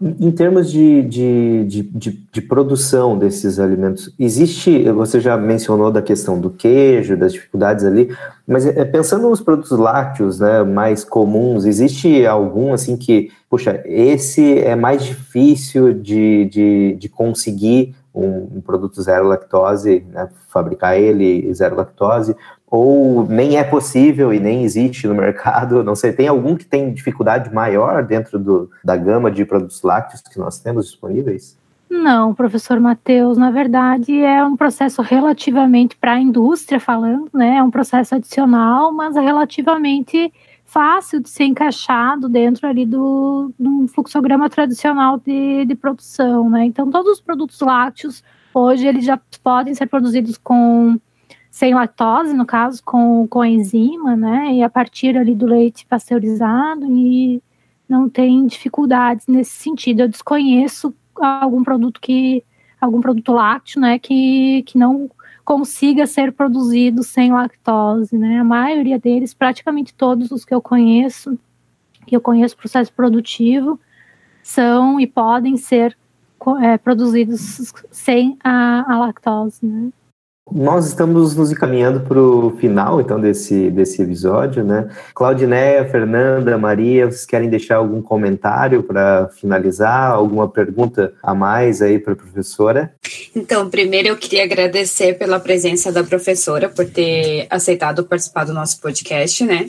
em 0.00 0.30
termos 0.30 0.70
de, 0.70 1.02
de, 1.02 1.64
de, 1.64 1.82
de, 1.82 2.10
de 2.30 2.40
produção 2.40 3.18
desses 3.18 3.58
alimentos, 3.58 4.14
existe, 4.16 4.88
você 4.92 5.18
já 5.18 5.36
mencionou 5.36 5.90
da 5.90 6.00
questão 6.00 6.40
do 6.40 6.50
queijo, 6.50 7.16
das 7.16 7.32
dificuldades 7.32 7.84
ali, 7.84 8.16
mas 8.46 8.64
é, 8.64 8.84
pensando 8.84 9.28
nos 9.28 9.40
produtos 9.40 9.76
lácteos 9.76 10.38
né, 10.38 10.62
mais 10.62 11.02
comuns, 11.02 11.64
existe 11.64 12.24
algum 12.24 12.72
assim 12.72 12.96
que, 12.96 13.32
puxa, 13.50 13.82
esse 13.86 14.60
é 14.60 14.76
mais 14.76 15.02
difícil 15.02 15.92
de, 15.92 16.44
de, 16.44 16.96
de 16.96 17.08
conseguir 17.08 17.96
um, 18.14 18.58
um 18.58 18.60
produto 18.60 19.02
zero 19.02 19.26
lactose, 19.26 20.04
né, 20.12 20.28
fabricar 20.48 20.96
ele 20.96 21.52
zero 21.52 21.74
lactose, 21.74 22.36
ou 22.70 23.26
nem 23.26 23.56
é 23.56 23.64
possível 23.64 24.32
e 24.32 24.38
nem 24.38 24.62
existe 24.62 25.06
no 25.06 25.14
mercado? 25.14 25.82
Não 25.82 25.94
sei, 25.94 26.12
tem 26.12 26.28
algum 26.28 26.56
que 26.56 26.64
tem 26.64 26.92
dificuldade 26.92 27.52
maior 27.52 28.04
dentro 28.04 28.38
do, 28.38 28.70
da 28.84 28.96
gama 28.96 29.30
de 29.30 29.44
produtos 29.44 29.82
lácteos 29.82 30.22
que 30.22 30.38
nós 30.38 30.58
temos 30.60 30.86
disponíveis? 30.86 31.56
Não, 31.90 32.34
professor 32.34 32.78
Matheus, 32.78 33.38
na 33.38 33.50
verdade 33.50 34.20
é 34.20 34.44
um 34.44 34.56
processo 34.56 35.00
relativamente 35.00 35.96
para 35.96 36.12
a 36.12 36.20
indústria 36.20 36.78
falando, 36.78 37.30
né? 37.32 37.56
É 37.56 37.62
um 37.62 37.70
processo 37.70 38.14
adicional, 38.14 38.92
mas 38.92 39.16
relativamente 39.16 40.30
fácil 40.66 41.20
de 41.20 41.30
ser 41.30 41.44
encaixado 41.44 42.28
dentro 42.28 42.66
ali 42.66 42.84
do, 42.84 43.50
do 43.58 43.88
fluxograma 43.88 44.50
tradicional 44.50 45.18
de, 45.18 45.64
de 45.64 45.74
produção, 45.74 46.50
né? 46.50 46.66
Então 46.66 46.90
todos 46.90 47.12
os 47.12 47.20
produtos 47.22 47.58
lácteos 47.62 48.22
hoje 48.52 48.86
eles 48.86 49.04
já 49.04 49.18
podem 49.42 49.74
ser 49.74 49.86
produzidos 49.86 50.36
com 50.36 50.98
sem 51.58 51.74
lactose, 51.74 52.32
no 52.34 52.46
caso, 52.46 52.80
com, 52.84 53.26
com 53.26 53.44
enzima, 53.44 54.14
né? 54.14 54.54
E 54.54 54.62
a 54.62 54.70
partir 54.70 55.18
ali 55.18 55.34
do 55.34 55.44
leite 55.44 55.84
pasteurizado 55.86 56.86
e 56.86 57.42
não 57.88 58.08
tem 58.08 58.46
dificuldades 58.46 59.26
nesse 59.26 59.50
sentido. 59.50 60.02
Eu 60.02 60.08
desconheço 60.08 60.94
algum 61.20 61.64
produto 61.64 62.00
que 62.00 62.44
algum 62.80 63.00
produto 63.00 63.32
lácteo, 63.32 63.80
né, 63.80 63.98
que, 63.98 64.62
que 64.68 64.78
não 64.78 65.10
consiga 65.44 66.06
ser 66.06 66.30
produzido 66.30 67.02
sem 67.02 67.32
lactose, 67.32 68.16
né? 68.16 68.38
A 68.38 68.44
maioria 68.44 68.96
deles, 68.96 69.34
praticamente 69.34 69.92
todos 69.92 70.30
os 70.30 70.44
que 70.44 70.54
eu 70.54 70.62
conheço, 70.62 71.36
que 72.06 72.14
eu 72.14 72.20
conheço 72.20 72.56
processo 72.56 72.92
produtivo, 72.92 73.80
são 74.44 75.00
e 75.00 75.08
podem 75.08 75.56
ser 75.56 75.98
é, 76.62 76.78
produzidos 76.78 77.72
sem 77.90 78.38
a, 78.44 78.94
a 78.94 78.96
lactose, 78.96 79.66
né? 79.66 79.90
Nós 80.50 80.86
estamos 80.86 81.36
nos 81.36 81.52
encaminhando 81.52 82.00
para 82.00 82.20
o 82.20 82.56
final, 82.58 83.00
então, 83.00 83.20
desse, 83.20 83.70
desse 83.70 84.02
episódio, 84.02 84.64
né? 84.64 84.88
Claudineia, 85.14 85.88
Fernanda, 85.88 86.56
Maria, 86.56 87.06
vocês 87.06 87.26
querem 87.26 87.50
deixar 87.50 87.76
algum 87.76 88.00
comentário 88.00 88.82
para 88.82 89.28
finalizar? 89.28 90.12
Alguma 90.12 90.48
pergunta 90.48 91.12
a 91.22 91.34
mais 91.34 91.82
aí 91.82 91.98
para 91.98 92.14
a 92.14 92.16
professora? 92.16 92.92
Então, 93.34 93.68
primeiro 93.68 94.08
eu 94.08 94.16
queria 94.16 94.44
agradecer 94.44 95.18
pela 95.18 95.38
presença 95.38 95.92
da 95.92 96.02
professora, 96.02 96.68
por 96.68 96.86
ter 96.86 97.46
aceitado 97.50 98.04
participar 98.04 98.44
do 98.44 98.54
nosso 98.54 98.80
podcast, 98.80 99.44
né? 99.44 99.68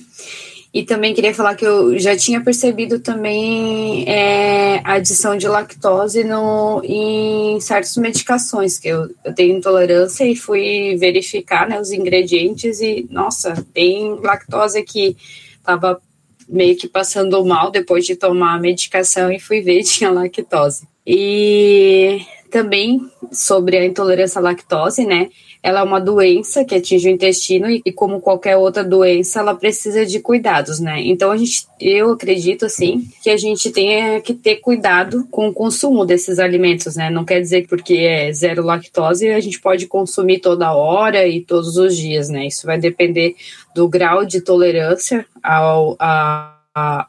E 0.72 0.84
também 0.84 1.16
queria 1.16 1.34
falar 1.34 1.56
que 1.56 1.66
eu 1.66 1.98
já 1.98 2.16
tinha 2.16 2.42
percebido 2.42 3.00
também 3.00 4.08
é, 4.08 4.80
a 4.84 4.94
adição 4.94 5.36
de 5.36 5.48
lactose 5.48 6.24
no, 6.24 6.82
em 6.84 7.60
certas 7.60 7.98
medicações, 7.98 8.78
que 8.78 8.88
eu, 8.88 9.10
eu 9.26 9.34
tenho 9.34 9.58
intolerância 9.58 10.24
e 10.26 10.36
fui 10.36 10.96
verificar 10.96 11.68
né, 11.68 11.80
os 11.80 11.92
ingredientes 11.92 12.82
e, 12.82 13.08
nossa, 13.10 13.66
tem 13.74 14.20
lactose 14.22 14.84
que 14.84 15.18
estava 15.58 16.00
meio 16.48 16.76
que 16.76 16.88
passando 16.88 17.44
mal 17.44 17.72
depois 17.72 18.06
de 18.06 18.16
tomar 18.16 18.54
a 18.54 18.60
medicação 18.60 19.32
e 19.32 19.40
fui 19.40 19.62
ver 19.62 19.82
tinha 19.84 20.12
lactose. 20.12 20.88
E 21.06 22.22
também 22.52 23.00
sobre 23.32 23.78
a 23.78 23.86
intolerância 23.86 24.38
à 24.38 24.42
lactose, 24.42 25.04
né? 25.04 25.30
Ela 25.62 25.82
é 25.82 25.84
uma 25.84 26.00
doença 26.00 26.64
que 26.64 26.74
atinge 26.74 27.10
o 27.10 27.12
intestino 27.12 27.70
e, 27.70 27.92
como 27.92 28.22
qualquer 28.22 28.56
outra 28.56 28.84
doença, 28.84 29.40
ela 29.40 29.54
precisa 29.54 30.06
de 30.06 30.20
cuidados, 30.20 30.80
né? 30.80 31.02
Então 31.02 31.32
a 31.32 31.38
gente, 31.38 31.68
eu 31.80 32.12
acredito 32.12 32.66
assim, 32.66 33.08
que 33.22 33.30
a 33.30 33.36
gente 33.36 33.70
tenha 33.72 34.22
que 34.22 34.34
ter 34.34 34.58
cuidado 34.58 35.28
com 35.30 35.50
o 35.50 35.54
consumo 35.54 36.06
desses 36.06 36.40
alimentos, 36.40 36.96
né? 36.96 37.10
Não 37.10 37.26
quer 37.26 37.42
dizer 37.42 37.64
que 37.64 37.68
porque 37.68 37.96
é 37.96 38.32
zero 38.32 38.64
lactose 38.64 39.30
a 39.30 39.40
gente 39.40 39.60
pode 39.60 39.86
consumir 39.86 40.40
toda 40.40 40.74
hora 40.74 41.28
e 41.28 41.42
todos 41.42 41.76
os 41.76 41.96
dias, 41.96 42.30
né? 42.30 42.48
Isso 42.48 42.66
vai 42.66 42.80
depender 42.80 43.36
do 43.76 43.88
grau 43.88 44.26
de 44.26 44.42
tolerância 44.42 45.26
ao 45.44 45.98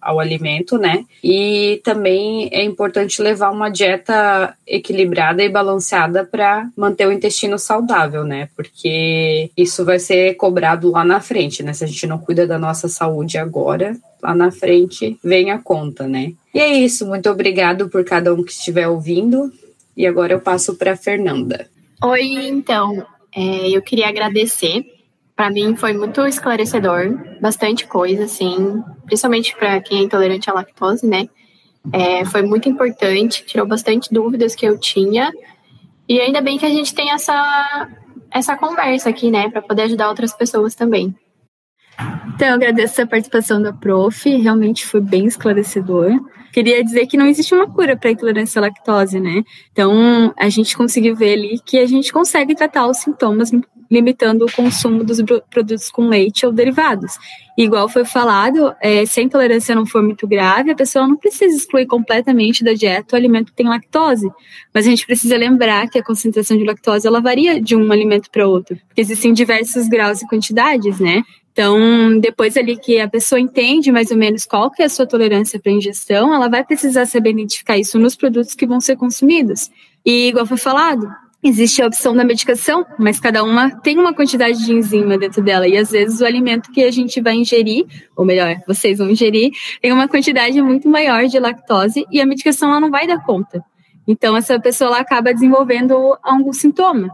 ao 0.01 0.21
alimento, 0.21 0.79
né? 0.79 1.05
E 1.23 1.81
também 1.85 2.49
é 2.53 2.63
importante 2.63 3.23
levar 3.23 3.51
uma 3.51 3.69
dieta 3.69 4.55
equilibrada 4.67 5.43
e 5.43 5.49
balanceada 5.49 6.25
para 6.25 6.69
manter 6.77 7.07
o 7.07 7.13
intestino 7.13 7.59
saudável, 7.59 8.25
né? 8.25 8.49
Porque 8.57 9.51
isso 9.57 9.85
vai 9.85 9.99
ser 9.99 10.35
cobrado 10.35 10.91
lá 10.91 11.05
na 11.05 11.21
frente, 11.21 11.63
né? 11.63 11.73
Se 11.73 11.85
a 11.85 11.87
gente 11.87 12.07
não 12.07 12.19
cuida 12.19 12.47
da 12.47 12.59
nossa 12.59 12.89
saúde 12.89 13.39
agora, 13.39 13.97
lá 14.23 14.35
na 14.35 14.51
frente 14.51 15.19
vem 15.23 15.51
a 15.51 15.59
conta, 15.59 16.07
né? 16.07 16.33
E 16.55 16.61
é 16.61 16.73
isso, 16.73 17.07
muito 17.07 17.31
obrigado 17.31 17.89
por 17.89 18.05
cada 18.05 18.35
um 18.35 18.43
que 18.43 18.53
estiver 18.53 18.89
ouvindo. 18.89 19.53
E 19.97 20.07
agora 20.07 20.33
eu 20.33 20.41
passo 20.41 20.77
para 20.77 20.97
Fernanda. 20.97 21.67
Oi, 22.03 22.49
então, 22.49 23.05
é, 23.35 23.69
eu 23.69 23.83
queria 23.83 24.09
agradecer 24.09 24.85
para 25.41 25.49
mim 25.49 25.75
foi 25.75 25.95
muito 25.95 26.21
esclarecedor, 26.27 27.17
bastante 27.41 27.87
coisa, 27.87 28.25
assim, 28.25 28.85
principalmente 29.07 29.57
para 29.57 29.81
quem 29.81 30.01
é 30.01 30.03
intolerante 30.03 30.51
à 30.51 30.53
lactose, 30.53 31.07
né? 31.07 31.31
É, 31.91 32.27
foi 32.27 32.43
muito 32.43 32.69
importante, 32.69 33.47
tirou 33.47 33.67
bastante 33.67 34.13
dúvidas 34.13 34.55
que 34.55 34.67
eu 34.67 34.79
tinha. 34.79 35.33
E 36.07 36.21
ainda 36.21 36.43
bem 36.43 36.59
que 36.59 36.67
a 36.67 36.69
gente 36.69 36.95
tem 36.95 37.11
essa, 37.11 37.89
essa 38.31 38.55
conversa 38.55 39.09
aqui, 39.09 39.31
né, 39.31 39.49
para 39.49 39.63
poder 39.63 39.85
ajudar 39.85 40.11
outras 40.11 40.35
pessoas 40.35 40.75
também. 40.75 41.17
Então, 42.41 42.49
eu 42.49 42.55
agradeço 42.55 43.03
a 43.03 43.07
participação 43.07 43.61
da 43.61 43.71
prof, 43.71 44.27
realmente 44.27 44.87
foi 44.87 45.03
bem 45.03 45.27
esclarecedor. 45.27 46.19
Queria 46.51 46.83
dizer 46.83 47.07
que 47.07 47.19
não 47.19 47.27
existe 47.27 47.55
uma 47.55 47.69
cura 47.69 47.99
para 47.99 48.09
a 48.09 48.13
intolerância 48.13 48.59
à 48.59 48.63
lactose, 48.63 49.21
né? 49.21 49.45
Então, 49.71 50.33
a 50.39 50.49
gente 50.49 50.75
conseguiu 50.75 51.15
ver 51.15 51.35
ali 51.35 51.61
que 51.63 51.77
a 51.77 51.85
gente 51.85 52.11
consegue 52.11 52.55
tratar 52.55 52.87
os 52.87 52.97
sintomas 52.97 53.53
limitando 53.91 54.47
o 54.47 54.53
consumo 54.53 55.05
dos 55.05 55.19
produtos 55.51 55.91
com 55.91 56.09
leite 56.09 56.47
ou 56.47 56.53
derivados. 56.53 57.19
igual 57.59 57.91
foi 57.91 58.07
falado, 58.07 58.73
é, 58.81 59.05
se 59.05 59.21
a 59.21 59.23
intolerância 59.23 59.75
não 59.75 59.85
for 59.85 60.03
muito 60.03 60.27
grave, 60.27 60.71
a 60.71 60.75
pessoa 60.75 61.07
não 61.07 61.17
precisa 61.17 61.55
excluir 61.55 61.85
completamente 61.87 62.65
da 62.65 62.73
dieta 62.73 63.15
o 63.15 63.19
alimento 63.19 63.51
que 63.51 63.57
tem 63.57 63.69
lactose. 63.69 64.31
Mas 64.73 64.87
a 64.87 64.91
gente 64.91 65.05
precisa 65.05 65.37
lembrar 65.37 65.91
que 65.91 65.99
a 65.99 66.03
concentração 66.03 66.57
de 66.57 66.65
lactose 66.65 67.07
ela 67.07 67.21
varia 67.21 67.61
de 67.61 67.77
um 67.77 67.93
alimento 67.93 68.31
para 68.31 68.49
outro, 68.49 68.79
porque 68.87 69.03
existem 69.03 69.35
diversos 69.35 69.89
graus 69.89 70.23
e 70.23 70.27
quantidades, 70.27 70.99
né? 70.99 71.23
Então, 71.53 72.19
depois 72.21 72.57
ali 72.57 72.77
que 72.77 73.01
a 73.01 73.09
pessoa 73.09 73.41
entende 73.41 73.91
mais 73.91 74.11
ou 74.11 74.17
menos 74.17 74.45
qual 74.47 74.71
que 74.71 74.83
é 74.83 74.87
a 74.87 74.89
sua 74.89 75.07
tolerância 75.07 75.59
para 75.59 75.73
ingestão, 75.73 76.33
ela 76.33 76.49
vai 76.49 76.65
precisar 76.65 77.07
saber 77.07 77.31
identificar 77.31 77.77
isso 77.77 77.99
nos 77.99 78.15
produtos 78.15 78.55
que 78.55 78.67
vão 78.67 78.81
ser 78.81 78.97
consumidos. 78.97 79.71
E, 80.07 80.29
igual 80.29 80.47
foi 80.47 80.57
falado, 80.57 81.09
existe 81.43 81.83
a 81.83 81.87
opção 81.87 82.15
da 82.15 82.25
medicação, 82.25 82.87
mas 82.99 83.19
cada 83.19 83.43
uma 83.43 83.71
tem 83.81 83.99
uma 83.99 84.15
quantidade 84.15 84.65
de 84.65 84.73
enzima 84.73 85.19
dentro 85.19 85.43
dela. 85.43 85.67
E 85.67 85.77
às 85.77 85.91
vezes 85.91 86.21
o 86.21 86.27
alimento 86.27 86.71
que 86.71 86.83
a 86.85 86.91
gente 86.91 87.21
vai 87.21 87.35
ingerir, 87.35 87.87
ou 88.17 88.25
melhor, 88.25 88.57
vocês 88.67 88.99
vão 88.99 89.11
ingerir, 89.11 89.51
tem 89.81 89.93
uma 89.93 90.09
quantidade 90.09 90.61
muito 90.63 90.89
maior 90.89 91.27
de 91.27 91.39
lactose 91.39 92.07
e 92.11 92.21
a 92.21 92.27
medicação 92.27 92.71
ela 92.71 92.81
não 92.81 92.91
vai 92.91 93.07
dar 93.07 93.25
conta. 93.25 93.63
Então 94.07 94.37
essa 94.37 94.59
pessoa 94.61 94.89
ela 94.89 95.01
acaba 95.01 95.33
desenvolvendo 95.33 96.17
algum 96.23 96.53
sintoma. 96.53 97.11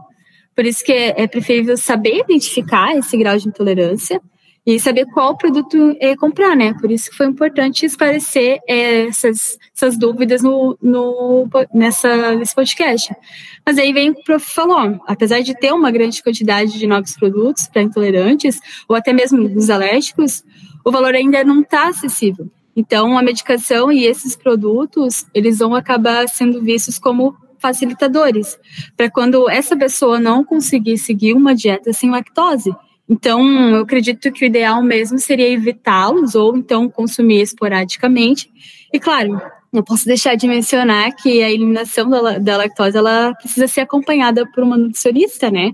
Por 0.57 0.65
isso 0.65 0.83
que 0.83 0.91
é, 0.91 1.27
preferível 1.27 1.77
saber 1.77 2.21
identificar 2.21 2.95
esse 2.97 3.15
grau 3.15 3.37
de 3.37 3.47
intolerância 3.47 4.19
e 4.65 4.79
saber 4.79 5.05
qual 5.05 5.37
produto 5.37 5.95
é, 5.99 6.15
comprar, 6.15 6.55
né? 6.55 6.73
Por 6.81 6.89
isso 6.89 7.11
que 7.11 7.15
foi 7.15 7.27
importante 7.27 7.85
esclarecer 7.85 8.57
é, 8.67 9.05
essas, 9.05 9.59
essas 9.73 9.99
dúvidas 9.99 10.41
no, 10.41 10.75
no, 10.81 11.47
nessa, 11.71 12.33
nesse 12.33 12.55
podcast. 12.55 13.15
Mas 13.63 13.77
aí 13.77 13.93
vem 13.93 14.09
o 14.09 14.23
prof 14.23 14.43
falou, 14.43 14.99
apesar 15.05 15.41
de 15.41 15.53
ter 15.53 15.71
uma 15.71 15.91
grande 15.91 16.23
quantidade 16.23 16.79
de 16.79 16.87
novos 16.87 17.15
produtos 17.15 17.67
para 17.67 17.83
intolerantes, 17.83 18.59
ou 18.89 18.95
até 18.95 19.13
mesmo 19.13 19.47
dos 19.47 19.69
alérgicos, 19.69 20.43
o 20.83 20.91
valor 20.91 21.13
ainda 21.13 21.43
não 21.43 21.61
está 21.61 21.89
acessível. 21.89 22.49
Então, 22.75 23.15
a 23.15 23.21
medicação 23.21 23.91
e 23.91 24.05
esses 24.05 24.35
produtos, 24.35 25.23
eles 25.35 25.59
vão 25.59 25.75
acabar 25.75 26.27
sendo 26.27 26.63
vistos 26.63 26.97
como 26.97 27.37
facilitadores, 27.67 28.57
para 28.95 29.09
quando 29.09 29.49
essa 29.49 29.75
pessoa 29.75 30.19
não 30.19 30.43
conseguir 30.43 30.97
seguir 30.97 31.33
uma 31.33 31.53
dieta 31.53 31.91
sem 31.91 32.09
lactose, 32.09 32.71
então, 33.09 33.41
eu 33.73 33.81
acredito 33.83 34.31
que 34.33 34.43
o 34.43 34.47
ideal 34.47 34.83
mesmo 34.83 35.17
seria 35.17 35.49
evitá-los 35.49 36.35
ou 36.35 36.57
então 36.57 36.89
consumir 36.89 37.41
esporadicamente. 37.41 38.51
E 38.91 38.99
claro, 38.99 39.41
não 39.71 39.81
posso 39.81 40.05
deixar 40.05 40.35
de 40.35 40.45
mencionar 40.45 41.15
que 41.15 41.41
a 41.41 41.49
eliminação 41.49 42.09
da, 42.09 42.37
da 42.37 42.57
lactose 42.57 42.97
ela 42.97 43.33
precisa 43.35 43.67
ser 43.67 43.81
acompanhada 43.81 44.45
por 44.51 44.61
uma 44.61 44.77
nutricionista, 44.77 45.49
né? 45.49 45.71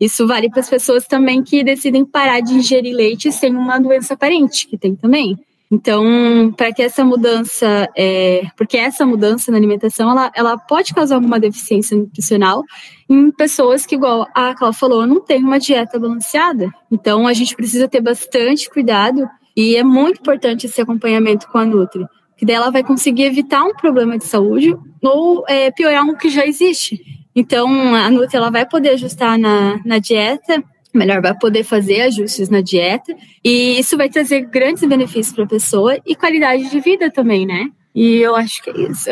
Isso 0.00 0.26
vale 0.26 0.50
para 0.50 0.58
as 0.58 0.68
pessoas 0.68 1.06
também 1.06 1.44
que 1.44 1.62
decidem 1.62 2.04
parar 2.04 2.40
de 2.40 2.54
ingerir 2.54 2.96
leite 2.96 3.30
sem 3.30 3.54
uma 3.54 3.78
doença 3.78 4.14
aparente, 4.14 4.66
que 4.66 4.76
tem 4.76 4.96
também. 4.96 5.38
Então, 5.72 6.52
para 6.54 6.70
que 6.70 6.82
essa 6.82 7.02
mudança, 7.02 7.88
é, 7.96 8.42
porque 8.58 8.76
essa 8.76 9.06
mudança 9.06 9.50
na 9.50 9.56
alimentação, 9.56 10.10
ela, 10.10 10.30
ela 10.34 10.58
pode 10.58 10.92
causar 10.92 11.14
alguma 11.14 11.40
deficiência 11.40 11.96
nutricional 11.96 12.62
em 13.08 13.30
pessoas 13.30 13.86
que, 13.86 13.94
igual 13.94 14.28
a 14.34 14.54
Cláudia 14.54 14.78
falou, 14.78 15.06
não 15.06 15.18
tem 15.18 15.42
uma 15.42 15.58
dieta 15.58 15.98
balanceada. 15.98 16.70
Então, 16.90 17.26
a 17.26 17.32
gente 17.32 17.56
precisa 17.56 17.88
ter 17.88 18.02
bastante 18.02 18.68
cuidado 18.68 19.26
e 19.56 19.74
é 19.74 19.82
muito 19.82 20.20
importante 20.20 20.66
esse 20.66 20.78
acompanhamento 20.78 21.48
com 21.48 21.56
a 21.56 21.64
Nutri, 21.64 22.04
que 22.36 22.44
daí 22.44 22.56
ela 22.56 22.70
vai 22.70 22.84
conseguir 22.84 23.22
evitar 23.22 23.64
um 23.64 23.72
problema 23.72 24.18
de 24.18 24.24
saúde 24.24 24.76
ou 25.02 25.42
é, 25.48 25.70
piorar 25.70 26.04
um 26.04 26.14
que 26.14 26.28
já 26.28 26.44
existe. 26.46 27.02
Então, 27.34 27.94
a 27.94 28.10
Nutri 28.10 28.36
ela 28.36 28.50
vai 28.50 28.68
poder 28.68 28.90
ajustar 28.90 29.38
na, 29.38 29.80
na 29.86 29.98
dieta 29.98 30.62
melhor 30.94 31.20
vai 31.22 31.36
poder 31.36 31.64
fazer 31.64 32.02
ajustes 32.02 32.48
na 32.48 32.60
dieta 32.60 33.14
e 33.44 33.78
isso 33.78 33.96
vai 33.96 34.08
trazer 34.08 34.42
grandes 34.42 34.84
benefícios 34.84 35.34
para 35.34 35.44
a 35.44 35.48
pessoa 35.48 35.98
e 36.06 36.14
qualidade 36.14 36.70
de 36.70 36.80
vida 36.80 37.10
também, 37.10 37.46
né? 37.46 37.70
E 37.94 38.16
eu 38.16 38.34
acho 38.34 38.62
que 38.62 38.70
é 38.70 38.80
isso. 38.80 39.10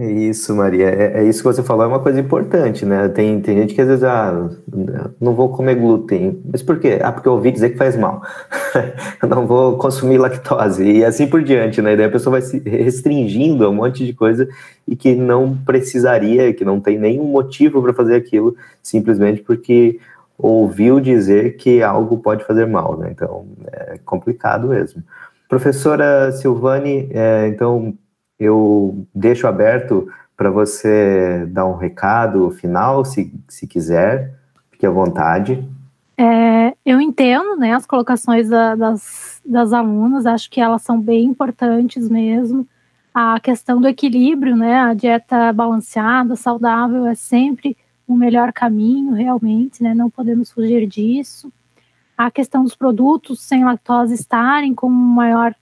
É 0.00 0.10
isso, 0.10 0.56
Maria. 0.56 0.86
É, 0.88 1.20
é, 1.20 1.24
isso 1.28 1.40
que 1.40 1.44
você 1.44 1.62
falou, 1.62 1.84
é 1.84 1.86
uma 1.86 2.00
coisa 2.00 2.18
importante, 2.18 2.86
né? 2.86 3.06
Tem, 3.10 3.38
tem 3.42 3.58
gente 3.58 3.74
que 3.74 3.82
às 3.82 3.86
vezes, 3.86 4.02
ah, 4.02 4.48
não 5.20 5.34
vou 5.34 5.50
comer 5.50 5.74
glúten. 5.74 6.40
Mas 6.50 6.62
por 6.62 6.78
quê? 6.80 6.98
Ah, 7.02 7.12
porque 7.12 7.28
eu 7.28 7.34
ouvi 7.34 7.50
dizer 7.50 7.68
que 7.68 7.76
faz 7.76 7.98
mal. 7.98 8.22
não 9.28 9.46
vou 9.46 9.76
consumir 9.76 10.16
lactose. 10.16 10.82
E 10.82 11.04
assim 11.04 11.26
por 11.26 11.42
diante, 11.42 11.82
né? 11.82 11.96
Daí 11.96 12.06
a 12.06 12.10
pessoa 12.10 12.32
vai 12.32 12.40
se 12.40 12.58
restringindo 12.60 13.62
a 13.62 13.68
um 13.68 13.74
monte 13.74 14.06
de 14.06 14.14
coisa 14.14 14.48
e 14.88 14.96
que 14.96 15.14
não 15.14 15.54
precisaria, 15.54 16.54
que 16.54 16.64
não 16.64 16.80
tem 16.80 16.98
nenhum 16.98 17.24
motivo 17.24 17.82
para 17.82 17.92
fazer 17.92 18.16
aquilo, 18.16 18.56
simplesmente 18.82 19.42
porque 19.42 20.00
ouviu 20.42 21.00
dizer 21.00 21.56
que 21.56 21.82
algo 21.82 22.18
pode 22.18 22.44
fazer 22.44 22.66
mal, 22.66 22.96
né? 22.96 23.10
Então 23.10 23.46
é 23.72 23.98
complicado 24.04 24.68
mesmo. 24.68 25.02
Professora 25.48 26.30
Silvane, 26.32 27.08
é, 27.10 27.48
então 27.48 27.94
eu 28.38 29.04
deixo 29.14 29.46
aberto 29.46 30.08
para 30.36 30.50
você 30.50 31.46
dar 31.50 31.66
um 31.66 31.76
recado 31.76 32.50
final, 32.52 33.04
se, 33.04 33.32
se 33.46 33.66
quiser, 33.66 34.34
fique 34.70 34.86
à 34.86 34.90
vontade. 34.90 35.68
É, 36.16 36.74
eu 36.84 37.00
entendo 37.00 37.56
né, 37.56 37.74
as 37.74 37.84
colocações 37.84 38.48
da, 38.48 38.74
das, 38.74 39.40
das 39.44 39.72
alunas, 39.72 40.26
acho 40.26 40.50
que 40.50 40.60
elas 40.60 40.82
são 40.82 41.00
bem 41.00 41.24
importantes 41.24 42.08
mesmo. 42.08 42.66
A 43.12 43.40
questão 43.40 43.80
do 43.80 43.88
equilíbrio, 43.88 44.54
né, 44.54 44.78
a 44.80 44.94
dieta 44.94 45.52
balanceada, 45.52 46.36
saudável, 46.36 47.06
é 47.06 47.14
sempre 47.14 47.76
o 48.12 48.16
melhor 48.16 48.52
caminho, 48.52 49.12
realmente, 49.12 49.82
né? 49.82 49.94
Não 49.94 50.10
podemos 50.10 50.50
fugir 50.50 50.86
disso. 50.86 51.52
A 52.18 52.30
questão 52.30 52.64
dos 52.64 52.74
produtos 52.74 53.40
sem 53.40 53.64
lactose 53.64 54.14
estarem 54.14 54.74
com 54.74 54.88
maior 54.88 55.54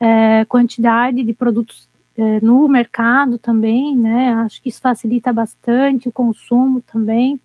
é, 0.00 0.44
quantidade 0.46 1.22
de 1.22 1.32
produtos 1.32 1.86
é, 2.16 2.40
no 2.40 2.66
mercado 2.66 3.38
também, 3.38 3.94
né? 3.94 4.32
Acho 4.34 4.62
que 4.62 4.68
isso 4.68 4.80
facilita 4.80 5.32
bastante 5.32 6.08
o 6.08 6.12
consumo 6.12 6.80
também. 6.80 7.38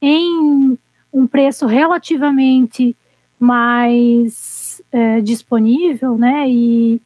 Em 0.00 0.78
um 1.12 1.26
preço 1.26 1.66
relativamente 1.66 2.96
mais 3.38 4.82
é, 4.90 5.20
disponível, 5.20 6.16
né? 6.16 6.48
E, 6.48 7.00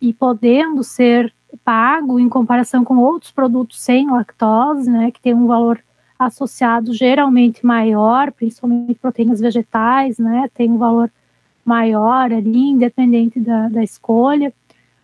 e 0.00 0.12
podendo 0.12 0.82
ser 0.82 1.32
pago 1.64 2.18
em 2.18 2.28
comparação 2.28 2.84
com 2.84 2.96
outros 2.98 3.30
produtos 3.30 3.80
sem 3.80 4.10
lactose, 4.10 4.90
né? 4.90 5.10
Que 5.10 5.20
tem 5.20 5.34
um 5.34 5.46
valor 5.46 5.80
associado 6.26 6.92
geralmente 6.92 7.64
maior, 7.64 8.30
principalmente 8.30 8.98
proteínas 8.98 9.40
vegetais, 9.40 10.18
né? 10.18 10.50
Tem 10.54 10.70
um 10.70 10.76
valor 10.76 11.10
maior 11.64 12.30
ali, 12.30 12.68
independente 12.68 13.40
da, 13.40 13.70
da 13.70 13.82
escolha. 13.82 14.52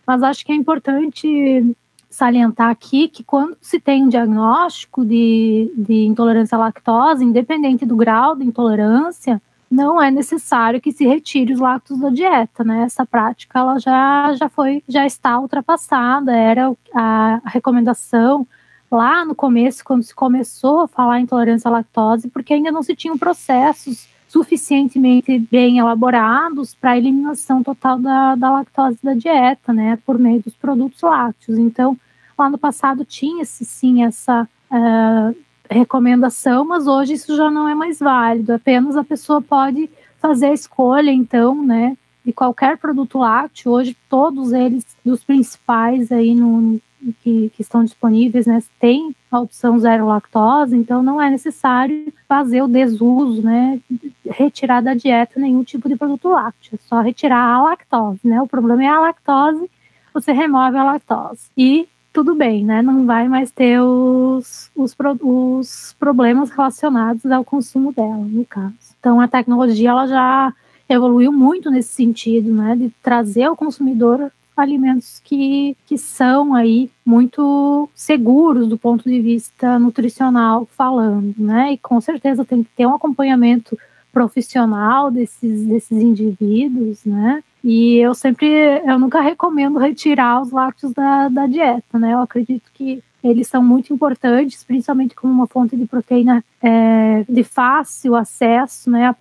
Mas 0.05 0.21
acho 0.21 0.45
que 0.45 0.51
é 0.51 0.55
importante 0.55 1.75
salientar 2.07 2.69
aqui 2.69 3.07
que 3.07 3.23
quando 3.23 3.57
se 3.59 3.79
tem 3.79 4.03
um 4.03 4.09
diagnóstico 4.09 5.03
de, 5.03 5.71
de 5.75 6.05
intolerância 6.05 6.55
à 6.55 6.59
lactose, 6.59 7.25
independente 7.25 7.85
do 7.85 7.95
grau 7.95 8.35
de 8.35 8.45
intolerância, 8.45 9.41
não 9.69 10.01
é 10.01 10.11
necessário 10.11 10.79
que 10.79 10.91
se 10.91 11.05
retire 11.05 11.51
os 11.51 11.59
lácteos 11.59 11.99
da 11.99 12.09
dieta, 12.09 12.63
né? 12.63 12.83
Essa 12.83 13.05
prática 13.05 13.57
ela 13.59 13.79
já, 13.79 14.33
já 14.35 14.47
foi, 14.47 14.83
já 14.87 15.05
está 15.05 15.39
ultrapassada, 15.39 16.31
era 16.31 16.71
a 16.93 17.41
recomendação 17.45 18.47
lá 18.91 19.25
no 19.25 19.35
começo, 19.35 19.83
quando 19.83 20.03
se 20.03 20.15
começou 20.15 20.81
a 20.81 20.87
falar 20.87 21.19
em 21.19 21.23
intolerância 21.23 21.69
à 21.69 21.71
lactose, 21.71 22.29
porque 22.29 22.53
ainda 22.53 22.71
não 22.71 22.81
se 22.81 22.95
tinham 22.95 23.17
processos 23.17 24.07
suficientemente 24.27 25.39
bem 25.39 25.79
elaborados 25.79 26.75
para 26.75 26.91
a 26.91 26.97
eliminação 26.97 27.63
total 27.63 27.97
da, 27.97 28.35
da 28.35 28.51
lactose 28.51 28.97
da 29.01 29.13
dieta, 29.13 29.71
né, 29.71 29.97
por 30.05 30.17
meio 30.17 30.41
dos 30.41 30.53
produtos 30.53 31.01
lácteos. 31.01 31.57
Então, 31.57 31.97
lá 32.37 32.49
no 32.49 32.57
passado 32.57 33.05
tinha-se 33.05 33.63
sim 33.63 34.03
essa 34.03 34.47
uh, 34.71 35.35
recomendação, 35.69 36.65
mas 36.65 36.87
hoje 36.87 37.13
isso 37.13 37.35
já 37.35 37.49
não 37.49 37.67
é 37.67 37.75
mais 37.75 37.99
válido. 37.99 38.53
Apenas 38.53 38.97
a 38.97 39.03
pessoa 39.03 39.41
pode 39.41 39.89
fazer 40.19 40.47
a 40.47 40.53
escolha, 40.53 41.11
então, 41.11 41.63
né, 41.63 41.97
de 42.25 42.33
qualquer 42.33 42.77
produto 42.77 43.19
lácteo. 43.19 43.71
Hoje 43.71 43.95
todos 44.09 44.51
eles, 44.51 44.85
dos 45.05 45.23
principais 45.23 46.11
aí 46.11 46.35
no, 46.35 46.81
que, 47.13 47.51
que, 47.55 47.61
estão 47.61 47.83
disponíveis, 47.83 48.45
né, 48.45 48.61
tem 48.79 49.15
a 49.31 49.39
opção 49.39 49.77
zero 49.79 50.07
lactose, 50.07 50.75
então 50.75 51.01
não 51.01 51.21
é 51.21 51.29
necessário 51.29 52.11
fazer 52.27 52.61
o 52.61 52.67
desuso, 52.67 53.41
né, 53.41 53.79
retirar 54.25 54.81
da 54.81 54.93
dieta 54.93 55.39
nenhum 55.39 55.63
tipo 55.63 55.87
de 55.87 55.95
produto 55.95 56.29
lácteo, 56.29 56.75
é 56.75 56.87
só 56.87 57.01
retirar 57.01 57.41
a 57.41 57.63
lactose, 57.63 58.19
né, 58.23 58.41
o 58.41 58.47
problema 58.47 58.83
é 58.83 58.87
a 58.87 58.99
lactose, 58.99 59.69
você 60.13 60.31
remove 60.31 60.77
a 60.77 60.83
lactose. 60.83 61.47
E 61.55 61.87
tudo 62.11 62.33
bem, 62.33 62.65
né, 62.65 62.81
não 62.81 63.05
vai 63.05 63.27
mais 63.27 63.51
ter 63.51 63.79
os, 63.79 64.71
os, 64.75 64.95
os 65.21 65.95
problemas 65.99 66.49
relacionados 66.49 67.25
ao 67.27 67.45
consumo 67.45 67.93
dela, 67.93 68.17
no 68.17 68.43
caso. 68.43 68.73
Então 68.99 69.21
a 69.21 69.27
tecnologia, 69.27 69.91
ela 69.91 70.07
já 70.07 70.53
evoluiu 70.89 71.31
muito 71.31 71.69
nesse 71.69 71.93
sentido, 71.93 72.51
né, 72.51 72.75
de 72.75 72.89
trazer 73.03 73.43
ao 73.43 73.55
consumidor 73.55 74.31
alimentos 74.59 75.19
que, 75.23 75.75
que 75.85 75.97
são 75.97 76.53
aí 76.53 76.89
muito 77.05 77.89
seguros 77.95 78.67
do 78.67 78.77
ponto 78.77 79.09
de 79.09 79.19
vista 79.21 79.77
nutricional 79.79 80.67
falando, 80.77 81.33
né? 81.37 81.73
E 81.73 81.77
com 81.77 81.99
certeza 82.01 82.45
tem 82.45 82.63
que 82.63 82.69
ter 82.75 82.85
um 82.85 82.95
acompanhamento 82.95 83.77
profissional 84.11 85.11
desses, 85.11 85.65
desses 85.65 86.01
indivíduos, 86.01 87.05
né? 87.05 87.43
E 87.63 87.97
eu 87.97 88.13
sempre, 88.13 88.47
eu 88.85 88.97
nunca 88.97 89.19
recomendo 89.21 89.77
retirar 89.77 90.41
os 90.41 90.51
lácteos 90.51 90.93
da, 90.93 91.27
da 91.29 91.45
dieta, 91.47 91.99
né? 91.99 92.13
Eu 92.13 92.19
acredito 92.19 92.63
que 92.73 93.03
eles 93.23 93.47
são 93.47 93.63
muito 93.63 93.93
importantes, 93.93 94.63
principalmente 94.63 95.15
como 95.15 95.33
uma 95.33 95.47
fonte 95.47 95.75
de 95.75 95.85
proteína 95.85 96.43
é, 96.61 97.25
de 97.27 97.43
fácil 97.43 98.15
acesso 98.15 98.89
né, 98.89 99.05
a, 99.05 99.15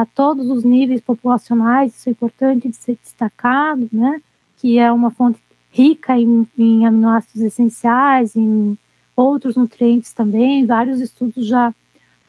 a 0.00 0.06
todos 0.06 0.48
os 0.48 0.64
níveis 0.64 1.00
populacionais, 1.00 1.96
isso 1.96 2.08
é 2.08 2.12
importante 2.12 2.68
de 2.68 2.76
ser 2.76 2.96
destacado, 3.02 3.88
né, 3.92 4.20
que 4.64 4.78
é 4.78 4.90
uma 4.90 5.10
fonte 5.10 5.38
rica 5.70 6.18
em, 6.18 6.48
em 6.58 6.86
aminoácidos 6.86 7.42
essenciais, 7.42 8.34
em 8.34 8.78
outros 9.14 9.56
nutrientes 9.56 10.14
também, 10.14 10.64
vários 10.64 11.02
estudos 11.02 11.46
já 11.46 11.70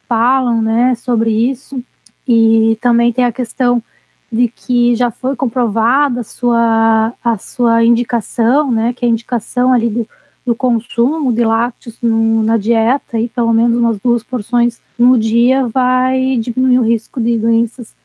falam 0.06 0.60
né, 0.60 0.94
sobre 0.96 1.30
isso, 1.30 1.82
e 2.28 2.76
também 2.82 3.10
tem 3.10 3.24
a 3.24 3.32
questão 3.32 3.82
de 4.30 4.48
que 4.48 4.94
já 4.94 5.10
foi 5.10 5.34
comprovada 5.34 6.20
a 6.20 6.24
sua, 6.24 7.14
a 7.24 7.38
sua 7.38 7.82
indicação, 7.82 8.70
né, 8.70 8.92
que 8.92 9.06
é 9.06 9.08
a 9.08 9.12
indicação 9.12 9.72
ali 9.72 9.88
do, 9.88 10.06
do 10.44 10.54
consumo 10.54 11.32
de 11.32 11.42
lácteos 11.42 11.96
no, 12.02 12.42
na 12.42 12.58
dieta, 12.58 13.18
e 13.18 13.30
pelo 13.30 13.54
menos 13.54 13.78
umas 13.78 13.98
duas 13.98 14.22
porções 14.22 14.78
no 14.98 15.18
dia, 15.18 15.66
vai 15.68 16.36
diminuir 16.36 16.80
o 16.80 16.84
risco 16.84 17.18
de 17.18 17.38
doenças, 17.38 17.96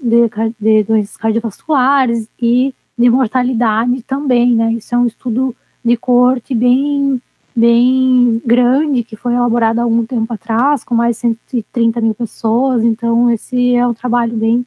de, 0.00 0.54
de 0.58 0.84
doenças 0.84 1.18
cardiovasculares 1.18 2.26
e 2.40 2.74
de 2.98 3.08
mortalidade 3.08 4.02
também, 4.02 4.54
né? 4.54 4.72
Isso 4.72 4.94
é 4.94 4.98
um 4.98 5.06
estudo 5.06 5.54
de 5.84 5.96
corte 5.96 6.54
bem 6.54 7.20
bem 7.54 8.40
grande 8.46 9.02
que 9.02 9.16
foi 9.16 9.34
elaborado 9.34 9.80
há 9.80 9.82
algum 9.82 10.06
tempo 10.06 10.32
atrás, 10.32 10.84
com 10.84 10.94
mais 10.94 11.16
de 11.16 11.22
130 11.22 12.00
mil 12.00 12.14
pessoas. 12.14 12.84
Então, 12.84 13.28
esse 13.32 13.74
é 13.74 13.84
um 13.84 13.92
trabalho 13.92 14.36
bem 14.36 14.64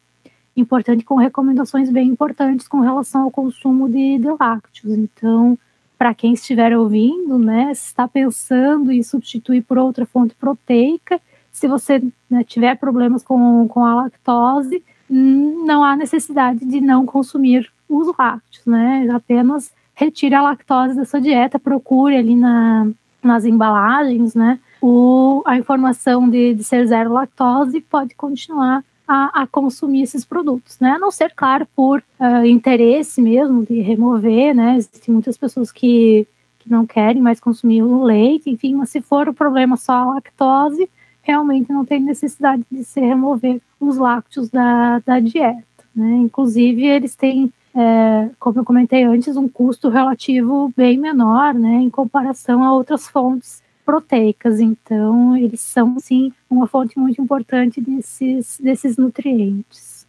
importante, 0.58 1.06
com 1.06 1.16
recomendações 1.16 1.90
bem 1.90 2.10
importantes 2.10 2.68
com 2.68 2.82
relação 2.82 3.24
ao 3.24 3.32
consumo 3.32 3.88
de, 3.88 4.18
de 4.18 4.28
lácteos. 4.38 4.94
Então, 4.98 5.58
para 5.98 6.14
quem 6.14 6.34
estiver 6.34 6.78
ouvindo, 6.78 7.40
né, 7.40 7.74
se 7.74 7.88
está 7.88 8.10
pensando 8.10 8.92
em 8.92 9.02
substituir 9.04 9.62
por 9.62 9.78
outra 9.78 10.06
fonte 10.06 10.36
proteica, 10.36 11.22
se 11.50 11.70
você 11.70 12.04
né, 12.30 12.44
tiver 12.44 12.76
problemas 12.76 13.24
com, 13.24 13.68
com 13.70 13.86
a 13.86 13.96
lactose, 13.96 14.84
não 15.10 15.84
há 15.84 15.96
necessidade 15.96 16.66
de 16.66 16.82
não 16.82 17.06
consumir 17.06 17.72
os 17.92 18.16
lácteos, 18.18 18.66
né? 18.66 19.08
Apenas 19.12 19.72
retire 19.94 20.34
a 20.34 20.42
lactose 20.42 20.96
da 20.96 21.06
sua 21.06 21.22
dieta, 21.22 21.60
procure 21.60 22.16
ali 22.16 22.36
na, 22.36 22.88
nas 23.22 23.46
embalagens, 23.46 24.34
né? 24.34 24.60
O, 24.82 25.44
a 25.46 25.58
informação 25.58 26.28
de, 26.30 26.56
de 26.56 26.64
ser 26.64 26.88
zero 26.88 27.14
lactose 27.14 27.82
pode 27.82 28.16
continuar 28.16 28.84
a, 29.08 29.42
a, 29.44 29.48
consumir 29.48 30.04
esses 30.04 30.24
produtos, 30.24 30.80
né? 30.80 30.92
A 30.92 31.00
não 31.00 31.12
ser, 31.12 31.34
claro, 31.36 31.68
por 31.76 32.02
uh, 32.20 32.46
interesse 32.46 33.22
mesmo 33.22 33.66
de 33.66 33.82
remover, 33.82 34.56
né? 34.56 34.78
Existem 34.78 35.14
muitas 35.14 35.38
pessoas 35.38 35.72
que, 35.72 36.26
que 36.60 36.72
não 36.72 36.86
querem 36.86 37.22
mais 37.22 37.40
consumir 37.40 37.84
o 37.84 38.04
leite, 38.04 38.50
enfim, 38.50 38.74
mas 38.74 38.90
se 38.90 39.02
for 39.02 39.28
o 39.28 39.34
problema 39.34 39.76
só 39.76 39.94
a 39.94 40.06
lactose, 40.16 40.90
realmente 41.22 41.72
não 41.72 41.86
tem 41.86 42.00
necessidade 42.00 42.64
de 42.72 42.84
se 42.84 43.00
remover 43.00 43.62
os 43.80 43.98
lácteos 43.98 44.50
da, 44.50 45.00
da 45.00 45.20
dieta, 45.20 45.64
né? 45.96 46.16
Inclusive, 46.18 46.86
eles 46.86 47.16
têm, 47.16 47.52
é, 47.76 48.30
como 48.40 48.60
eu 48.60 48.66
comentei 48.66 49.04
antes, 49.04 49.38
um 49.38 49.48
custo 49.48 49.90
relativo 49.90 50.74
bem 50.76 50.98
menor, 50.98 51.54
né? 51.54 51.76
Em 51.76 51.90
comparação 51.90 52.64
a 52.64 52.74
outras 52.74 53.08
fontes 53.08 53.62
proteicas, 53.86 54.60
então 54.60 55.36
eles 55.36 55.60
são 55.60 56.00
sim 56.00 56.32
uma 56.50 56.68
fonte 56.68 56.98
muito 56.98 57.22
importante 57.22 57.82
desses, 57.82 58.60
desses 58.60 58.96
nutrientes. 58.96 60.06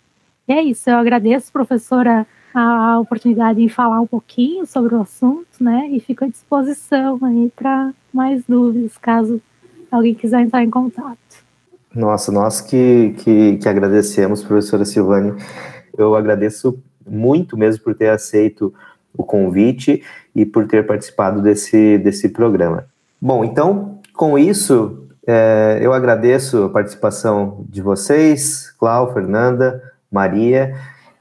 E 0.47 0.53
é 0.53 0.63
isso, 0.63 0.91
eu 0.91 0.97
agradeço, 0.97 1.53
professora, 1.53 2.27
a 2.55 2.99
oportunidade 3.01 3.63
de 3.63 3.69
falar 3.69 4.01
um 4.01 4.07
pouquinho 4.07 4.67
sobre 4.67 4.95
o 4.95 5.01
assunto, 5.01 5.47
né? 5.61 5.89
E 5.91 6.01
fico 6.01 6.25
à 6.25 6.29
disposição 6.29 7.19
aí 7.25 7.51
para 7.57 7.93
mais 8.13 8.45
dúvidas, 8.47 8.99
caso 8.99 9.41
alguém 9.91 10.15
quiser 10.15 10.43
entrar 10.43 10.63
em 10.63 10.71
contato. 10.71 11.19
Nossa, 11.95 12.33
nós 12.33 12.61
que, 12.61 13.15
que, 13.19 13.57
que 13.59 13.69
agradecemos, 13.69 14.43
professora 14.43 14.85
Silvane. 14.85 15.33
Eu 15.97 16.15
agradeço 16.15 16.83
muito 17.07 17.57
mesmo 17.57 17.83
por 17.83 17.95
ter 17.95 18.09
aceito 18.09 18.73
o 19.17 19.23
convite 19.23 20.03
e 20.35 20.45
por 20.45 20.67
ter 20.67 20.87
participado 20.87 21.43
desse, 21.43 21.99
desse 21.99 22.29
programa. 22.29 22.87
Bom, 23.21 23.45
então, 23.45 23.99
com 24.15 24.39
isso, 24.39 25.07
é, 25.27 25.79
eu 25.81 25.93
agradeço 25.93 26.65
a 26.65 26.69
participação 26.69 27.65
de 27.69 27.81
vocês, 27.81 28.71
Clau, 28.79 29.13
Fernanda, 29.13 29.83
Maria, 30.11 30.75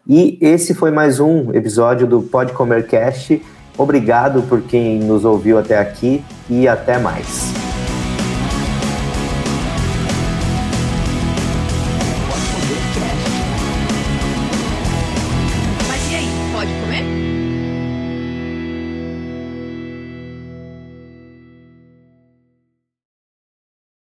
e 0.08 0.38
esse 0.42 0.74
foi 0.74 0.92
mais 0.92 1.20
um 1.20 1.54
episódio 1.54 2.08
do 2.08 2.22
Pode 2.22 2.54
Comer 2.54 2.88
Cast. 2.88 3.42
Obrigado 3.78 4.42
por 4.44 4.62
quem 4.62 5.00
nos 5.00 5.24
ouviu 5.24 5.58
até 5.58 5.78
aqui 5.78 6.24
e 6.50 6.68
até 6.68 6.98
mais. 6.98 7.71